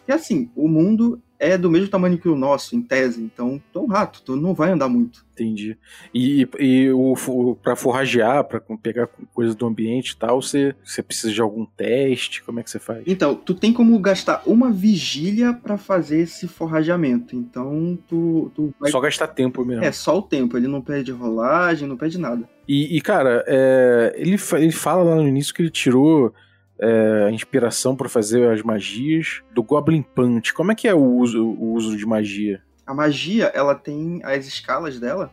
E 0.08 0.12
assim, 0.12 0.50
o 0.56 0.66
mundo 0.66 1.20
é 1.38 1.56
do 1.56 1.70
mesmo 1.70 1.88
tamanho 1.88 2.18
que 2.18 2.28
o 2.28 2.34
nosso, 2.34 2.74
em 2.74 2.82
tese, 2.82 3.22
então 3.22 3.62
tu 3.72 3.78
é 3.78 3.82
um 3.82 3.86
rato, 3.86 4.22
tu 4.22 4.34
não 4.34 4.54
vai 4.54 4.72
andar 4.72 4.88
muito. 4.88 5.24
Entendi. 5.32 5.76
E, 6.12 6.48
e 6.58 6.90
o, 6.90 7.12
o 7.12 7.54
para 7.54 7.76
forragear, 7.76 8.42
para 8.42 8.60
pegar 8.82 9.08
coisas 9.32 9.54
do 9.54 9.66
ambiente 9.66 10.10
e 10.10 10.16
tal, 10.16 10.42
você, 10.42 10.74
você 10.82 11.00
precisa 11.00 11.32
de 11.32 11.40
algum 11.40 11.64
teste? 11.64 12.42
Como 12.42 12.58
é 12.58 12.62
que 12.62 12.70
você 12.70 12.80
faz? 12.80 13.04
Então, 13.06 13.36
tu 13.36 13.54
tem 13.54 13.72
como 13.72 13.96
gastar 14.00 14.42
uma 14.46 14.72
vigília 14.72 15.52
pra 15.52 15.78
fazer 15.78 16.22
esse 16.22 16.48
forrageamento. 16.48 17.36
Então, 17.36 17.96
tu, 18.08 18.50
tu 18.54 18.74
vai. 18.80 18.90
Só 18.90 18.98
gastar 18.98 19.28
tempo 19.28 19.64
mesmo. 19.64 19.84
É 19.84 19.92
só 19.92 20.18
o 20.18 20.22
tempo, 20.22 20.56
ele 20.56 20.66
não 20.66 20.80
perde 20.80 21.12
rolagem, 21.12 21.86
não 21.86 21.96
perde 21.96 22.18
nada. 22.18 22.48
E, 22.66 22.96
e, 22.96 23.00
cara, 23.00 23.44
é, 23.46 24.14
ele, 24.16 24.36
ele 24.54 24.72
fala 24.72 25.04
lá 25.04 25.14
no 25.16 25.28
início 25.28 25.54
que 25.54 25.62
ele 25.62 25.70
tirou 25.70 26.34
é, 26.80 27.24
a 27.28 27.30
inspiração 27.30 27.96
pra 27.96 28.08
fazer 28.08 28.50
as 28.50 28.62
magias 28.62 29.42
do 29.52 29.62
Goblin 29.62 30.02
Punch. 30.02 30.52
Como 30.54 30.72
é 30.72 30.74
que 30.74 30.88
é 30.88 30.94
o 30.94 31.02
uso, 31.02 31.44
o 31.44 31.72
uso 31.72 31.96
de 31.96 32.06
magia? 32.06 32.62
A 32.86 32.94
magia, 32.94 33.46
ela 33.54 33.74
tem 33.74 34.20
as 34.24 34.46
escalas 34.46 34.98
dela 34.98 35.32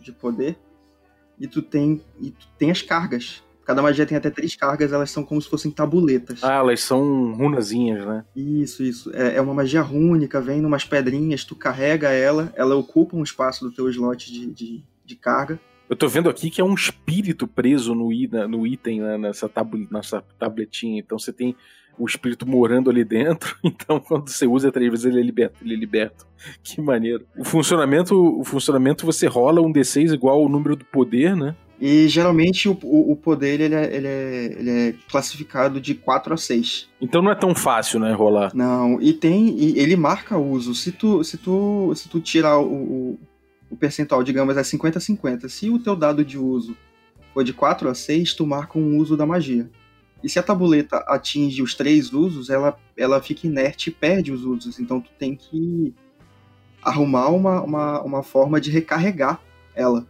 de 0.00 0.12
poder 0.12 0.56
e 1.38 1.46
tu 1.46 1.60
tem 1.62 2.02
e 2.20 2.30
tu 2.30 2.48
tem 2.58 2.70
as 2.70 2.82
cargas. 2.82 3.42
Cada 3.64 3.82
magia 3.82 4.06
tem 4.06 4.16
até 4.16 4.30
três 4.30 4.56
cargas, 4.56 4.94
elas 4.94 5.10
são 5.10 5.22
como 5.22 5.42
se 5.42 5.48
fossem 5.48 5.70
tabuletas. 5.70 6.42
Ah, 6.42 6.54
elas 6.54 6.80
são 6.80 7.34
runazinhas, 7.34 8.06
né? 8.06 8.24
Isso, 8.34 8.82
isso. 8.82 9.14
É, 9.14 9.36
é 9.36 9.40
uma 9.42 9.52
magia 9.52 9.82
rúnica, 9.82 10.40
vem 10.40 10.62
numas 10.62 10.86
pedrinhas, 10.86 11.44
tu 11.44 11.54
carrega 11.54 12.08
ela, 12.08 12.50
ela 12.56 12.74
ocupa 12.76 13.14
um 13.14 13.22
espaço 13.22 13.66
do 13.66 13.70
teu 13.70 13.86
slot 13.90 14.32
de, 14.32 14.46
de, 14.46 14.84
de 15.04 15.16
carga. 15.16 15.60
Eu 15.88 15.96
tô 15.96 16.06
vendo 16.06 16.28
aqui 16.28 16.50
que 16.50 16.60
é 16.60 16.64
um 16.64 16.74
espírito 16.74 17.46
preso 17.46 17.94
no, 17.94 18.10
no 18.48 18.66
item, 18.66 19.00
né, 19.00 19.16
nessa, 19.16 19.48
tabu, 19.48 19.86
nessa 19.90 20.22
tabletinha. 20.38 20.98
Então 20.98 21.18
você 21.18 21.32
tem 21.32 21.56
o 21.98 22.06
espírito 22.06 22.46
morando 22.46 22.90
ali 22.90 23.04
dentro. 23.04 23.56
Então 23.64 23.98
quando 23.98 24.28
você 24.28 24.46
usa 24.46 24.70
três 24.70 24.90
vezes 24.90 25.06
ele 25.06 25.20
é 25.20 25.22
liberto. 25.22 25.64
Ele 25.64 25.74
é 25.74 25.76
liberto. 25.76 26.26
Que 26.62 26.80
maneiro. 26.80 27.26
O 27.36 27.44
funcionamento, 27.44 28.14
o 28.14 28.44
funcionamento 28.44 29.06
você 29.06 29.26
rola 29.26 29.60
um 29.60 29.72
D6 29.72 30.12
igual 30.12 30.40
ao 30.40 30.48
número 30.48 30.76
do 30.76 30.84
poder, 30.84 31.34
né? 31.34 31.56
E 31.80 32.08
geralmente 32.08 32.68
o, 32.68 32.76
o, 32.82 33.12
o 33.12 33.16
poder 33.16 33.60
ele 33.60 33.74
é, 33.74 33.96
ele, 33.96 34.06
é, 34.06 34.56
ele 34.58 34.70
é 34.70 34.94
classificado 35.08 35.80
de 35.80 35.94
4 35.94 36.34
a 36.34 36.36
6. 36.36 36.88
Então 37.00 37.22
não 37.22 37.30
é 37.30 37.36
tão 37.36 37.54
fácil, 37.54 38.00
né, 38.00 38.12
rolar. 38.12 38.52
Não, 38.54 39.00
e 39.00 39.12
tem. 39.12 39.56
E 39.56 39.78
ele 39.78 39.96
marca 39.96 40.36
uso. 40.36 40.74
Se 40.74 40.90
tu, 40.90 41.22
se 41.22 41.38
tu, 41.38 41.92
se 41.94 42.08
tu 42.08 42.20
tirar 42.20 42.58
o, 42.58 42.66
o 42.66 43.18
percentual, 43.78 44.22
digamos, 44.22 44.56
é 44.56 44.62
50-50. 44.62 45.48
Se 45.48 45.70
o 45.70 45.78
teu 45.78 45.94
dado 45.96 46.24
de 46.24 46.36
uso 46.38 46.76
for 47.32 47.44
de 47.44 47.52
4 47.52 47.88
a 47.88 47.94
6, 47.94 48.34
tu 48.34 48.46
marca 48.46 48.78
um 48.78 48.96
uso 48.96 49.16
da 49.16 49.24
magia. 49.26 49.70
E 50.22 50.28
se 50.28 50.38
a 50.38 50.42
tabuleta 50.42 50.96
atinge 51.06 51.62
os 51.62 51.74
três 51.74 52.12
usos, 52.12 52.50
ela, 52.50 52.76
ela 52.96 53.22
fica 53.22 53.46
inerte 53.46 53.90
e 53.90 53.92
perde 53.92 54.32
os 54.32 54.44
usos. 54.44 54.80
Então 54.80 55.00
tu 55.00 55.10
tem 55.18 55.36
que 55.36 55.94
arrumar 56.82 57.28
uma, 57.28 57.62
uma, 57.62 58.02
uma 58.02 58.22
forma 58.22 58.60
de 58.60 58.70
recarregar 58.70 59.40
ela. 59.74 60.06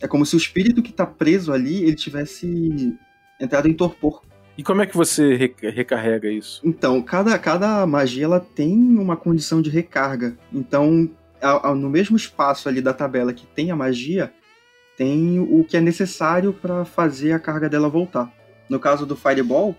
É 0.00 0.08
como 0.08 0.26
se 0.26 0.34
o 0.34 0.38
espírito 0.38 0.82
que 0.82 0.92
tá 0.92 1.06
preso 1.06 1.52
ali, 1.52 1.82
ele 1.84 1.94
tivesse 1.94 2.96
entrado 3.40 3.68
em 3.68 3.74
torpor. 3.74 4.22
E 4.56 4.62
como 4.62 4.82
é 4.82 4.86
que 4.86 4.96
você 4.96 5.34
re- 5.34 5.54
recarrega 5.70 6.30
isso? 6.30 6.60
Então, 6.64 7.00
cada, 7.02 7.36
cada 7.38 7.86
magia 7.86 8.24
ela 8.24 8.40
tem 8.40 8.76
uma 8.76 9.16
condição 9.16 9.60
de 9.62 9.70
recarga. 9.70 10.36
Então, 10.52 11.10
no 11.76 11.90
mesmo 11.90 12.16
espaço 12.16 12.68
ali 12.68 12.80
da 12.80 12.92
tabela 12.92 13.32
que 13.32 13.46
tem 13.46 13.70
a 13.70 13.76
magia, 13.76 14.32
tem 14.96 15.40
o 15.40 15.64
que 15.64 15.76
é 15.76 15.80
necessário 15.80 16.52
para 16.52 16.84
fazer 16.84 17.32
a 17.32 17.38
carga 17.38 17.68
dela 17.68 17.88
voltar. 17.88 18.32
No 18.68 18.78
caso 18.78 19.04
do 19.04 19.16
Fireball, 19.16 19.76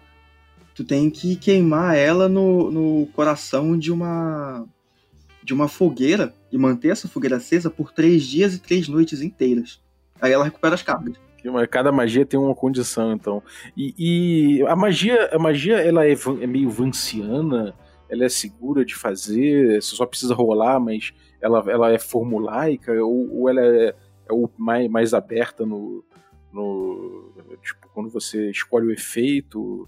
tu 0.73 0.84
tem 0.84 1.10
que 1.10 1.36
queimar 1.36 1.95
ela 1.95 2.28
no, 2.28 2.69
no 2.69 3.08
coração 3.08 3.78
de 3.78 3.91
uma 3.91 4.65
de 5.43 5.54
uma 5.54 5.67
fogueira 5.67 6.34
e 6.51 6.58
manter 6.58 6.89
essa 6.89 7.08
fogueira 7.08 7.36
acesa 7.38 7.69
por 7.69 7.91
três 7.91 8.23
dias 8.23 8.56
e 8.56 8.60
três 8.60 8.88
noites 8.88 9.21
inteiras. 9.21 9.80
Aí 10.19 10.32
ela 10.32 10.43
recupera 10.43 10.73
as 10.73 10.82
cargas. 10.82 11.17
Cada 11.69 11.91
magia 11.91 12.25
tem 12.25 12.39
uma 12.39 12.56
condição, 12.56 13.13
então. 13.13 13.43
E, 13.78 13.93
e 13.97 14.63
a 14.65 14.75
magia, 14.75 15.30
a 15.32 15.38
magia 15.38 15.78
ela 15.78 16.04
é, 16.04 16.15
é 16.41 16.47
meio 16.47 16.67
vanciana, 16.71 17.75
ela 18.10 18.25
é 18.25 18.30
segura 18.30 18.84
de 18.84 18.95
fazer, 18.95 19.80
você 19.80 19.95
só 19.95 20.08
precisa 20.08 20.34
rolar, 20.34 20.80
mas 20.80 21.13
ela, 21.45 21.63
ela 21.67 21.91
é 21.91 21.99
formulaica, 21.99 22.91
ou, 23.03 23.41
ou 23.41 23.49
ela 23.49 23.62
é, 23.62 23.95
é 24.27 24.34
o 24.34 24.49
mais, 24.58 24.89
mais 24.89 25.13
aberta 25.13 25.65
no, 25.65 26.03
no. 26.51 27.31
Tipo, 27.62 27.88
quando 27.93 28.10
você 28.10 28.49
escolhe 28.49 28.88
o 28.88 28.91
efeito 28.91 29.88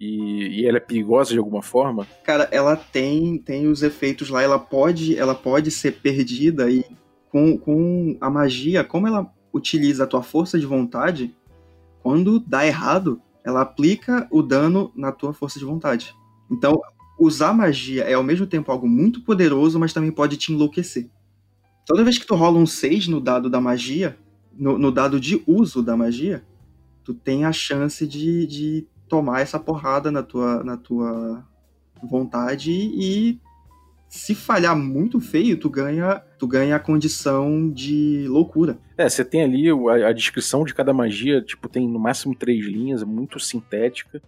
e, 0.00 0.60
e 0.60 0.66
ela 0.66 0.78
é 0.78 0.80
perigosa 0.80 1.32
de 1.32 1.38
alguma 1.38 1.62
forma. 1.62 2.06
Cara, 2.24 2.48
ela 2.50 2.76
tem 2.76 3.38
tem 3.38 3.68
os 3.68 3.82
efeitos 3.82 4.28
lá, 4.28 4.42
ela 4.42 4.58
pode 4.58 5.16
ela 5.16 5.34
pode 5.34 5.70
ser 5.70 5.92
perdida 6.00 6.68
e 6.70 6.84
com, 7.30 7.56
com 7.56 8.16
a 8.20 8.28
magia, 8.28 8.82
como 8.82 9.06
ela 9.06 9.32
utiliza 9.52 10.04
a 10.04 10.06
tua 10.06 10.22
força 10.22 10.58
de 10.58 10.66
vontade, 10.66 11.34
Quando 12.02 12.40
dá 12.40 12.66
errado, 12.66 13.20
ela 13.44 13.60
aplica 13.60 14.26
o 14.30 14.42
dano 14.42 14.90
na 14.96 15.12
tua 15.12 15.32
força 15.32 15.58
de 15.58 15.64
vontade. 15.64 16.14
Então, 16.50 16.80
usar 17.18 17.52
magia 17.52 18.04
é 18.04 18.14
ao 18.14 18.22
mesmo 18.22 18.46
tempo 18.46 18.70
algo 18.70 18.88
muito 18.88 19.20
poderoso, 19.22 19.78
mas 19.78 19.92
também 19.92 20.10
pode 20.10 20.36
te 20.36 20.52
enlouquecer. 20.52 21.10
Toda 21.86 22.04
vez 22.04 22.18
que 22.18 22.26
tu 22.26 22.34
rola 22.34 22.58
um 22.58 22.66
6 22.66 23.08
no 23.08 23.20
dado 23.20 23.48
da 23.48 23.60
magia, 23.60 24.18
no, 24.52 24.78
no 24.78 24.92
dado 24.92 25.18
de 25.18 25.42
uso 25.46 25.82
da 25.82 25.96
magia, 25.96 26.44
tu 27.02 27.14
tem 27.14 27.44
a 27.44 27.52
chance 27.52 28.06
de, 28.06 28.46
de 28.46 28.86
tomar 29.08 29.40
essa 29.40 29.58
porrada 29.58 30.10
na 30.10 30.22
tua, 30.22 30.62
na 30.62 30.76
tua 30.76 31.44
vontade 32.02 32.70
e 32.70 33.40
se 34.08 34.34
falhar 34.34 34.76
muito 34.76 35.20
feio, 35.20 35.58
tu 35.58 35.68
ganha, 35.68 36.22
tu 36.38 36.46
ganha 36.46 36.76
a 36.76 36.80
condição 36.80 37.70
de 37.70 38.26
loucura. 38.28 38.78
É, 38.96 39.08
você 39.08 39.24
tem 39.24 39.42
ali 39.42 39.68
a, 39.68 40.08
a, 40.08 40.12
descrição 40.12 40.64
de 40.64 40.74
cada 40.74 40.94
magia, 40.94 41.42
tipo, 41.42 41.68
tem 41.68 41.86
no 41.86 41.98
máximo 41.98 42.34
três 42.34 42.64
linhas, 42.64 43.02
é 43.02 43.04
muito 43.04 43.38
sintética, 43.38 44.22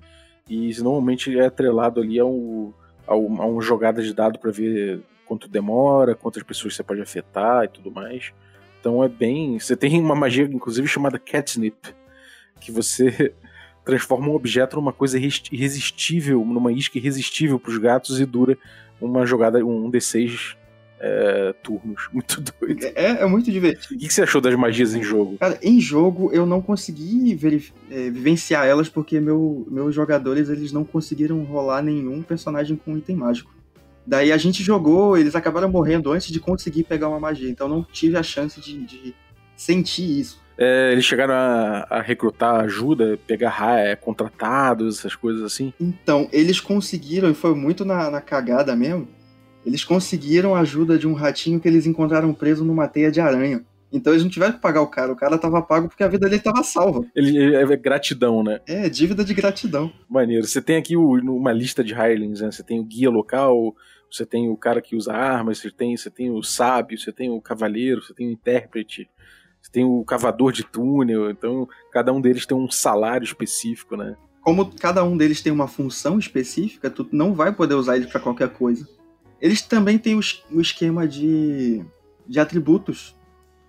e 0.49 0.71
normalmente 0.83 1.37
é 1.39 1.47
atrelado 1.47 2.01
ali 2.01 2.21
a, 2.21 2.25
a, 3.11 3.17
um, 3.17 3.27
uma 3.27 3.61
jogada 3.61 4.01
de 4.01 4.15
dado 4.15 4.39
para 4.39 4.53
ver 4.53 5.03
quanto 5.27 5.49
demora, 5.49 6.15
quantas 6.15 6.45
pessoas 6.45 6.77
você 6.77 6.83
pode 6.83 7.01
afetar 7.01 7.65
e 7.65 7.69
tudo 7.69 7.91
mais. 7.91 8.33
Então 8.79 9.03
é 9.03 9.09
bem. 9.09 9.59
Você 9.59 9.77
tem 9.77 10.01
uma 10.01 10.15
magia, 10.15 10.45
inclusive, 10.45 10.87
chamada 10.87 11.19
Catnip, 11.19 11.93
que 12.61 12.71
você 12.71 13.35
transforma 13.85 14.29
um 14.29 14.35
objeto 14.35 14.77
numa 14.77 14.93
coisa 14.93 15.19
irresistível, 15.19 16.45
numa 16.45 16.73
isca 16.73 16.99
irresistível 16.99 17.59
para 17.59 17.71
os 17.73 17.79
gatos 17.79 18.21
e 18.21 18.25
dura 18.25 18.57
uma 19.01 19.27
jogada, 19.27 19.59
um 19.65 19.91
D6 19.91 20.57
é, 21.01 21.55
turnos. 21.63 22.09
Muito 22.13 22.41
doido. 22.41 22.85
É, 22.95 23.23
é 23.23 23.27
muito 23.27 23.51
divertido. 23.51 23.95
O 23.95 23.99
que 23.99 24.13
você 24.13 24.23
achou 24.23 24.41
das 24.41 24.55
magias 24.55 24.95
em 24.95 25.03
jogo? 25.03 25.39
Cara, 25.39 25.59
em 25.63 25.81
jogo 25.81 26.31
eu 26.33 26.45
não 26.45 26.61
consegui 26.61 27.33
é, 27.91 28.11
vivenciar 28.11 28.67
elas 28.67 28.89
porque 28.89 29.19
meu, 29.19 29.67
meus 29.71 29.95
jogadores 29.95 30.51
eles 30.51 30.73
não 30.73 30.85
conseguiram 30.85 31.43
rolar 31.43 31.83
nenhum 31.83 32.23
personagem 32.23 32.77
com 32.77 32.97
item 32.97 33.17
mágico. 33.17 33.51
Daí 34.07 34.33
a 34.33 34.37
gente 34.37 34.63
jogou, 34.63 35.17
eles 35.17 35.35
acabaram 35.35 35.71
morrendo 35.71 36.13
antes 36.13 36.29
de 36.29 36.41
conseguir 36.41 36.85
pegar 36.85 37.09
uma 37.09 37.21
magia, 37.21 37.49
então 37.49 37.69
não 37.69 37.83
tive 37.83 38.17
a 38.17 38.23
chance 38.23 38.61
de, 38.61 38.85
de 38.85 39.15
sentir 39.57 40.21
isso. 40.21 40.41
É, 40.59 40.93
eles 40.93 41.05
chegaram 41.05 41.33
a, 41.33 41.87
a, 41.89 42.03
recrutar 42.03 42.65
ajuda, 42.65 43.19
pegar 43.27 43.79
é, 43.79 43.97
contratados, 43.97 44.99
essas 44.99 45.15
coisas 45.15 45.43
assim? 45.43 45.73
Então, 45.81 46.29
eles 46.33 46.61
conseguiram, 46.61 47.31
e 47.31 47.35
foi 47.35 47.55
muito 47.55 47.85
na, 47.85 48.11
na 48.11 48.21
cagada 48.21 48.77
mesmo, 48.77 49.09
eles 49.65 49.85
conseguiram 49.85 50.55
a 50.55 50.61
ajuda 50.61 50.99
de 50.99 51.07
um 51.07 51.13
ratinho 51.13 51.61
que 51.61 51.69
eles 51.69 51.87
encontraram 51.87 52.33
preso 52.33 52.65
numa 52.65 52.89
teia 52.89 53.11
de 53.11 53.21
aranha. 53.21 53.65
Então 53.93 54.13
eles 54.13 54.23
não 54.23 54.31
tiveram 54.31 54.53
que 54.53 54.61
pagar 54.61 54.83
o 54.83 54.87
cara, 54.87 55.13
o 55.13 55.17
cara 55.17 55.37
tava 55.37 55.61
pago 55.61 55.89
porque 55.89 56.03
a 56.03 56.09
vida 56.09 56.29
dele 56.29 56.41
tava 56.41 56.63
salva. 56.63 57.05
Ele 57.15 57.55
é 57.55 57.77
gratidão, 57.77 58.43
né? 58.43 58.61
É, 58.67 58.89
dívida 58.89 59.25
de 59.25 59.35
gratidão. 59.35 59.93
Maneiro. 60.09 60.47
Você 60.47 60.63
tem 60.63 60.77
aqui 60.77 60.97
o, 60.97 61.15
uma 61.15 61.53
lista 61.53 61.83
de 61.83 61.93
hirelings, 61.93 62.41
né? 62.41 62.51
Você 62.53 62.63
tem 62.63 62.79
o 62.79 62.85
guia 62.85 63.11
local, 63.11 63.75
você 64.11 64.25
tem 64.25 64.49
o 64.49 64.57
cara 64.57 64.81
que 64.81 64.95
usa 64.95 65.13
armas, 65.13 65.59
você 65.59 65.71
tem, 65.71 65.97
você 65.97 66.09
tem 66.09 66.31
o 66.31 66.43
sábio, 66.43 66.99
você 66.99 67.13
tem 67.13 67.31
o 67.31 67.41
cavaleiro, 67.41 68.01
você 68.01 68.15
tem 68.15 68.29
o 68.29 68.33
intérprete, 68.33 69.09
você 69.61 69.71
tem 69.73 69.85
o 69.85 70.05
cavador 70.05 70.53
de 70.53 70.65
túnel, 70.65 71.31
então 71.31 71.69
cada 71.93 72.13
um 72.13 72.21
deles 72.21 72.47
tem 72.47 72.57
um 72.57 72.71
salário 72.71 73.25
específico, 73.25 73.97
né? 73.97 74.17
Como 74.41 74.73
cada 74.77 75.05
um 75.05 75.17
deles 75.17 75.43
tem 75.43 75.53
uma 75.53 75.69
função 75.69 76.19
específica, 76.19 76.89
tu 76.89 77.07
não 77.13 77.35
vai 77.35 77.53
poder 77.53 77.75
usar 77.75 77.97
ele 77.97 78.07
para 78.07 78.21
qualquer 78.21 78.49
coisa. 78.51 78.89
Eles 79.41 79.63
também 79.63 79.99
têm 79.99 80.17
o, 80.17 80.61
esquema 80.61 81.09
de, 81.09 81.85
de 82.27 82.39
atributos, 82.39 83.17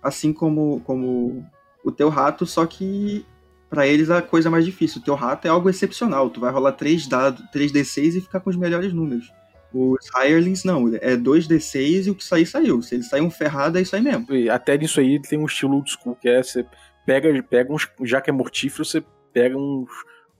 assim 0.02 0.32
como, 0.32 0.80
como 0.80 1.44
o 1.84 1.90
teu 1.90 2.08
rato, 2.08 2.44
só 2.44 2.66
que 2.66 3.24
para 3.70 3.86
eles 3.86 4.10
a 4.10 4.20
coisa 4.20 4.48
é 4.48 4.50
mais 4.50 4.64
difícil. 4.64 5.00
O 5.00 5.04
teu 5.04 5.14
rato 5.14 5.46
é 5.46 5.48
algo 5.48 5.70
excepcional, 5.70 6.28
tu 6.28 6.40
vai 6.40 6.52
rolar 6.52 6.72
3 6.72 7.06
dados, 7.06 7.42
3d6 7.54 8.16
e 8.16 8.20
ficar 8.20 8.40
com 8.40 8.50
os 8.50 8.56
melhores 8.56 8.92
números. 8.92 9.32
Os 9.72 10.06
Hirelings, 10.14 10.64
não, 10.64 10.88
é 11.00 11.16
2D6 11.16 12.06
e 12.06 12.10
o 12.10 12.14
que 12.14 12.22
sair, 12.22 12.44
saiu. 12.44 12.82
Se 12.82 12.96
ele 12.96 13.02
sair 13.02 13.22
um 13.22 13.30
ferrado, 13.30 13.78
é 13.78 13.80
isso 13.80 13.96
aí 13.96 14.02
mesmo. 14.02 14.26
E 14.34 14.50
até 14.50 14.76
nisso 14.76 15.00
aí 15.00 15.20
tem 15.22 15.38
um 15.38 15.46
estilo 15.46 15.76
old 15.76 15.90
school, 15.90 16.14
que 16.14 16.28
é 16.28 16.42
você 16.42 16.66
pega, 17.06 17.42
pega 17.42 17.72
uns. 17.72 17.88
Já 18.02 18.20
que 18.20 18.28
é 18.28 18.32
mortífero, 18.32 18.84
você 18.84 19.02
pega 19.32 19.56
uns, 19.56 19.88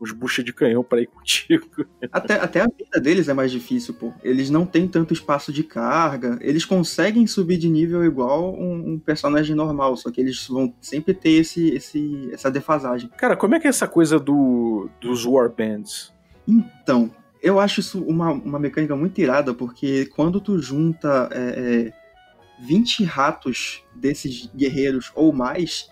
uns 0.03 0.13
bucha 0.13 0.43
de 0.43 0.53
canhão 0.53 0.83
para 0.83 1.01
ir 1.01 1.07
contigo. 1.15 1.87
Até, 2.11 2.35
até 2.35 2.61
a 2.61 2.67
vida 2.67 3.01
deles 3.01 3.29
é 3.29 3.35
mais 3.35 3.53
difícil, 3.53 3.95
pô. 3.95 4.13
Eles 4.23 4.51
não 4.51 4.67
têm 4.67 4.89
tanto 4.89 5.15
espaço 5.15 5.53
de 5.53 5.63
carga. 5.63 6.39
Eles 6.41 6.65
conseguem 6.65 7.27
subir 7.27 7.57
de 7.57 7.69
nível 7.69 8.05
igual 8.05 8.55
um, 8.55 8.93
um 8.93 8.99
personagem 8.99 9.55
normal, 9.55 9.97
só 9.97 10.11
que 10.11 10.21
eles 10.21 10.47
vão 10.49 10.75
sempre 10.81 11.15
ter 11.15 11.31
esse, 11.31 11.69
esse, 11.71 12.29
essa 12.33 12.51
defasagem. 12.51 13.09
Cara, 13.17 13.37
como 13.37 13.55
é 13.55 13.61
que 13.61 13.67
é 13.67 13.71
essa 13.71 13.87
coisa 13.87 14.19
do, 14.19 14.89
dos 15.01 15.25
warbands? 15.25 16.13
Então, 16.47 17.11
eu 17.43 17.61
acho 17.61 17.81
isso 17.81 18.03
uma, 18.03 18.31
uma 18.31 18.59
mecânica 18.59 18.97
muito 18.97 19.21
irada, 19.21 19.55
porque 19.55 20.07
quando 20.07 20.41
tu 20.41 20.59
junta 20.59 21.29
é, 21.33 21.89
é, 21.89 21.93
20 22.63 23.05
ratos 23.05 23.85
desses 23.95 24.47
guerreiros 24.55 25.11
ou 25.15 25.33
mais, 25.33 25.89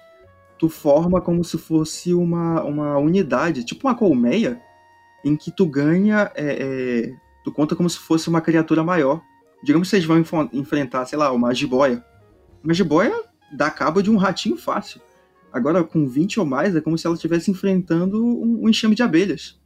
tu 0.60 0.68
forma 0.68 1.22
como 1.22 1.42
se 1.42 1.56
fosse 1.56 2.12
uma, 2.12 2.62
uma 2.62 2.98
unidade, 2.98 3.64
tipo 3.64 3.88
uma 3.88 3.94
colmeia, 3.94 4.60
em 5.24 5.34
que 5.34 5.50
tu 5.50 5.64
ganha. 5.64 6.30
É, 6.34 7.08
é, 7.08 7.14
tu 7.42 7.50
conta 7.50 7.74
como 7.74 7.88
se 7.88 7.98
fosse 7.98 8.28
uma 8.28 8.42
criatura 8.42 8.84
maior. 8.84 9.22
Digamos 9.64 9.88
que 9.88 9.96
vocês 9.96 10.04
vão 10.04 10.18
enf 10.18 10.32
enfrentar, 10.52 11.06
sei 11.06 11.18
lá, 11.18 11.32
uma 11.32 11.54
jiboia. 11.54 12.04
Uma 12.62 12.74
jiboia 12.74 13.14
dá 13.50 13.70
cabo 13.70 14.02
de 14.02 14.10
um 14.10 14.18
ratinho 14.18 14.58
fácil. 14.58 15.00
Agora, 15.50 15.82
com 15.82 16.06
20 16.06 16.38
ou 16.38 16.46
mais, 16.46 16.76
é 16.76 16.80
como 16.82 16.96
se 16.98 17.06
ela 17.06 17.16
estivesse 17.16 17.50
enfrentando 17.50 18.22
um, 18.22 18.64
um 18.64 18.68
enxame 18.68 18.94
de 18.94 19.02
abelhas. 19.02 19.58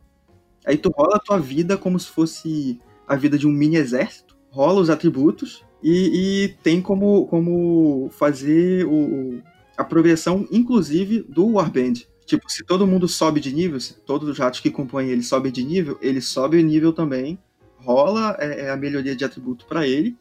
Aí 0.65 0.79
tu 0.79 0.91
rola 0.97 1.17
a 1.17 1.21
tua 1.21 1.41
vida 1.41 1.77
como 1.77 1.99
se 1.99 2.09
fosse 2.09 2.81
a 3.07 3.17
vida 3.17 3.37
de 3.37 3.49
um 3.49 3.51
mini 3.51 3.77
exército, 3.77 4.37
rola 4.49 4.81
os 4.81 4.89
atributos 4.89 5.65
e, 5.83 6.45
e 6.45 6.49
tem 6.63 6.81
como, 6.81 7.27
como 7.27 8.09
fazer 8.13 8.87
o, 8.87 9.43
a 9.77 9.85
progressão, 9.85 10.47
inclusive, 10.51 11.23
do 11.29 11.47
Warband. 11.53 12.07
Tipo, 12.27 12.51
se 12.51 12.65
todo 12.65 12.87
mundo 12.87 13.07
sobe 13.07 13.41
de 13.41 13.53
nível, 13.53 13.79
se 13.79 13.95
todos 14.01 14.29
os 14.29 14.39
ratos 14.39 14.61
que 14.61 14.71
compõem 14.71 15.11
ele 15.11 15.23
sobem 15.23 15.53
de 15.53 15.63
nível, 15.63 15.99
ele 16.01 16.21
sobe 16.21 16.59
o 16.59 16.65
nível 16.65 16.93
também, 16.93 17.39
rola 17.77 18.37
é, 18.41 18.67
é 18.67 18.71
a 18.71 18.77
melhoria 18.77 19.15
de 19.15 19.25
atributo 19.25 19.67
para 19.67 19.87
ele 19.87 20.17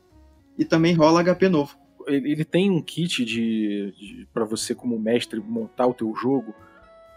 e 0.57 0.65
também 0.65 0.93
rola 0.93 1.23
HP 1.23 1.47
novo. 1.47 1.77
Ele 2.05 2.43
tem 2.43 2.69
um 2.69 2.81
kit 2.81 3.23
de, 3.23 3.93
de 3.97 4.27
para 4.33 4.43
você 4.43 4.75
como 4.75 4.99
mestre 4.99 5.39
montar 5.39 5.87
o 5.87 5.93
teu 5.93 6.13
jogo. 6.13 6.53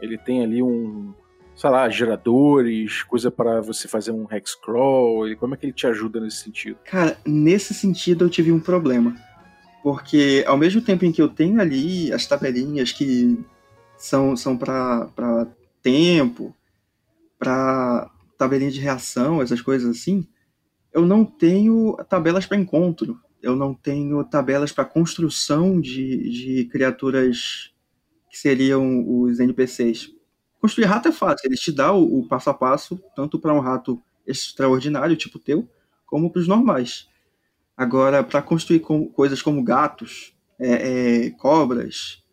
Ele 0.01 0.16
tem 0.16 0.44
ali 0.44 0.62
um, 0.62 1.12
sei 1.57 1.70
lá, 1.70 1.88
geradores, 1.88 3.03
coisa 3.03 3.31
para 3.31 3.61
você 3.61 3.88
fazer 3.88 4.12
um 4.12 4.27
hex 4.31 4.55
crawl? 4.55 5.25
Como 5.37 5.55
é 5.55 5.57
que 5.57 5.66
ele 5.66 5.72
te 5.72 5.87
ajuda 5.87 6.20
nesse 6.20 6.37
sentido? 6.37 6.79
Cara, 6.85 7.18
nesse 7.27 7.75
sentido 7.75 8.27
eu 8.27 8.31
tive 8.31 8.53
um 8.53 8.61
problema. 8.61 9.16
Porque 9.87 10.42
ao 10.49 10.57
mesmo 10.57 10.81
tempo 10.81 11.05
em 11.05 11.12
que 11.12 11.22
eu 11.22 11.29
tenho 11.29 11.61
ali 11.61 12.12
as 12.12 12.27
tabelinhas 12.27 12.90
que 12.90 13.38
são, 13.96 14.37
são 14.37 14.59
para 14.59 15.46
tempo, 15.81 16.53
para 17.38 18.11
tabelinha 18.37 18.72
de 18.72 18.81
reação, 18.81 19.40
essas 19.40 19.61
coisas 19.61 19.88
assim, 19.88 20.27
eu 20.92 21.07
não 21.07 21.25
tenho 21.25 21.96
tabelas 22.09 22.44
para 22.44 22.57
encontro. 22.57 23.20
Eu 23.40 23.55
não 23.55 23.72
tenho 23.75 24.25
tabelas 24.25 24.72
para 24.72 24.85
construção 24.85 25.81
de, 25.81 26.31
de 26.31 26.64
criaturas 26.64 27.72
que 28.29 28.37
seriam 28.37 29.09
os 29.09 29.38
NPCs. 29.38 30.12
Construir 30.61 30.87
rato 30.87 31.07
é 31.07 31.12
fácil, 31.12 31.46
ele 31.46 31.57
te 31.57 31.70
dá 31.70 31.92
o, 31.92 32.22
o 32.22 32.27
passo 32.27 32.51
a 32.51 32.55
passo, 32.55 33.01
tanto 33.14 33.38
para 33.38 33.55
um 33.55 33.61
rato 33.61 34.03
extraordinário, 34.27 35.14
tipo 35.14 35.38
teu, 35.38 35.68
como 36.05 36.29
para 36.29 36.40
os 36.40 36.49
normais. 36.49 37.07
Agora, 37.76 38.24
para 38.24 38.40
construir 38.40 38.80
com, 38.80 39.06
coisas 39.06 39.42
como 39.42 39.62
gatos, 39.62 40.34
é, 40.58 41.26
é, 41.26 41.30
cobras, 41.30 42.24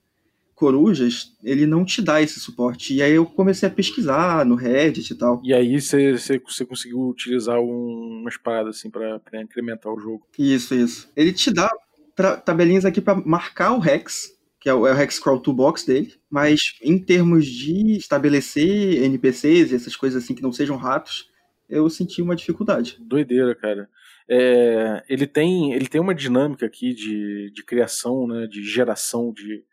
corujas, 0.56 1.36
ele 1.44 1.66
não 1.66 1.84
te 1.84 2.02
dá 2.02 2.22
esse 2.22 2.40
suporte. 2.40 2.94
E 2.94 3.02
aí 3.02 3.12
eu 3.14 3.26
comecei 3.26 3.68
a 3.68 3.72
pesquisar 3.72 4.46
no 4.46 4.56
Reddit 4.56 5.12
e 5.12 5.18
tal. 5.18 5.42
E 5.44 5.54
aí 5.54 5.82
você 5.82 6.66
conseguiu 6.66 7.02
utilizar 7.10 7.60
um, 7.60 8.22
umas 8.22 8.38
paradas 8.38 8.78
assim 8.78 8.90
para 8.90 9.20
incrementar 9.42 9.92
o 9.92 10.00
jogo. 10.00 10.26
Isso, 10.40 10.74
isso. 10.74 11.12
Ele 11.16 11.34
te 11.34 11.52
dá 11.52 11.70
pra, 12.16 12.38
tabelinhas 12.38 12.86
aqui 12.86 13.02
para 13.02 13.16
marcar 13.16 13.74
o 13.74 13.80
Rex, 13.80 14.32
que 14.60 14.70
é 14.70 14.74
o, 14.74 14.88
é 14.88 14.94
o 14.94 15.02
Hexcrawl 15.02 15.42
Toolbox 15.42 15.84
dele, 15.84 16.14
mas 16.30 16.78
em 16.82 16.98
termos 16.98 17.46
de 17.46 17.98
estabelecer 17.98 19.04
NPCs 19.04 19.72
e 19.72 19.76
essas 19.76 19.98
coisas 19.98 20.24
assim 20.24 20.34
que 20.34 20.42
não 20.42 20.54
sejam 20.54 20.78
ratos, 20.78 21.30
eu 21.70 21.90
senti 21.90 22.22
uma 22.22 22.36
dificuldade. 22.36 22.98
Doideira, 23.02 23.54
cara. 23.56 23.90
É, 24.36 25.04
ele, 25.08 25.28
tem, 25.28 25.74
ele 25.74 25.88
tem 25.88 26.02
uma 26.02 26.16
dinâmica 26.16 26.66
aqui 26.66 26.92
de, 26.92 27.52
de 27.52 27.64
criação, 27.64 28.26
né, 28.26 28.48
de 28.48 28.64
geração 28.64 29.32
de, 29.32 29.64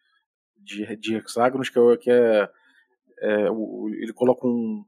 de, 0.54 0.96
de 0.96 1.14
hexágonos, 1.14 1.70
que 1.70 1.78
é, 1.78 1.96
que 1.96 2.10
é, 2.10 2.50
é 3.22 3.50
o, 3.50 3.88
ele 3.88 4.12
coloca 4.12 4.46
um, 4.46 4.84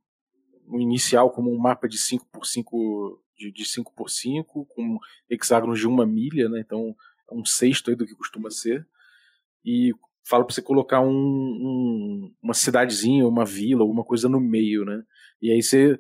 um 0.68 0.78
inicial 0.78 1.30
como 1.30 1.50
um 1.50 1.58
mapa 1.58 1.88
de 1.88 1.96
5x5 1.96 3.18
de, 3.34 3.50
de 3.50 3.64
5x5, 3.64 4.44
com 4.44 4.98
hexágonos 5.30 5.80
de 5.80 5.88
uma 5.88 6.04
milha, 6.04 6.50
né, 6.50 6.60
então 6.60 6.94
é 7.30 7.34
um 7.34 7.44
sexto 7.46 7.96
do 7.96 8.06
que 8.06 8.14
costuma 8.14 8.50
ser. 8.50 8.86
E 9.64 9.94
fala 10.22 10.44
pra 10.44 10.54
você 10.54 10.60
colocar 10.60 11.00
um, 11.00 11.08
um, 11.08 12.34
uma 12.42 12.52
cidadezinha, 12.52 13.26
uma 13.26 13.46
vila, 13.46 13.80
alguma 13.80 14.04
coisa 14.04 14.28
no 14.28 14.38
meio, 14.38 14.84
né? 14.84 15.02
E 15.40 15.50
aí 15.50 15.62
você, 15.62 15.98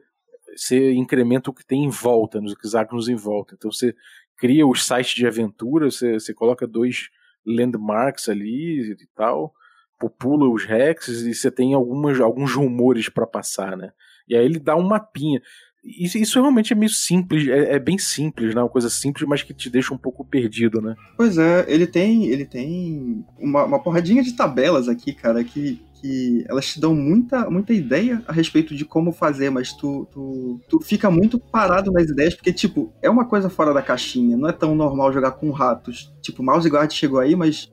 você 0.56 0.92
incrementa 0.92 1.50
o 1.50 1.54
que 1.54 1.64
tem 1.64 1.84
em 1.84 1.90
volta, 1.90 2.40
nos 2.40 2.52
hexágonos 2.52 3.08
em 3.08 3.14
volta. 3.14 3.54
Então 3.54 3.70
você 3.70 3.94
cria 4.36 4.66
os 4.66 4.86
sites 4.86 5.14
de 5.14 5.26
aventura, 5.26 5.90
você, 5.90 6.14
você 6.14 6.34
coloca 6.34 6.66
dois 6.66 7.08
landmarks 7.46 8.28
ali 8.28 8.92
e 8.92 9.06
tal, 9.14 9.54
popula 9.98 10.48
os 10.48 10.68
hexes 10.68 11.22
e 11.22 11.34
você 11.34 11.50
tem 11.50 11.74
algumas, 11.74 12.20
alguns 12.20 12.54
rumores 12.54 13.08
para 13.08 13.26
passar, 13.26 13.76
né? 13.76 13.92
E 14.28 14.36
aí 14.36 14.44
ele 14.44 14.58
dá 14.58 14.76
um 14.76 14.82
mapinha. 14.82 15.40
Isso, 15.84 16.16
isso 16.16 16.40
realmente 16.40 16.72
é 16.72 16.76
meio 16.76 16.90
simples, 16.90 17.48
é, 17.48 17.74
é, 17.74 17.78
bem 17.78 17.98
simples, 17.98 18.54
né? 18.54 18.62
Uma 18.62 18.68
coisa 18.68 18.88
simples, 18.88 19.28
mas 19.28 19.42
que 19.42 19.52
te 19.52 19.68
deixa 19.68 19.92
um 19.92 19.98
pouco 19.98 20.24
perdido, 20.24 20.80
né? 20.80 20.94
Pois 21.16 21.38
é, 21.38 21.64
ele 21.66 21.88
tem, 21.88 22.26
ele 22.26 22.44
tem 22.44 23.24
uma, 23.36 23.64
uma 23.64 23.82
porradinha 23.82 24.22
de 24.22 24.32
tabelas 24.34 24.88
aqui, 24.88 25.12
cara, 25.12 25.42
que, 25.42 25.82
que 25.94 26.44
elas 26.48 26.66
te 26.66 26.80
dão 26.80 26.94
muita, 26.94 27.50
muita 27.50 27.72
ideia 27.72 28.22
a 28.28 28.32
respeito 28.32 28.76
de 28.76 28.84
como 28.84 29.10
fazer, 29.10 29.50
mas 29.50 29.72
tu, 29.72 30.06
tu, 30.12 30.60
tu 30.68 30.80
fica 30.80 31.10
muito 31.10 31.36
parado 31.36 31.90
nas 31.90 32.08
ideias, 32.08 32.34
porque, 32.34 32.52
tipo, 32.52 32.92
é 33.02 33.10
uma 33.10 33.24
coisa 33.24 33.50
fora 33.50 33.74
da 33.74 33.82
caixinha, 33.82 34.36
não 34.36 34.48
é 34.48 34.52
tão 34.52 34.76
normal 34.76 35.12
jogar 35.12 35.32
com 35.32 35.50
ratos. 35.50 36.14
Tipo, 36.20 36.44
Mouse 36.44 36.68
Guard 36.68 36.92
chegou 36.92 37.18
aí, 37.18 37.34
mas 37.34 37.72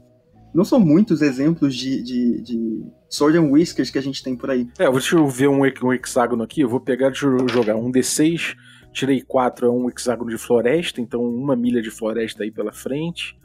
não 0.52 0.66
são 0.66 0.80
muitos 0.80 1.22
exemplos 1.22 1.76
de, 1.76 2.02
de, 2.02 2.42
de 2.42 2.84
Sword 3.10 3.38
and 3.38 3.50
Whiskers 3.52 3.90
que 3.90 3.98
a 3.98 4.02
gente 4.02 4.24
tem 4.24 4.36
por 4.36 4.52
aí. 4.52 4.68
É, 4.78 4.90
deixa 4.90 5.16
eu 5.16 5.28
ver 5.28 5.50
um, 5.50 5.62
um 5.62 5.94
hexágono 5.94 6.44
aqui, 6.44 6.62
eu 6.62 6.70
vou 6.70 6.80
pegar, 6.80 7.10
deixa 7.10 7.26
eu 7.26 7.48
jogar 7.50 7.76
um 7.76 7.92
D6, 7.92 8.56
tirei 8.92 9.22
4, 9.22 9.68
é 9.68 9.70
um 9.70 9.90
hexágono 9.90 10.30
de 10.30 10.38
floresta, 10.38 11.02
então 11.02 11.24
uma 11.24 11.56
milha 11.56 11.82
de 11.82 11.90
floresta 11.90 12.44
aí 12.44 12.52
pela 12.52 12.72
frente. 12.72 13.38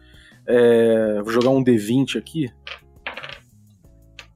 É, 0.47 1.23
vou 1.23 1.33
jogar 1.33 1.51
um 1.51 1.65
D20 1.65 2.19
aqui. 2.19 2.51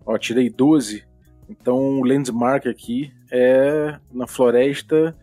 Ó, 0.06 0.16
tirei 0.16 0.48
12, 0.48 1.04
então 1.50 2.00
o 2.00 2.04
landmark 2.04 2.66
aqui 2.66 3.12
é 3.30 3.98
na 4.10 4.26
floresta 4.26 5.14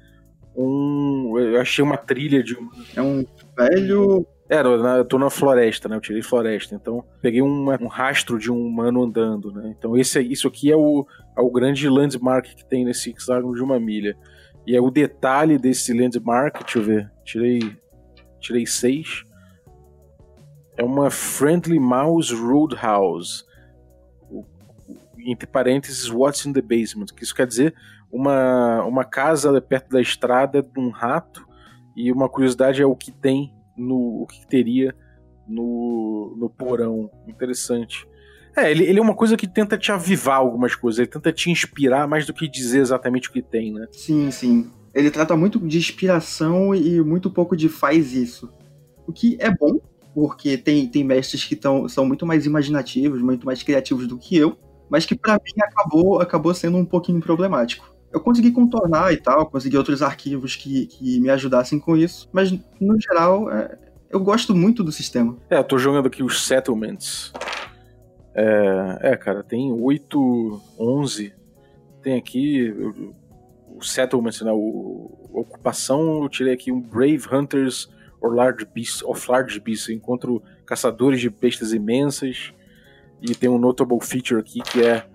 um. 0.56 1.38
Eu 1.38 1.60
achei 1.60 1.84
uma 1.84 1.98
trilha 1.98 2.42
de. 2.44 2.58
É 2.96 3.02
um 3.02 3.26
velho 3.58 4.26
é, 4.48 4.60
eu 4.60 5.06
tô 5.06 5.18
na 5.18 5.30
floresta, 5.30 5.90
né? 5.90 5.96
Eu 5.96 6.02
tirei 6.02 6.22
floresta. 6.22 6.76
Então, 6.76 7.04
peguei 7.20 7.42
uma, 7.42 7.82
um 7.82 7.88
rastro 7.88 8.38
de 8.38 8.52
um 8.52 8.66
humano 8.66 9.04
andando, 9.04 9.52
né? 9.52 9.74
Então, 9.76 9.98
esse, 9.98 10.22
isso 10.22 10.48
aqui 10.48 10.72
é 10.72 10.76
o, 10.76 11.06
é 11.36 11.42
o 11.42 11.50
grande 11.50 11.90
landmark 11.90 12.46
que 12.56 12.66
tem 12.66 12.86
nesse 12.86 13.10
hexágono 13.10 13.56
de 13.56 13.64
uma 13.64 13.80
milha. 13.80 14.16
E 14.68 14.76
é 14.76 14.82
o 14.82 14.92
detalhe 14.92 15.58
desse 15.58 15.94
landmark, 15.94 16.60
deixa 16.60 16.80
eu 16.80 16.84
ver, 16.84 17.12
tirei, 17.24 17.60
tirei 18.40 18.68
seis. 18.68 19.24
É 20.78 20.84
uma 20.84 21.10
Friendly 21.10 21.80
Mouse 21.80 22.34
Roadhouse. 22.34 23.44
Entre 25.28 25.48
parênteses, 25.48 26.08
What's 26.12 26.46
in 26.46 26.54
the 26.54 26.62
Basement. 26.62 27.08
Que 27.16 27.24
isso 27.24 27.34
quer 27.34 27.48
dizer 27.48 27.74
uma, 28.12 28.84
uma 28.84 29.04
casa 29.04 29.60
perto 29.60 29.90
da 29.90 30.02
estrada 30.02 30.62
de 30.62 30.80
um 30.80 30.92
rato. 30.92 31.48
E 31.96 32.12
uma 32.12 32.30
curiosidade 32.30 32.80
é 32.80 32.86
o 32.86 32.96
que 32.96 33.12
tem 33.12 33.56
no 33.78 34.24
o 34.24 34.28
que 34.28 34.46
teria 34.48 34.96
no, 35.48 36.36
no 36.38 36.50
porão. 36.50 37.10
Interessante. 37.28 38.08
É, 38.56 38.72
ele, 38.72 38.86
ele 38.86 39.00
é 39.00 39.02
uma 39.02 39.16
coisa 39.16 39.36
que 39.36 39.48
tenta 39.48 39.78
te 39.78 39.92
avivar 39.92 40.38
algumas 40.38 40.76
coisas, 40.76 41.00
ele 41.00 41.08
tenta 41.08 41.32
te 41.32 41.52
inspirar 41.52 42.08
mais 42.08 42.26
do 42.26 42.34
que 42.34 42.48
dizer 42.48 42.80
exatamente 42.80 43.30
o 43.30 43.32
que 43.32 43.42
tem, 43.42 43.74
né? 43.74 43.86
Sim, 43.92 44.32
sim. 44.32 44.72
Ele 44.94 45.12
trata 45.12 45.36
muito 45.36 45.60
de 45.60 45.78
inspiração 45.78 46.74
e 46.74 47.02
muito 47.02 47.30
pouco 47.30 47.56
de 47.56 47.68
faz 47.68 48.14
isso. 48.14 48.50
O 49.06 49.12
que 49.12 49.36
é 49.42 49.52
bom, 49.52 49.80
porque 50.14 50.58
tem, 50.58 50.88
tem 50.88 51.04
mestres 51.04 51.44
que 51.44 51.56
tão, 51.56 51.90
são 51.90 52.06
muito 52.06 52.26
mais 52.26 52.46
imaginativos, 52.46 53.22
muito 53.22 53.46
mais 53.46 53.62
criativos 53.62 54.08
do 54.08 54.18
que 54.18 54.38
eu, 54.38 54.58
mas 54.90 55.06
que 55.06 55.16
para 55.16 55.34
mim 55.34 55.62
acabou, 55.62 56.22
acabou 56.22 56.54
sendo 56.54 56.78
um 56.78 56.86
pouquinho 56.86 57.20
problemático. 57.20 57.94
Eu 58.16 58.22
consegui 58.22 58.50
contornar 58.50 59.12
e 59.12 59.18
tal, 59.18 59.46
consegui 59.46 59.78
outros 59.78 60.02
arquivos 60.02 60.56
que, 60.56 60.86
que 60.86 61.20
me 61.20 61.30
ajudassem 61.30 61.78
com 61.78 61.98
isso, 61.98 62.30
mas 62.32 62.50
no 62.80 62.98
geral 62.98 63.52
é, 63.52 63.78
eu 64.10 64.22
gosto 64.22 64.56
muito 64.56 64.86
do 64.86 64.90
sistema. 64.90 65.36
É, 65.50 65.58
eu 65.58 65.64
tô 65.66 65.78
jogando 65.78 66.06
aqui 66.06 66.24
os 66.24 66.48
settlements. 66.48 67.34
É, 68.34 69.00
é 69.02 69.18
cara, 69.18 69.44
tem 69.44 69.70
8, 69.70 70.62
11. 70.80 71.34
Tem 72.02 72.18
aqui 72.18 72.72
o, 72.72 73.14
o 73.80 73.84
settlements, 73.84 74.40
né, 74.40 74.52
o, 74.54 75.12
ocupação, 75.34 76.24
eu 76.24 76.30
tirei 76.30 76.54
aqui 76.54 76.72
um 76.72 76.80
Brave 76.80 77.24
Hunters 77.30 77.90
or 78.22 78.34
Large 78.34 78.66
Beasts, 78.74 79.04
of 79.04 79.30
Large 79.30 79.60
Beasts. 79.60 79.90
Eu 79.90 79.96
encontro 79.96 80.42
caçadores 80.66 81.20
de 81.20 81.30
bestas 81.30 81.74
imensas. 81.74 82.54
E 83.22 83.36
tem 83.36 83.50
um 83.50 83.58
notable 83.58 84.00
feature 84.00 84.40
aqui 84.40 84.62
que 84.62 84.82
é 84.82 85.06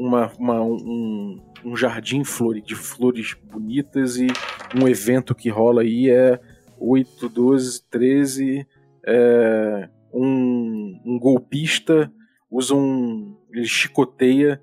uma, 0.00 0.32
uma 0.38 0.62
um, 0.62 1.38
um 1.64 1.76
jardim 1.76 2.22
de 2.64 2.74
flores 2.74 3.34
bonitas 3.34 4.16
e 4.16 4.28
um 4.74 4.88
evento 4.88 5.34
que 5.34 5.50
rola 5.50 5.82
aí 5.82 6.08
é 6.08 6.40
8, 6.78 7.28
12, 7.28 7.82
13. 7.90 8.66
É, 9.06 9.88
um, 10.12 11.00
um 11.04 11.18
golpista 11.18 12.10
usa 12.50 12.74
um. 12.74 13.36
ele 13.52 13.66
chicoteia 13.66 14.60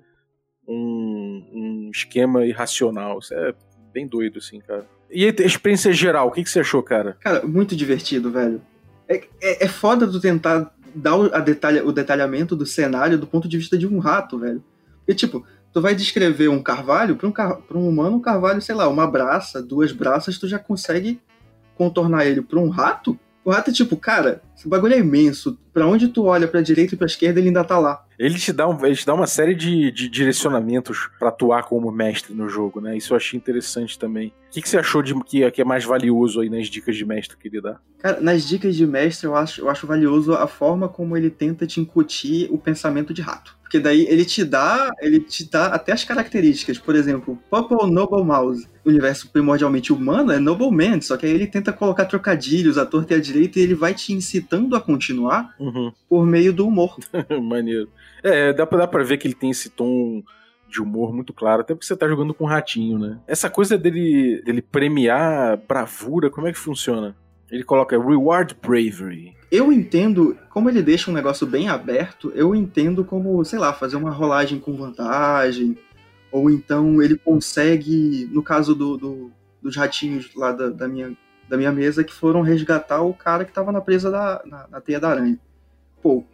um, 0.66 1.46
um 1.52 1.90
esquema 1.94 2.44
irracional. 2.44 3.20
Isso 3.20 3.32
é 3.34 3.54
bem 3.92 4.06
doido, 4.06 4.38
assim, 4.38 4.60
cara. 4.60 4.86
E 5.10 5.24
a 5.24 5.28
experiência 5.28 5.92
geral, 5.92 6.28
o 6.28 6.30
que, 6.32 6.42
que 6.42 6.50
você 6.50 6.60
achou, 6.60 6.82
cara? 6.82 7.16
Cara, 7.20 7.46
muito 7.46 7.74
divertido, 7.76 8.30
velho. 8.30 8.60
É, 9.08 9.24
é, 9.40 9.64
é 9.64 9.68
foda 9.68 10.06
tu 10.06 10.20
tentar 10.20 10.74
dar 10.94 11.16
detalha, 11.40 11.86
o 11.86 11.92
detalhamento 11.92 12.54
do 12.56 12.66
cenário 12.66 13.16
do 13.16 13.26
ponto 13.26 13.48
de 13.48 13.56
vista 13.56 13.78
de 13.78 13.86
um 13.86 13.98
rato, 13.98 14.38
velho. 14.38 14.62
Porque, 15.08 15.14
tipo, 15.14 15.42
tu 15.72 15.80
vai 15.80 15.94
descrever 15.94 16.48
um 16.48 16.62
carvalho, 16.62 17.16
para 17.16 17.26
um, 17.26 17.32
car 17.32 17.58
um 17.74 17.88
humano, 17.88 18.16
um 18.16 18.20
carvalho, 18.20 18.60
sei 18.60 18.74
lá, 18.74 18.86
uma 18.86 19.06
braça, 19.06 19.62
duas 19.62 19.90
braças, 19.90 20.36
tu 20.36 20.46
já 20.46 20.58
consegue 20.58 21.18
contornar 21.74 22.26
ele. 22.26 22.42
Para 22.42 22.58
um 22.58 22.68
rato, 22.68 23.18
o 23.42 23.50
rato 23.50 23.70
é 23.70 23.72
tipo, 23.72 23.96
cara, 23.96 24.42
esse 24.58 24.68
bagulho 24.68 24.94
é 24.94 24.98
imenso. 24.98 25.56
Para 25.72 25.86
onde 25.86 26.08
tu 26.08 26.24
olha, 26.24 26.48
pra 26.48 26.60
direita 26.60 26.94
e 26.94 26.98
pra 26.98 27.06
esquerda, 27.06 27.38
ele 27.38 27.48
ainda 27.48 27.62
tá 27.62 27.78
lá. 27.78 28.04
Ele 28.18 28.36
te 28.36 28.52
dá, 28.52 28.66
um, 28.66 28.84
ele 28.84 28.96
te 28.96 29.06
dá 29.06 29.14
uma 29.14 29.28
série 29.28 29.54
de, 29.54 29.92
de 29.92 30.08
direcionamentos 30.08 31.08
para 31.16 31.28
atuar 31.28 31.62
como 31.62 31.92
mestre 31.92 32.34
no 32.34 32.48
jogo, 32.48 32.80
né? 32.80 32.96
Isso 32.96 33.12
eu 33.12 33.16
achei 33.16 33.38
interessante 33.38 33.96
também. 33.96 34.34
O 34.48 34.50
que, 34.50 34.60
que 34.60 34.68
você 34.68 34.78
achou 34.78 35.00
de 35.00 35.14
que, 35.22 35.48
que 35.52 35.62
é 35.62 35.64
mais 35.64 35.84
valioso 35.84 36.40
aí 36.40 36.50
nas 36.50 36.66
dicas 36.66 36.96
de 36.96 37.04
mestre 37.04 37.36
que 37.36 37.46
ele 37.46 37.60
dá? 37.60 37.78
Cara, 37.98 38.20
nas 38.20 38.48
dicas 38.48 38.74
de 38.74 38.84
mestre, 38.84 39.28
eu 39.28 39.36
acho, 39.36 39.60
eu 39.60 39.68
acho 39.68 39.86
valioso 39.86 40.32
a 40.32 40.48
forma 40.48 40.88
como 40.88 41.16
ele 41.16 41.30
tenta 41.30 41.64
te 41.64 41.80
incutir 41.80 42.48
o 42.50 42.58
pensamento 42.58 43.14
de 43.14 43.22
rato. 43.22 43.56
Porque 43.68 43.78
daí 43.78 44.06
ele 44.08 44.24
te 44.24 44.44
dá, 44.44 44.90
ele 44.98 45.20
te 45.20 45.44
dá 45.44 45.66
até 45.66 45.92
as 45.92 46.02
características. 46.02 46.78
Por 46.78 46.96
exemplo, 46.96 47.38
Purple 47.50 47.90
Noble 47.90 48.24
Mouse. 48.24 48.66
O 48.82 48.88
universo 48.88 49.28
primordialmente 49.30 49.92
humano 49.92 50.32
é 50.32 50.38
Noble 50.38 50.70
Man, 50.70 51.02
só 51.02 51.18
que 51.18 51.26
aí 51.26 51.32
ele 51.32 51.46
tenta 51.46 51.70
colocar 51.70 52.06
trocadilhos 52.06 52.78
à 52.78 52.86
torta 52.86 53.12
e 53.12 53.16
à 53.18 53.20
direita 53.20 53.58
e 53.58 53.62
ele 53.62 53.74
vai 53.74 53.92
te 53.92 54.14
incitando 54.48 54.74
a 54.76 54.80
continuar 54.80 55.54
uhum. 55.58 55.92
por 56.08 56.26
meio 56.26 56.52
do 56.52 56.66
humor. 56.66 56.96
Maneiro. 57.42 57.88
É, 58.22 58.52
dá 58.52 58.66
pra, 58.66 58.78
dá 58.78 58.86
pra 58.86 59.04
ver 59.04 59.18
que 59.18 59.26
ele 59.26 59.34
tem 59.34 59.50
esse 59.50 59.70
tom 59.70 60.22
de 60.68 60.82
humor 60.82 61.14
muito 61.14 61.32
claro, 61.32 61.62
até 61.62 61.74
porque 61.74 61.86
você 61.86 61.96
tá 61.96 62.06
jogando 62.06 62.34
com 62.34 62.44
um 62.44 62.48
ratinho, 62.48 62.98
né? 62.98 63.18
Essa 63.26 63.48
coisa 63.48 63.78
dele, 63.78 64.42
dele 64.44 64.60
premiar 64.60 65.56
bravura, 65.66 66.28
como 66.28 66.46
é 66.46 66.52
que 66.52 66.58
funciona? 66.58 67.16
Ele 67.50 67.64
coloca 67.64 67.98
Reward 67.98 68.54
Bravery 68.60 69.38
eu 69.50 69.72
entendo, 69.72 70.36
como 70.50 70.68
ele 70.68 70.82
deixa 70.82 71.10
um 71.10 71.14
negócio 71.14 71.46
bem 71.46 71.68
aberto, 71.68 72.30
eu 72.34 72.54
entendo 72.54 73.04
como, 73.04 73.42
sei 73.44 73.58
lá, 73.58 73.72
fazer 73.72 73.96
uma 73.96 74.10
rolagem 74.10 74.58
com 74.58 74.76
vantagem, 74.76 75.76
ou 76.30 76.50
então 76.50 77.02
ele 77.02 77.16
consegue, 77.16 78.28
no 78.30 78.42
caso 78.42 78.74
do, 78.74 78.96
do 78.96 79.32
dos 79.60 79.76
ratinhos 79.76 80.32
lá 80.36 80.52
da, 80.52 80.68
da, 80.68 80.86
minha, 80.86 81.16
da 81.48 81.56
minha 81.56 81.72
mesa, 81.72 82.04
que 82.04 82.12
foram 82.12 82.42
resgatar 82.42 83.02
o 83.02 83.14
cara 83.14 83.44
que 83.44 83.52
tava 83.52 83.72
na 83.72 83.80
presa 83.80 84.10
da, 84.10 84.42
na, 84.44 84.68
na 84.68 84.80
teia 84.80 85.00
da 85.00 85.08
aranha. 85.08 85.38
Pô, 86.02 86.24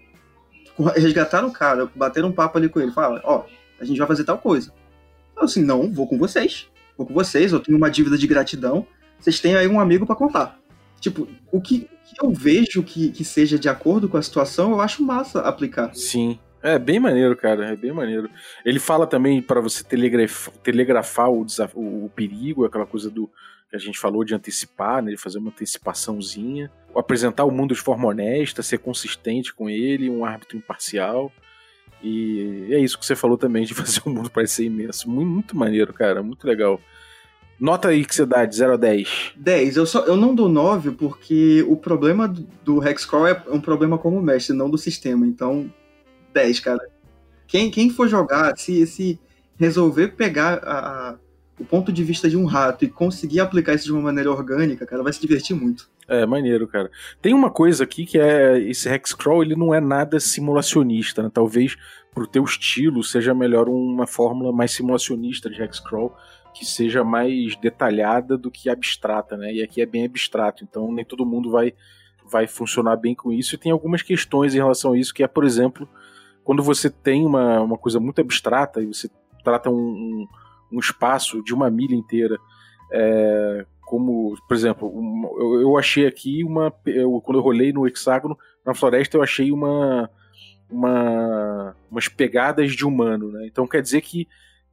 resgataram 0.96 1.48
o 1.48 1.52
cara, 1.52 1.88
bateram 1.94 2.28
um 2.28 2.32
papo 2.32 2.58
ali 2.58 2.68
com 2.68 2.80
ele, 2.80 2.92
fala, 2.92 3.20
ó, 3.24 3.44
a 3.80 3.84
gente 3.84 3.98
vai 3.98 4.06
fazer 4.06 4.24
tal 4.24 4.38
coisa. 4.38 4.72
Eu 5.36 5.44
assim, 5.44 5.62
não, 5.62 5.92
vou 5.92 6.06
com 6.06 6.18
vocês. 6.18 6.68
Vou 6.96 7.06
com 7.06 7.14
vocês, 7.14 7.52
eu 7.52 7.60
tenho 7.60 7.76
uma 7.78 7.90
dívida 7.90 8.16
de 8.16 8.26
gratidão. 8.26 8.86
Vocês 9.18 9.40
têm 9.40 9.56
aí 9.56 9.66
um 9.66 9.80
amigo 9.80 10.06
para 10.06 10.16
contar. 10.16 10.58
Tipo, 11.00 11.28
o 11.50 11.60
que, 11.60 11.80
que 11.80 12.24
eu 12.24 12.30
vejo 12.30 12.82
que, 12.82 13.10
que 13.10 13.24
seja 13.24 13.58
de 13.58 13.68
acordo 13.68 14.08
com 14.08 14.16
a 14.16 14.22
situação, 14.22 14.72
eu 14.72 14.80
acho 14.80 15.02
massa 15.02 15.40
aplicar. 15.40 15.94
Sim. 15.94 16.38
É 16.62 16.78
bem 16.78 16.98
maneiro, 16.98 17.36
cara. 17.36 17.66
É 17.66 17.76
bem 17.76 17.92
maneiro. 17.92 18.30
Ele 18.64 18.80
fala 18.80 19.06
também 19.06 19.42
para 19.42 19.60
você 19.60 19.84
telegrafar, 19.84 20.54
telegrafar 20.62 21.30
o, 21.30 21.44
o, 21.74 22.10
perigo, 22.16 22.64
aquela 22.64 22.86
coisa 22.86 23.10
do 23.10 23.30
que 23.74 23.76
a 23.76 23.80
gente 23.80 23.98
falou 23.98 24.24
de 24.24 24.34
antecipar, 24.34 25.02
né? 25.02 25.10
De 25.10 25.16
fazer 25.16 25.38
uma 25.38 25.50
antecipaçãozinha. 25.50 26.70
Apresentar 26.94 27.44
o 27.44 27.50
mundo 27.50 27.74
de 27.74 27.80
forma 27.80 28.06
honesta, 28.06 28.62
ser 28.62 28.78
consistente 28.78 29.52
com 29.52 29.68
ele, 29.68 30.08
um 30.08 30.24
árbitro 30.24 30.56
imparcial. 30.56 31.32
E 32.00 32.68
é 32.70 32.78
isso 32.78 32.96
que 32.96 33.04
você 33.04 33.16
falou 33.16 33.36
também, 33.36 33.64
de 33.64 33.74
fazer 33.74 34.00
o 34.06 34.10
mundo 34.10 34.30
parecer 34.30 34.64
imenso. 34.64 35.10
Muito, 35.10 35.28
muito 35.28 35.56
maneiro, 35.56 35.92
cara. 35.92 36.22
Muito 36.22 36.46
legal. 36.46 36.80
Nota 37.58 37.88
aí 37.88 38.04
que 38.04 38.14
você 38.14 38.24
dá, 38.24 38.44
de 38.44 38.54
0 38.54 38.74
a 38.74 38.76
10. 38.76 39.32
10. 39.36 39.76
Eu, 39.76 39.86
só, 39.86 40.04
eu 40.04 40.16
não 40.16 40.34
dou 40.34 40.48
9 40.48 40.92
porque 40.92 41.64
o 41.68 41.76
problema 41.76 42.32
do 42.64 42.86
Hexcrawl 42.86 43.26
é 43.26 43.42
um 43.48 43.60
problema 43.60 43.98
como 43.98 44.22
mestre, 44.22 44.56
não 44.56 44.70
do 44.70 44.78
sistema. 44.78 45.26
Então, 45.26 45.72
10, 46.32 46.60
cara. 46.60 46.88
Quem, 47.48 47.70
quem 47.70 47.90
for 47.90 48.08
jogar, 48.08 48.56
se, 48.56 48.86
se 48.86 49.18
resolver 49.58 50.08
pegar 50.08 50.60
a, 50.62 51.10
a, 51.10 51.16
o 51.58 51.64
ponto 51.64 51.92
de 51.92 52.02
vista 52.02 52.28
de 52.28 52.36
um 52.36 52.46
rato 52.46 52.84
e 52.84 52.88
conseguir 52.88 53.40
aplicar 53.40 53.74
isso 53.74 53.84
de 53.84 53.92
uma 53.92 54.02
maneira 54.02 54.30
orgânica, 54.30 54.86
cara, 54.86 55.02
vai 55.02 55.12
se 55.12 55.20
divertir 55.20 55.54
muito. 55.54 55.88
É, 56.08 56.26
maneiro, 56.26 56.66
cara. 56.66 56.90
Tem 57.22 57.32
uma 57.32 57.50
coisa 57.50 57.84
aqui 57.84 58.04
que 58.04 58.18
é 58.18 58.58
esse 58.58 58.88
Hexcrawl, 58.88 59.42
ele 59.42 59.56
não 59.56 59.72
é 59.72 59.80
nada 59.80 60.20
simulacionista, 60.20 61.22
né? 61.22 61.30
Talvez 61.32 61.76
pro 62.12 62.26
teu 62.26 62.44
estilo 62.44 63.02
seja 63.02 63.34
melhor 63.34 63.68
uma 63.68 64.06
fórmula 64.06 64.52
mais 64.52 64.72
simulacionista 64.72 65.48
de 65.48 65.62
Hexcrawl, 65.62 66.14
que 66.54 66.64
seja 66.64 67.02
mais 67.02 67.56
detalhada 67.56 68.36
do 68.36 68.50
que 68.50 68.68
abstrata, 68.68 69.36
né? 69.36 69.52
E 69.54 69.62
aqui 69.62 69.80
é 69.80 69.86
bem 69.86 70.04
abstrato, 70.04 70.62
então 70.62 70.92
nem 70.92 71.04
todo 71.04 71.26
mundo 71.26 71.50
vai 71.50 71.74
vai 72.30 72.46
funcionar 72.46 72.96
bem 72.96 73.14
com 73.14 73.32
isso. 73.32 73.54
E 73.54 73.58
tem 73.58 73.70
algumas 73.70 74.02
questões 74.02 74.54
em 74.54 74.58
relação 74.58 74.92
a 74.92 74.98
isso, 74.98 75.12
que 75.12 75.22
é, 75.22 75.28
por 75.28 75.44
exemplo, 75.44 75.88
quando 76.42 76.62
você 76.62 76.88
tem 76.88 77.24
uma, 77.24 77.60
uma 77.60 77.78
coisa 77.78 78.00
muito 78.00 78.20
abstrata 78.20 78.80
e 78.80 78.86
você 78.86 79.10
trata 79.42 79.70
um, 79.70 79.74
um, 79.74 80.28
um 80.74 80.80
espaço 80.80 81.42
de 81.42 81.54
uma 81.54 81.70
milha 81.70 81.94
inteira 81.94 82.38
é, 82.92 83.66
como, 83.80 84.36
por 84.48 84.56
exemplo, 84.56 84.92
eu, 85.38 85.60
eu, 85.60 85.78
achei 85.78 86.06
aqui 86.06 86.42
uma. 86.42 86.72
Eu, 86.86 87.20
quando 87.20 87.38
eu 87.38 87.42
rolei 87.42 87.72
no 87.72 87.86
hexágono, 87.86 88.38
na 88.64 88.74
floresta, 88.74 89.16
eu 89.16 89.22
achei 89.22 89.52
uma, 89.52 90.10
uma 90.70 91.76
umas 91.90 92.08
pegadas 92.08 92.72
de 92.72 92.84
humano, 92.84 93.30
né? 93.30 93.46
Então 93.46 93.66
quer 93.66 93.82
dizer 93.82 94.00
que 94.00 94.26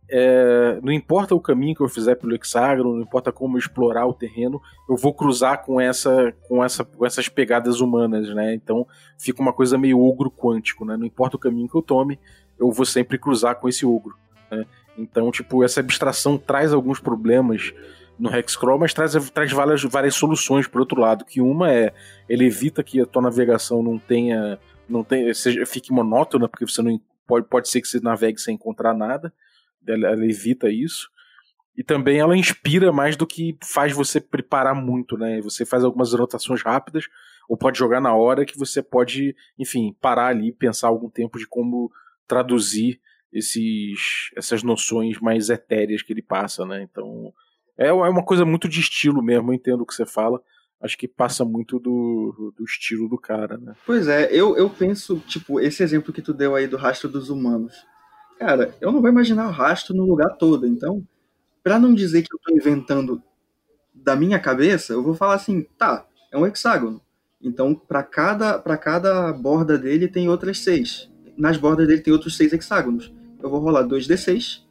é, 0.09 0.79
não 0.81 0.91
importa 0.91 1.35
o 1.35 1.41
caminho 1.41 1.75
que 1.75 1.81
eu 1.81 1.89
fizer 1.89 2.15
pelo 2.15 2.35
hexágono, 2.35 2.95
não 2.95 3.01
importa 3.01 3.31
como 3.31 3.55
eu 3.55 3.59
explorar 3.59 4.05
o 4.05 4.13
terreno, 4.13 4.61
eu 4.89 4.95
vou 4.95 5.13
cruzar 5.13 5.63
com 5.63 5.79
essa 5.79 6.33
com 6.47 6.63
essa 6.63 6.83
com 6.83 7.05
essas 7.05 7.27
pegadas 7.27 7.81
humanas, 7.81 8.29
né? 8.33 8.53
Então 8.53 8.87
fica 9.17 9.41
uma 9.41 9.53
coisa 9.53 9.77
meio 9.77 9.99
ogro 9.99 10.31
quântico, 10.31 10.85
né? 10.85 10.95
Não 10.95 11.05
importa 11.05 11.35
o 11.35 11.39
caminho 11.39 11.69
que 11.69 11.75
eu 11.75 11.81
tome, 11.81 12.19
eu 12.59 12.71
vou 12.71 12.85
sempre 12.85 13.17
cruzar 13.17 13.55
com 13.55 13.67
esse 13.67 13.85
ogro. 13.85 14.15
Né? 14.51 14.65
Então, 14.97 15.31
tipo, 15.31 15.63
essa 15.63 15.79
abstração 15.79 16.37
traz 16.37 16.73
alguns 16.73 16.99
problemas 16.99 17.73
no 18.19 18.33
Hexcrawl, 18.33 18.79
mas 18.79 18.93
traz, 18.93 19.13
traz 19.31 19.51
várias, 19.51 19.83
várias 19.83 20.15
soluções 20.15 20.67
por 20.67 20.81
outro 20.81 20.99
lado. 20.99 21.25
Que 21.25 21.41
uma 21.41 21.71
é 21.71 21.93
ele 22.29 22.45
evita 22.45 22.83
que 22.83 22.99
a 23.01 23.05
tua 23.05 23.21
navegação 23.21 23.81
não 23.81 23.97
tenha. 23.97 24.59
não 24.87 25.03
tenha 25.03 25.33
seja, 25.33 25.65
fique 25.65 25.91
monótona, 25.91 26.47
porque 26.47 26.65
você 26.65 26.81
não 26.81 27.01
pode, 27.25 27.47
pode 27.47 27.69
ser 27.69 27.81
que 27.81 27.87
você 27.87 27.99
navegue 27.99 28.39
sem 28.39 28.55
encontrar 28.55 28.93
nada. 28.93 29.33
Ela, 29.87 30.09
ela 30.09 30.25
evita 30.25 30.69
isso. 30.69 31.09
E 31.75 31.83
também 31.83 32.19
ela 32.19 32.37
inspira 32.37 32.91
mais 32.91 33.15
do 33.15 33.25
que 33.25 33.57
faz 33.63 33.93
você 33.93 34.19
preparar 34.19 34.75
muito, 34.75 35.17
né? 35.17 35.41
Você 35.41 35.65
faz 35.65 35.83
algumas 35.83 36.13
anotações 36.13 36.61
rápidas, 36.61 37.05
ou 37.47 37.57
pode 37.57 37.79
jogar 37.79 38.01
na 38.01 38.13
hora 38.13 38.45
que 38.45 38.57
você 38.57 38.83
pode, 38.83 39.35
enfim, 39.57 39.95
parar 39.99 40.27
ali 40.27 40.51
pensar 40.51 40.89
algum 40.89 41.09
tempo 41.09 41.39
de 41.39 41.47
como 41.47 41.91
traduzir 42.27 42.99
esses, 43.31 44.31
essas 44.35 44.63
noções 44.63 45.19
mais 45.19 45.49
etéreas 45.49 46.01
que 46.01 46.11
ele 46.11 46.21
passa, 46.21 46.65
né? 46.65 46.81
Então, 46.83 47.33
é, 47.77 47.87
é 47.87 47.93
uma 47.93 48.23
coisa 48.23 48.45
muito 48.45 48.67
de 48.67 48.79
estilo 48.79 49.23
mesmo, 49.23 49.51
eu 49.51 49.55
entendo 49.55 49.81
o 49.81 49.85
que 49.85 49.93
você 49.93 50.05
fala. 50.05 50.41
Acho 50.81 50.97
que 50.97 51.07
passa 51.07 51.45
muito 51.45 51.79
do, 51.79 52.53
do 52.57 52.63
estilo 52.63 53.07
do 53.07 53.17
cara, 53.17 53.57
né? 53.57 53.75
Pois 53.85 54.07
é, 54.07 54.29
eu, 54.31 54.57
eu 54.57 54.69
penso, 54.69 55.19
tipo, 55.27 55.59
esse 55.59 55.83
exemplo 55.83 56.11
que 56.11 56.21
tu 56.21 56.33
deu 56.33 56.55
aí 56.55 56.67
do 56.67 56.77
rastro 56.77 57.07
dos 57.07 57.29
humanos. 57.29 57.85
Cara, 58.39 58.75
eu 58.81 58.91
não 58.91 58.99
vou 58.99 59.09
imaginar 59.09 59.47
o 59.47 59.51
rastro 59.51 59.95
no 59.95 60.05
lugar 60.05 60.35
todo, 60.37 60.65
então, 60.65 61.05
para 61.63 61.77
não 61.77 61.93
dizer 61.93 62.23
que 62.23 62.33
eu 62.33 62.39
tô 62.43 62.55
inventando 62.55 63.21
da 63.93 64.15
minha 64.15 64.39
cabeça, 64.39 64.93
eu 64.93 65.03
vou 65.03 65.13
falar 65.13 65.35
assim, 65.35 65.61
tá, 65.77 66.07
é 66.31 66.37
um 66.37 66.47
hexágono. 66.47 66.99
Então, 67.39 67.75
para 67.75 68.01
cada, 68.01 68.59
cada 68.77 69.31
borda 69.33 69.77
dele 69.77 70.07
tem 70.07 70.27
outras 70.27 70.59
seis. 70.59 71.11
Nas 71.37 71.57
bordas 71.57 71.87
dele 71.87 72.01
tem 72.01 72.13
outros 72.13 72.35
seis 72.35 72.51
hexágonos. 72.53 73.13
Eu 73.41 73.49
vou 73.49 73.59
rolar 73.59 73.83
2d6 73.87 74.61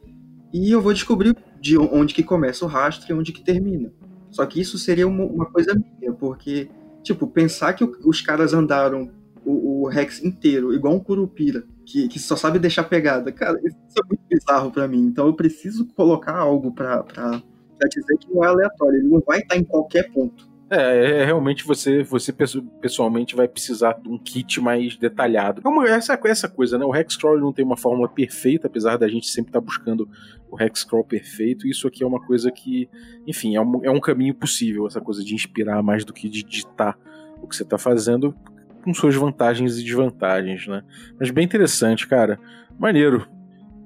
e 0.53 0.71
eu 0.71 0.81
vou 0.81 0.93
descobrir 0.93 1.35
de 1.59 1.77
onde 1.77 2.13
que 2.13 2.23
começa 2.23 2.65
o 2.65 2.67
rastro 2.67 3.11
e 3.11 3.17
onde 3.17 3.31
que 3.31 3.43
termina. 3.43 3.91
Só 4.29 4.45
que 4.45 4.59
isso 4.59 4.77
seria 4.77 5.07
uma, 5.07 5.25
uma 5.25 5.45
coisa 5.45 5.73
minha, 5.73 6.13
porque, 6.13 6.69
tipo, 7.03 7.27
pensar 7.27 7.73
que 7.73 7.83
os 7.83 8.21
caras 8.21 8.53
andaram 8.53 9.11
o, 9.45 9.83
o, 9.83 9.87
Rex 9.87 10.23
inteiro, 10.23 10.73
igual 10.73 10.93
um 10.93 10.99
Curupira, 10.99 11.63
que, 11.85 12.07
que 12.07 12.19
só 12.19 12.35
sabe 12.35 12.59
deixar 12.59 12.83
pegada, 12.85 13.31
cara, 13.31 13.59
isso 13.63 13.75
é 14.03 14.07
muito 14.07 14.21
bizarro 14.29 14.71
para 14.71 14.87
mim. 14.87 15.01
Então 15.01 15.27
eu 15.27 15.33
preciso 15.33 15.85
colocar 15.87 16.37
algo 16.37 16.71
pra, 16.71 17.03
pra 17.03 17.41
dizer 17.89 18.17
que 18.17 18.33
não 18.33 18.43
é 18.43 18.47
aleatório, 18.47 18.99
ele 18.99 19.09
não 19.09 19.21
vai 19.25 19.39
estar 19.39 19.57
em 19.57 19.63
qualquer 19.63 20.11
ponto. 20.11 20.50
É, 20.73 21.21
é, 21.21 21.25
realmente 21.25 21.65
você, 21.65 22.01
você 22.01 22.33
pessoalmente 22.81 23.35
vai 23.35 23.45
precisar 23.45 23.99
de 24.01 24.07
um 24.07 24.17
kit 24.17 24.61
mais 24.61 24.95
detalhado. 24.95 25.61
É 25.85 25.91
essa, 25.91 26.17
essa 26.23 26.47
coisa, 26.47 26.77
né? 26.77 26.85
O 26.85 26.95
Hexcrawl 26.95 27.37
não 27.37 27.51
tem 27.51 27.65
uma 27.65 27.75
fórmula 27.75 28.07
perfeita, 28.07 28.67
apesar 28.67 28.95
da 28.95 29.05
gente 29.09 29.27
sempre 29.27 29.49
estar 29.49 29.59
tá 29.59 29.65
buscando 29.65 30.09
o 30.49 30.57
Hexcrawl 30.57 31.03
perfeito. 31.03 31.67
Isso 31.67 31.89
aqui 31.89 32.05
é 32.05 32.07
uma 32.07 32.25
coisa 32.25 32.49
que, 32.49 32.89
enfim, 33.27 33.57
é 33.57 33.61
um, 33.61 33.83
é 33.83 33.91
um 33.91 33.99
caminho 33.99 34.33
possível, 34.33 34.87
essa 34.87 35.01
coisa 35.01 35.21
de 35.25 35.35
inspirar 35.35 35.83
mais 35.83 36.05
do 36.05 36.13
que 36.13 36.29
de 36.29 36.41
ditar 36.41 36.97
o 37.41 37.47
que 37.47 37.55
você 37.57 37.63
está 37.63 37.77
fazendo, 37.77 38.33
com 38.81 38.93
suas 38.93 39.13
vantagens 39.13 39.77
e 39.77 39.83
desvantagens, 39.83 40.67
né? 40.67 40.83
Mas 41.19 41.31
bem 41.31 41.43
interessante, 41.43 42.07
cara. 42.07 42.39
Maneiro. 42.79 43.27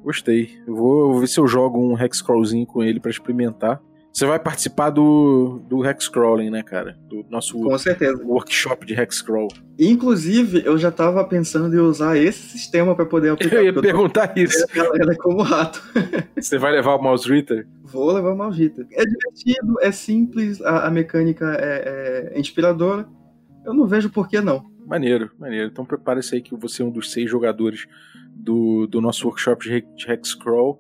Gostei. 0.03 0.61
Eu 0.67 0.75
vou 0.75 1.19
ver 1.19 1.25
se 1.25 1.39
eu 1.39 1.47
jogo 1.47 1.79
um 1.79 1.99
Hexcrawlzinho 1.99 2.67
com 2.67 2.83
ele 2.83 2.99
para 2.99 3.09
experimentar. 3.09 3.81
Você 4.15 4.25
vai 4.25 4.39
participar 4.39 4.91
do, 4.91 5.59
do 5.67 5.85
Hexcrawling, 5.85 6.49
né, 6.49 6.63
cara? 6.63 6.97
Do 7.09 7.25
nosso 7.29 7.59
Com 7.61 7.77
certeza. 7.77 8.23
workshop 8.23 8.85
de 8.85 8.93
Hexcrawl. 8.93 9.49
Inclusive, 9.77 10.63
eu 10.65 10.77
já 10.77 10.89
tava 10.89 11.21
pensando 11.25 11.75
em 11.75 11.79
usar 11.79 12.15
esse 12.15 12.57
sistema 12.57 12.95
para 12.95 13.05
poder 13.05 13.31
aplicar. 13.31 13.57
Eu 13.59 13.65
ia 13.65 13.73
perguntar 13.73 14.31
isso. 14.37 14.65
Ela 14.73 15.11
é 15.11 15.15
como 15.17 15.41
rato. 15.41 15.83
Você 16.39 16.57
vai 16.57 16.71
levar 16.71 16.95
o 16.95 17.03
mouse 17.03 17.29
Ritter? 17.29 17.67
Vou 17.83 18.09
levar 18.13 18.31
o 18.31 18.37
mouse 18.37 18.57
Ritter. 18.57 18.87
É 18.93 19.03
divertido, 19.03 19.75
é 19.81 19.91
simples, 19.91 20.61
a, 20.61 20.87
a 20.87 20.89
mecânica 20.89 21.53
é, 21.59 22.31
é, 22.33 22.39
inspiradora. 22.39 23.05
Eu 23.65 23.73
não 23.73 23.85
vejo 23.85 24.09
por 24.09 24.29
que 24.29 24.39
não. 24.39 24.63
Maneiro, 24.87 25.29
maneiro. 25.37 25.67
Então 25.69 25.83
prepare-se 25.83 26.35
aí 26.35 26.41
que 26.41 26.55
você 26.55 26.81
é 26.81 26.85
um 26.85 26.89
dos 26.89 27.11
seis 27.11 27.29
jogadores 27.29 27.85
do, 28.33 28.87
do 28.87 29.01
nosso 29.01 29.27
workshop 29.27 29.65
de 29.65 30.09
Hexcrawl, 30.09 30.79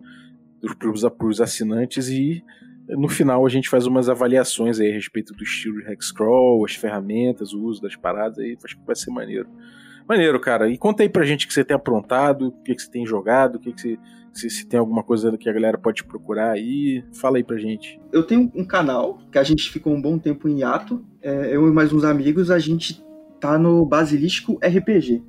para 0.79 1.27
os 1.27 1.41
assinantes, 1.41 2.07
e 2.07 2.41
no 2.87 3.07
final 3.07 3.45
a 3.45 3.49
gente 3.49 3.69
faz 3.69 3.85
umas 3.87 4.09
avaliações 4.09 4.79
aí 4.79 4.91
a 4.91 4.93
respeito 4.93 5.33
do 5.33 5.43
estilo 5.43 5.81
de 5.81 5.91
Hexcrawl, 5.91 6.63
as 6.63 6.75
ferramentas, 6.75 7.53
o 7.53 7.63
uso 7.63 7.81
das 7.81 7.95
paradas 7.95 8.39
aí, 8.39 8.57
acho 8.63 8.77
que 8.77 8.85
vai 8.85 8.95
ser 8.95 9.11
maneiro. 9.11 9.47
Maneiro, 10.07 10.39
cara. 10.39 10.69
E 10.69 10.77
conta 10.77 11.01
aí 11.01 11.09
pra 11.09 11.25
gente 11.25 11.45
o 11.45 11.47
que 11.47 11.53
você 11.53 11.63
tem 11.63 11.75
aprontado, 11.75 12.49
o 12.49 12.51
que, 12.63 12.75
que 12.75 12.81
você 12.81 12.91
tem 12.91 13.05
jogado, 13.05 13.55
o 13.55 13.59
que, 13.59 13.73
que 13.73 13.81
você, 13.81 13.99
se, 14.31 14.49
se, 14.49 14.67
tem 14.67 14.79
alguma 14.79 15.01
coisa 15.01 15.35
que 15.35 15.49
a 15.49 15.53
galera 15.53 15.79
pode 15.79 16.03
procurar 16.03 16.51
aí. 16.51 17.03
Fala 17.13 17.37
aí 17.37 17.43
pra 17.43 17.57
gente. 17.57 17.99
Eu 18.11 18.21
tenho 18.21 18.51
um 18.53 18.63
canal 18.63 19.17
que 19.31 19.39
a 19.39 19.43
gente 19.43 19.69
ficou 19.71 19.93
um 19.93 20.01
bom 20.01 20.19
tempo 20.19 20.47
em 20.47 20.59
hiato. 20.59 21.03
É, 21.23 21.55
eu 21.55 21.67
e 21.67 21.71
mais 21.71 21.91
uns 21.91 22.03
amigos, 22.03 22.51
a 22.51 22.59
gente 22.59 23.03
tá 23.39 23.57
no 23.57 23.83
Basilisco 23.83 24.59
RPG. 24.63 25.23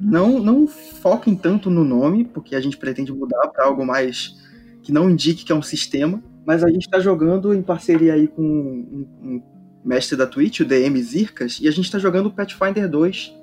Não, 0.00 0.40
não 0.40 0.66
foquem 0.66 1.36
tanto 1.36 1.70
no 1.70 1.84
nome, 1.84 2.24
porque 2.24 2.56
a 2.56 2.60
gente 2.60 2.76
pretende 2.76 3.12
mudar 3.12 3.46
para 3.48 3.66
algo 3.66 3.86
mais 3.86 4.34
que 4.82 4.92
não 4.92 5.08
indique 5.08 5.44
que 5.44 5.52
é 5.52 5.54
um 5.54 5.62
sistema 5.62 6.22
mas 6.46 6.62
a 6.62 6.68
gente 6.68 6.82
está 6.82 7.00
jogando 7.00 7.52
em 7.52 7.60
parceria 7.60 8.14
aí 8.14 8.28
com 8.28 8.40
um, 8.40 9.08
um, 9.20 9.42
mestre 9.84 10.16
da 10.16 10.28
Twitch, 10.28 10.60
o 10.60 10.64
DM 10.64 11.02
Zirkas, 11.02 11.58
e 11.60 11.66
a 11.66 11.72
gente 11.72 11.86
está 11.86 11.98
jogando 11.98 12.26
o 12.26 12.30
Pathfinder 12.30 12.88
2 12.88 13.34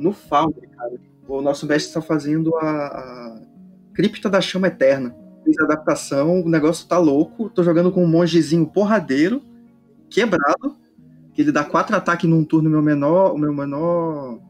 no 0.00 0.12
Foundry, 0.12 0.66
cara. 0.66 0.94
O 1.28 1.40
nosso 1.40 1.64
mestre 1.64 1.88
está 1.88 2.02
fazendo 2.02 2.54
a, 2.56 2.66
a 2.66 3.40
Cripta 3.94 4.28
da 4.28 4.40
Chama 4.40 4.66
Eterna. 4.66 5.14
Fez 5.44 5.56
a 5.60 5.64
adaptação, 5.64 6.40
o 6.42 6.48
negócio 6.48 6.88
tá 6.88 6.98
louco. 6.98 7.48
Tô 7.48 7.62
jogando 7.62 7.92
com 7.92 8.02
um 8.02 8.08
mongezinho 8.08 8.66
porradeiro, 8.66 9.42
quebrado, 10.08 10.76
que 11.32 11.42
ele 11.42 11.52
dá 11.52 11.62
quatro 11.62 11.94
ataques 11.94 12.28
num 12.28 12.44
turno, 12.44 12.68
meu 12.68 12.82
menor, 12.82 13.32
o 13.32 13.38
meu 13.38 13.54
menor, 13.54 14.40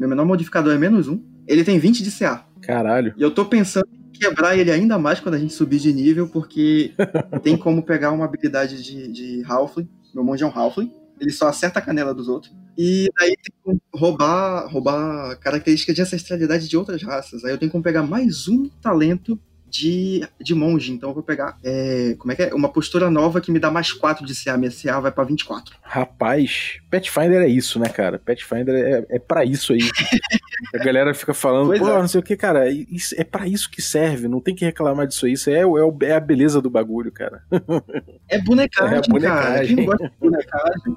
meu 0.00 0.08
menor 0.08 0.26
modificador 0.26 0.74
é 0.74 0.78
menos 0.78 1.06
um. 1.06 1.22
Ele 1.46 1.62
tem 1.62 1.78
20 1.78 2.02
de 2.02 2.10
CA. 2.10 2.44
Caralho. 2.60 3.14
E 3.16 3.22
eu 3.22 3.30
tô 3.30 3.44
pensando 3.44 3.86
quebrar 4.18 4.56
ele 4.56 4.70
ainda 4.70 4.98
mais 4.98 5.20
quando 5.20 5.34
a 5.34 5.38
gente 5.38 5.52
subir 5.52 5.78
de 5.78 5.92
nível, 5.92 6.28
porque 6.28 6.92
tem 7.42 7.56
como 7.56 7.82
pegar 7.82 8.12
uma 8.12 8.24
habilidade 8.24 8.82
de, 8.82 9.08
de 9.08 9.44
Halfling. 9.44 9.88
Meu 10.14 10.24
monge 10.24 10.42
é 10.42 10.46
um 10.46 10.50
Halfling. 10.50 10.92
Ele 11.20 11.30
só 11.30 11.48
acerta 11.48 11.78
a 11.78 11.82
canela 11.82 12.14
dos 12.14 12.28
outros. 12.28 12.52
E 12.76 13.10
aí 13.18 13.34
tem 13.36 13.54
como 13.62 13.80
roubar, 13.94 14.66
roubar 14.66 15.38
características 15.38 15.94
de 15.94 16.02
ancestralidade 16.02 16.68
de 16.68 16.76
outras 16.76 17.02
raças. 17.02 17.44
Aí 17.44 17.50
eu 17.50 17.58
tenho 17.58 17.72
como 17.72 17.82
pegar 17.82 18.02
mais 18.02 18.48
um 18.48 18.68
talento 18.82 19.40
de, 19.76 20.26
de 20.40 20.54
monge. 20.54 20.92
Então 20.92 21.10
eu 21.10 21.14
vou 21.14 21.22
pegar. 21.22 21.58
É, 21.62 22.14
como 22.18 22.32
é 22.32 22.36
que 22.36 22.42
é? 22.44 22.54
Uma 22.54 22.68
postura 22.68 23.10
nova 23.10 23.40
que 23.40 23.50
me 23.52 23.58
dá 23.58 23.70
mais 23.70 23.92
4 23.92 24.24
de 24.24 24.34
CA. 24.34 24.56
Minha 24.56 24.70
CA 24.70 25.00
vai 25.00 25.12
pra 25.12 25.24
24. 25.24 25.76
Rapaz, 25.82 26.78
Pathfinder 26.90 27.42
é 27.42 27.48
isso, 27.48 27.78
né, 27.78 27.88
cara? 27.88 28.18
Pathfinder 28.18 28.74
é, 28.74 29.16
é 29.16 29.18
pra 29.18 29.44
isso 29.44 29.72
aí. 29.72 29.80
a 30.74 30.78
galera 30.78 31.12
fica 31.14 31.34
falando, 31.34 31.68
pois 31.68 31.80
pô, 31.80 31.90
é. 31.90 31.98
não 31.98 32.08
sei 32.08 32.20
o 32.20 32.24
que, 32.24 32.36
cara. 32.36 32.70
Isso, 32.70 33.14
é 33.18 33.24
pra 33.24 33.46
isso 33.46 33.70
que 33.70 33.82
serve. 33.82 34.28
Não 34.28 34.40
tem 34.40 34.54
que 34.54 34.64
reclamar 34.64 35.06
disso 35.06 35.26
aí. 35.26 35.32
Isso 35.32 35.50
é, 35.50 35.60
é, 35.60 36.08
é 36.08 36.12
a 36.12 36.20
beleza 36.20 36.60
do 36.62 36.70
bagulho, 36.70 37.12
cara. 37.12 37.42
É 38.28 38.38
bonecagem, 38.38 38.98
é 38.98 39.02
bonecagem. 39.08 39.44
cara. 39.44 39.66
Quem 39.66 39.84
gosta 39.84 40.08
de 40.08 40.14
bonecagem? 40.18 40.96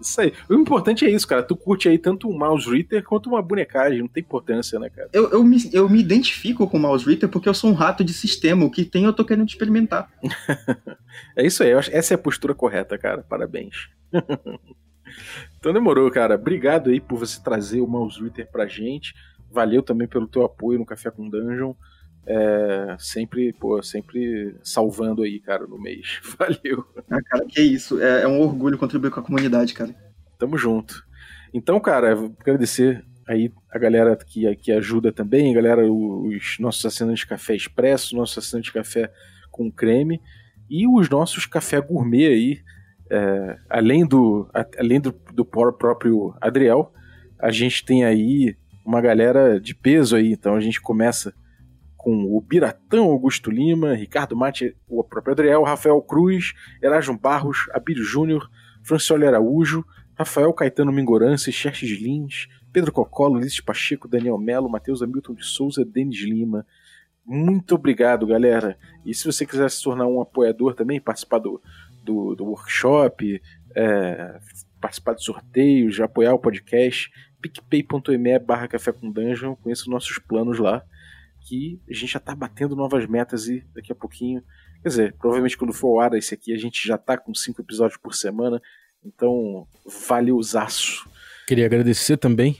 Isso 0.00 0.20
aí. 0.20 0.32
O 0.48 0.54
importante 0.54 1.04
é 1.04 1.10
isso, 1.10 1.26
cara. 1.26 1.42
Tu 1.42 1.54
curte 1.54 1.88
aí 1.88 1.98
tanto 1.98 2.28
um 2.28 2.36
mouse 2.36 2.68
reader 2.68 3.04
quanto 3.04 3.28
uma 3.28 3.42
bonecagem. 3.42 4.00
Não 4.00 4.08
tem 4.08 4.22
importância, 4.22 4.78
né, 4.78 4.88
cara? 4.88 5.10
Eu, 5.12 5.30
eu, 5.30 5.44
me, 5.44 5.58
eu 5.72 5.88
me 5.88 6.00
identifico 6.00 6.66
com 6.66 6.76
o 6.76 6.80
mouse 6.80 7.04
reader 7.04 7.28
porque 7.28 7.48
eu 7.48 7.54
sou 7.54 7.70
um 7.70 7.74
rato 7.74 8.02
de 8.02 8.12
sistema. 8.12 8.64
O 8.64 8.70
que 8.70 8.84
tem 8.84 9.04
eu 9.04 9.12
tô 9.12 9.24
querendo 9.24 9.48
experimentar. 9.48 10.10
é 11.36 11.46
isso 11.46 11.62
aí. 11.62 11.70
Essa 11.70 12.14
é 12.14 12.16
a 12.16 12.18
postura 12.18 12.54
correta, 12.54 12.96
cara. 12.96 13.22
Parabéns. 13.22 13.90
então 15.58 15.72
demorou, 15.72 16.10
cara. 16.10 16.34
Obrigado 16.34 16.90
aí 16.90 17.00
por 17.00 17.18
você 17.18 17.42
trazer 17.42 17.80
o 17.80 17.86
mouse 17.86 18.20
reader 18.20 18.50
pra 18.50 18.66
gente. 18.66 19.14
Valeu 19.50 19.82
também 19.82 20.06
pelo 20.06 20.28
teu 20.28 20.44
apoio 20.44 20.78
no 20.78 20.86
Café 20.86 21.10
com 21.10 21.28
Dungeon. 21.28 21.74
É, 22.26 22.96
sempre, 22.98 23.52
pô, 23.52 23.82
sempre 23.82 24.54
salvando 24.62 25.22
aí, 25.22 25.40
cara, 25.40 25.66
no 25.66 25.80
mês. 25.80 26.20
Valeu. 26.38 26.86
Ah, 27.10 27.20
cara, 27.22 27.44
que 27.46 27.60
isso. 27.60 28.00
É, 28.00 28.22
é, 28.22 28.28
um 28.28 28.40
orgulho 28.40 28.78
contribuir 28.78 29.10
com 29.10 29.20
a 29.20 29.22
comunidade, 29.22 29.74
cara. 29.74 29.94
Tamo 30.38 30.56
junto. 30.56 31.04
Então, 31.52 31.80
cara, 31.80 32.12
agradecer 32.12 33.04
aí 33.26 33.52
a 33.70 33.78
galera 33.78 34.16
que, 34.16 34.54
que 34.56 34.72
ajuda 34.72 35.12
também, 35.12 35.52
a 35.52 35.54
galera, 35.54 35.90
os 35.90 36.56
nossos 36.58 36.84
assinantes 36.84 37.20
de 37.20 37.26
café 37.26 37.54
expresso, 37.54 38.16
nossos 38.16 38.38
assinantes 38.38 38.72
de 38.72 38.78
café 38.78 39.12
com 39.50 39.70
creme 39.70 40.20
e 40.68 40.86
os 40.86 41.08
nossos 41.08 41.46
café 41.46 41.80
gourmet 41.80 42.26
aí, 42.26 42.60
é, 43.10 43.58
além 43.68 44.06
do 44.06 44.48
além 44.78 45.00
do, 45.00 45.12
do 45.34 45.44
próprio 45.44 46.32
Adriel, 46.40 46.92
a 47.38 47.50
gente 47.50 47.84
tem 47.84 48.04
aí 48.04 48.56
uma 48.84 49.00
galera 49.00 49.60
de 49.60 49.74
peso 49.74 50.14
aí, 50.14 50.32
então 50.32 50.54
a 50.54 50.60
gente 50.60 50.80
começa 50.80 51.34
com 52.02 52.24
o 52.34 52.40
Biratão 52.40 53.10
Augusto 53.10 53.50
Lima, 53.50 53.92
Ricardo 53.92 54.34
Mate, 54.34 54.74
o 54.88 55.04
próprio 55.04 55.32
Adriel, 55.32 55.62
Rafael 55.62 56.00
Cruz, 56.00 56.54
Erasmo 56.82 57.18
Barros, 57.18 57.68
Abílio 57.74 58.02
Júnior, 58.02 58.50
Francioli 58.82 59.26
Araújo, 59.26 59.84
Rafael 60.14 60.50
Caetano 60.54 60.90
Mingorance, 60.90 61.52
Xerxes 61.52 62.00
Lins, 62.00 62.48
Pedro 62.72 62.90
Cocolo, 62.90 63.34
Ulisses 63.34 63.60
Pacheco, 63.60 64.08
Daniel 64.08 64.38
Melo, 64.38 64.70
Matheus 64.70 65.02
Hamilton 65.02 65.34
de 65.34 65.44
Souza, 65.44 65.84
Denis 65.84 66.22
Lima. 66.22 66.66
Muito 67.22 67.74
obrigado, 67.74 68.26
galera. 68.26 68.78
E 69.04 69.12
se 69.12 69.26
você 69.26 69.44
quiser 69.44 69.70
se 69.70 69.82
tornar 69.82 70.06
um 70.06 70.22
apoiador 70.22 70.74
também, 70.74 70.98
participar 70.98 71.38
do, 71.38 71.60
do, 72.02 72.34
do 72.34 72.46
workshop, 72.46 73.42
é, 73.76 74.40
participar 74.80 75.12
de 75.12 75.22
sorteios, 75.22 76.00
apoiar 76.00 76.32
o 76.32 76.38
podcast, 76.38 77.10
picpay.me 77.42 78.38
barra 78.38 78.68
café 78.68 78.90
com 78.90 79.10
dungeon, 79.12 79.54
conheça 79.56 79.82
os 79.82 79.88
nossos 79.88 80.18
planos 80.18 80.58
lá 80.58 80.82
que 81.40 81.80
a 81.88 81.94
gente 81.94 82.12
já 82.12 82.20
tá 82.20 82.34
batendo 82.34 82.76
novas 82.76 83.06
metas 83.06 83.48
e 83.48 83.64
daqui 83.74 83.92
a 83.92 83.94
pouquinho. 83.94 84.42
Quer 84.82 84.88
dizer, 84.88 85.14
provavelmente 85.18 85.56
quando 85.56 85.72
for 85.72 85.96
o 85.96 86.00
ar 86.00 86.14
esse 86.14 86.34
aqui, 86.34 86.52
a 86.52 86.58
gente 86.58 86.86
já 86.86 86.96
tá 86.96 87.16
com 87.16 87.34
cinco 87.34 87.60
episódios 87.60 87.98
por 87.98 88.14
semana. 88.14 88.60
Então, 89.04 89.66
valeuzaço. 90.08 91.08
Queria 91.46 91.66
agradecer 91.66 92.16
também 92.16 92.58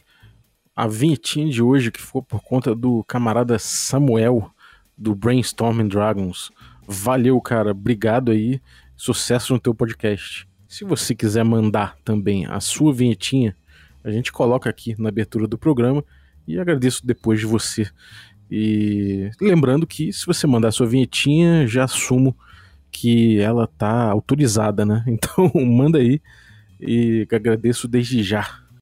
a 0.75 0.87
vinhetinha 0.87 1.51
de 1.51 1.63
hoje, 1.63 1.91
que 1.93 2.01
foi 2.01 2.23
por 2.23 2.43
conta 2.43 2.75
do 2.75 3.05
camarada 3.05 3.59
Samuel, 3.59 4.51
do 4.97 5.15
Brainstorming 5.15 5.89
Dragons. 5.89 6.51
Valeu, 6.87 7.41
cara. 7.41 7.71
Obrigado 7.71 8.31
aí. 8.33 8.61
Sucesso 8.97 9.53
no 9.53 9.61
teu 9.61 9.75
podcast. 9.75 10.49
Se 10.67 10.85
você 10.85 11.15
quiser 11.15 11.45
mandar 11.45 11.97
também 12.05 12.47
a 12.47 12.61
sua 12.61 12.93
vinhetinha, 12.93 13.57
a 14.03 14.11
gente 14.11 14.33
coloca 14.33 14.71
aqui 14.71 14.95
na 15.01 15.09
abertura 15.09 15.47
do 15.47 15.59
programa 15.59 16.05
e 16.47 16.59
agradeço 16.59 17.07
depois 17.07 17.41
de 17.41 17.47
você 17.47 17.91
e 18.51 19.31
lembrando 19.41 19.87
que 19.87 20.13
se 20.13 20.27
você 20.27 20.47
mandar 20.47 20.73
sua 20.73 20.87
vinhetinha, 20.87 21.67
já 21.67 21.85
assumo 21.85 22.37
que 22.91 23.39
ela 23.39 23.67
tá 23.67 24.11
autorizada, 24.11 24.85
né? 24.85 25.05
Então 25.09 25.51
manda 25.55 25.99
aí 25.99 26.21
e 26.81 27.27
agradeço 27.31 27.87
desde 27.87 28.23
já. 28.23 28.61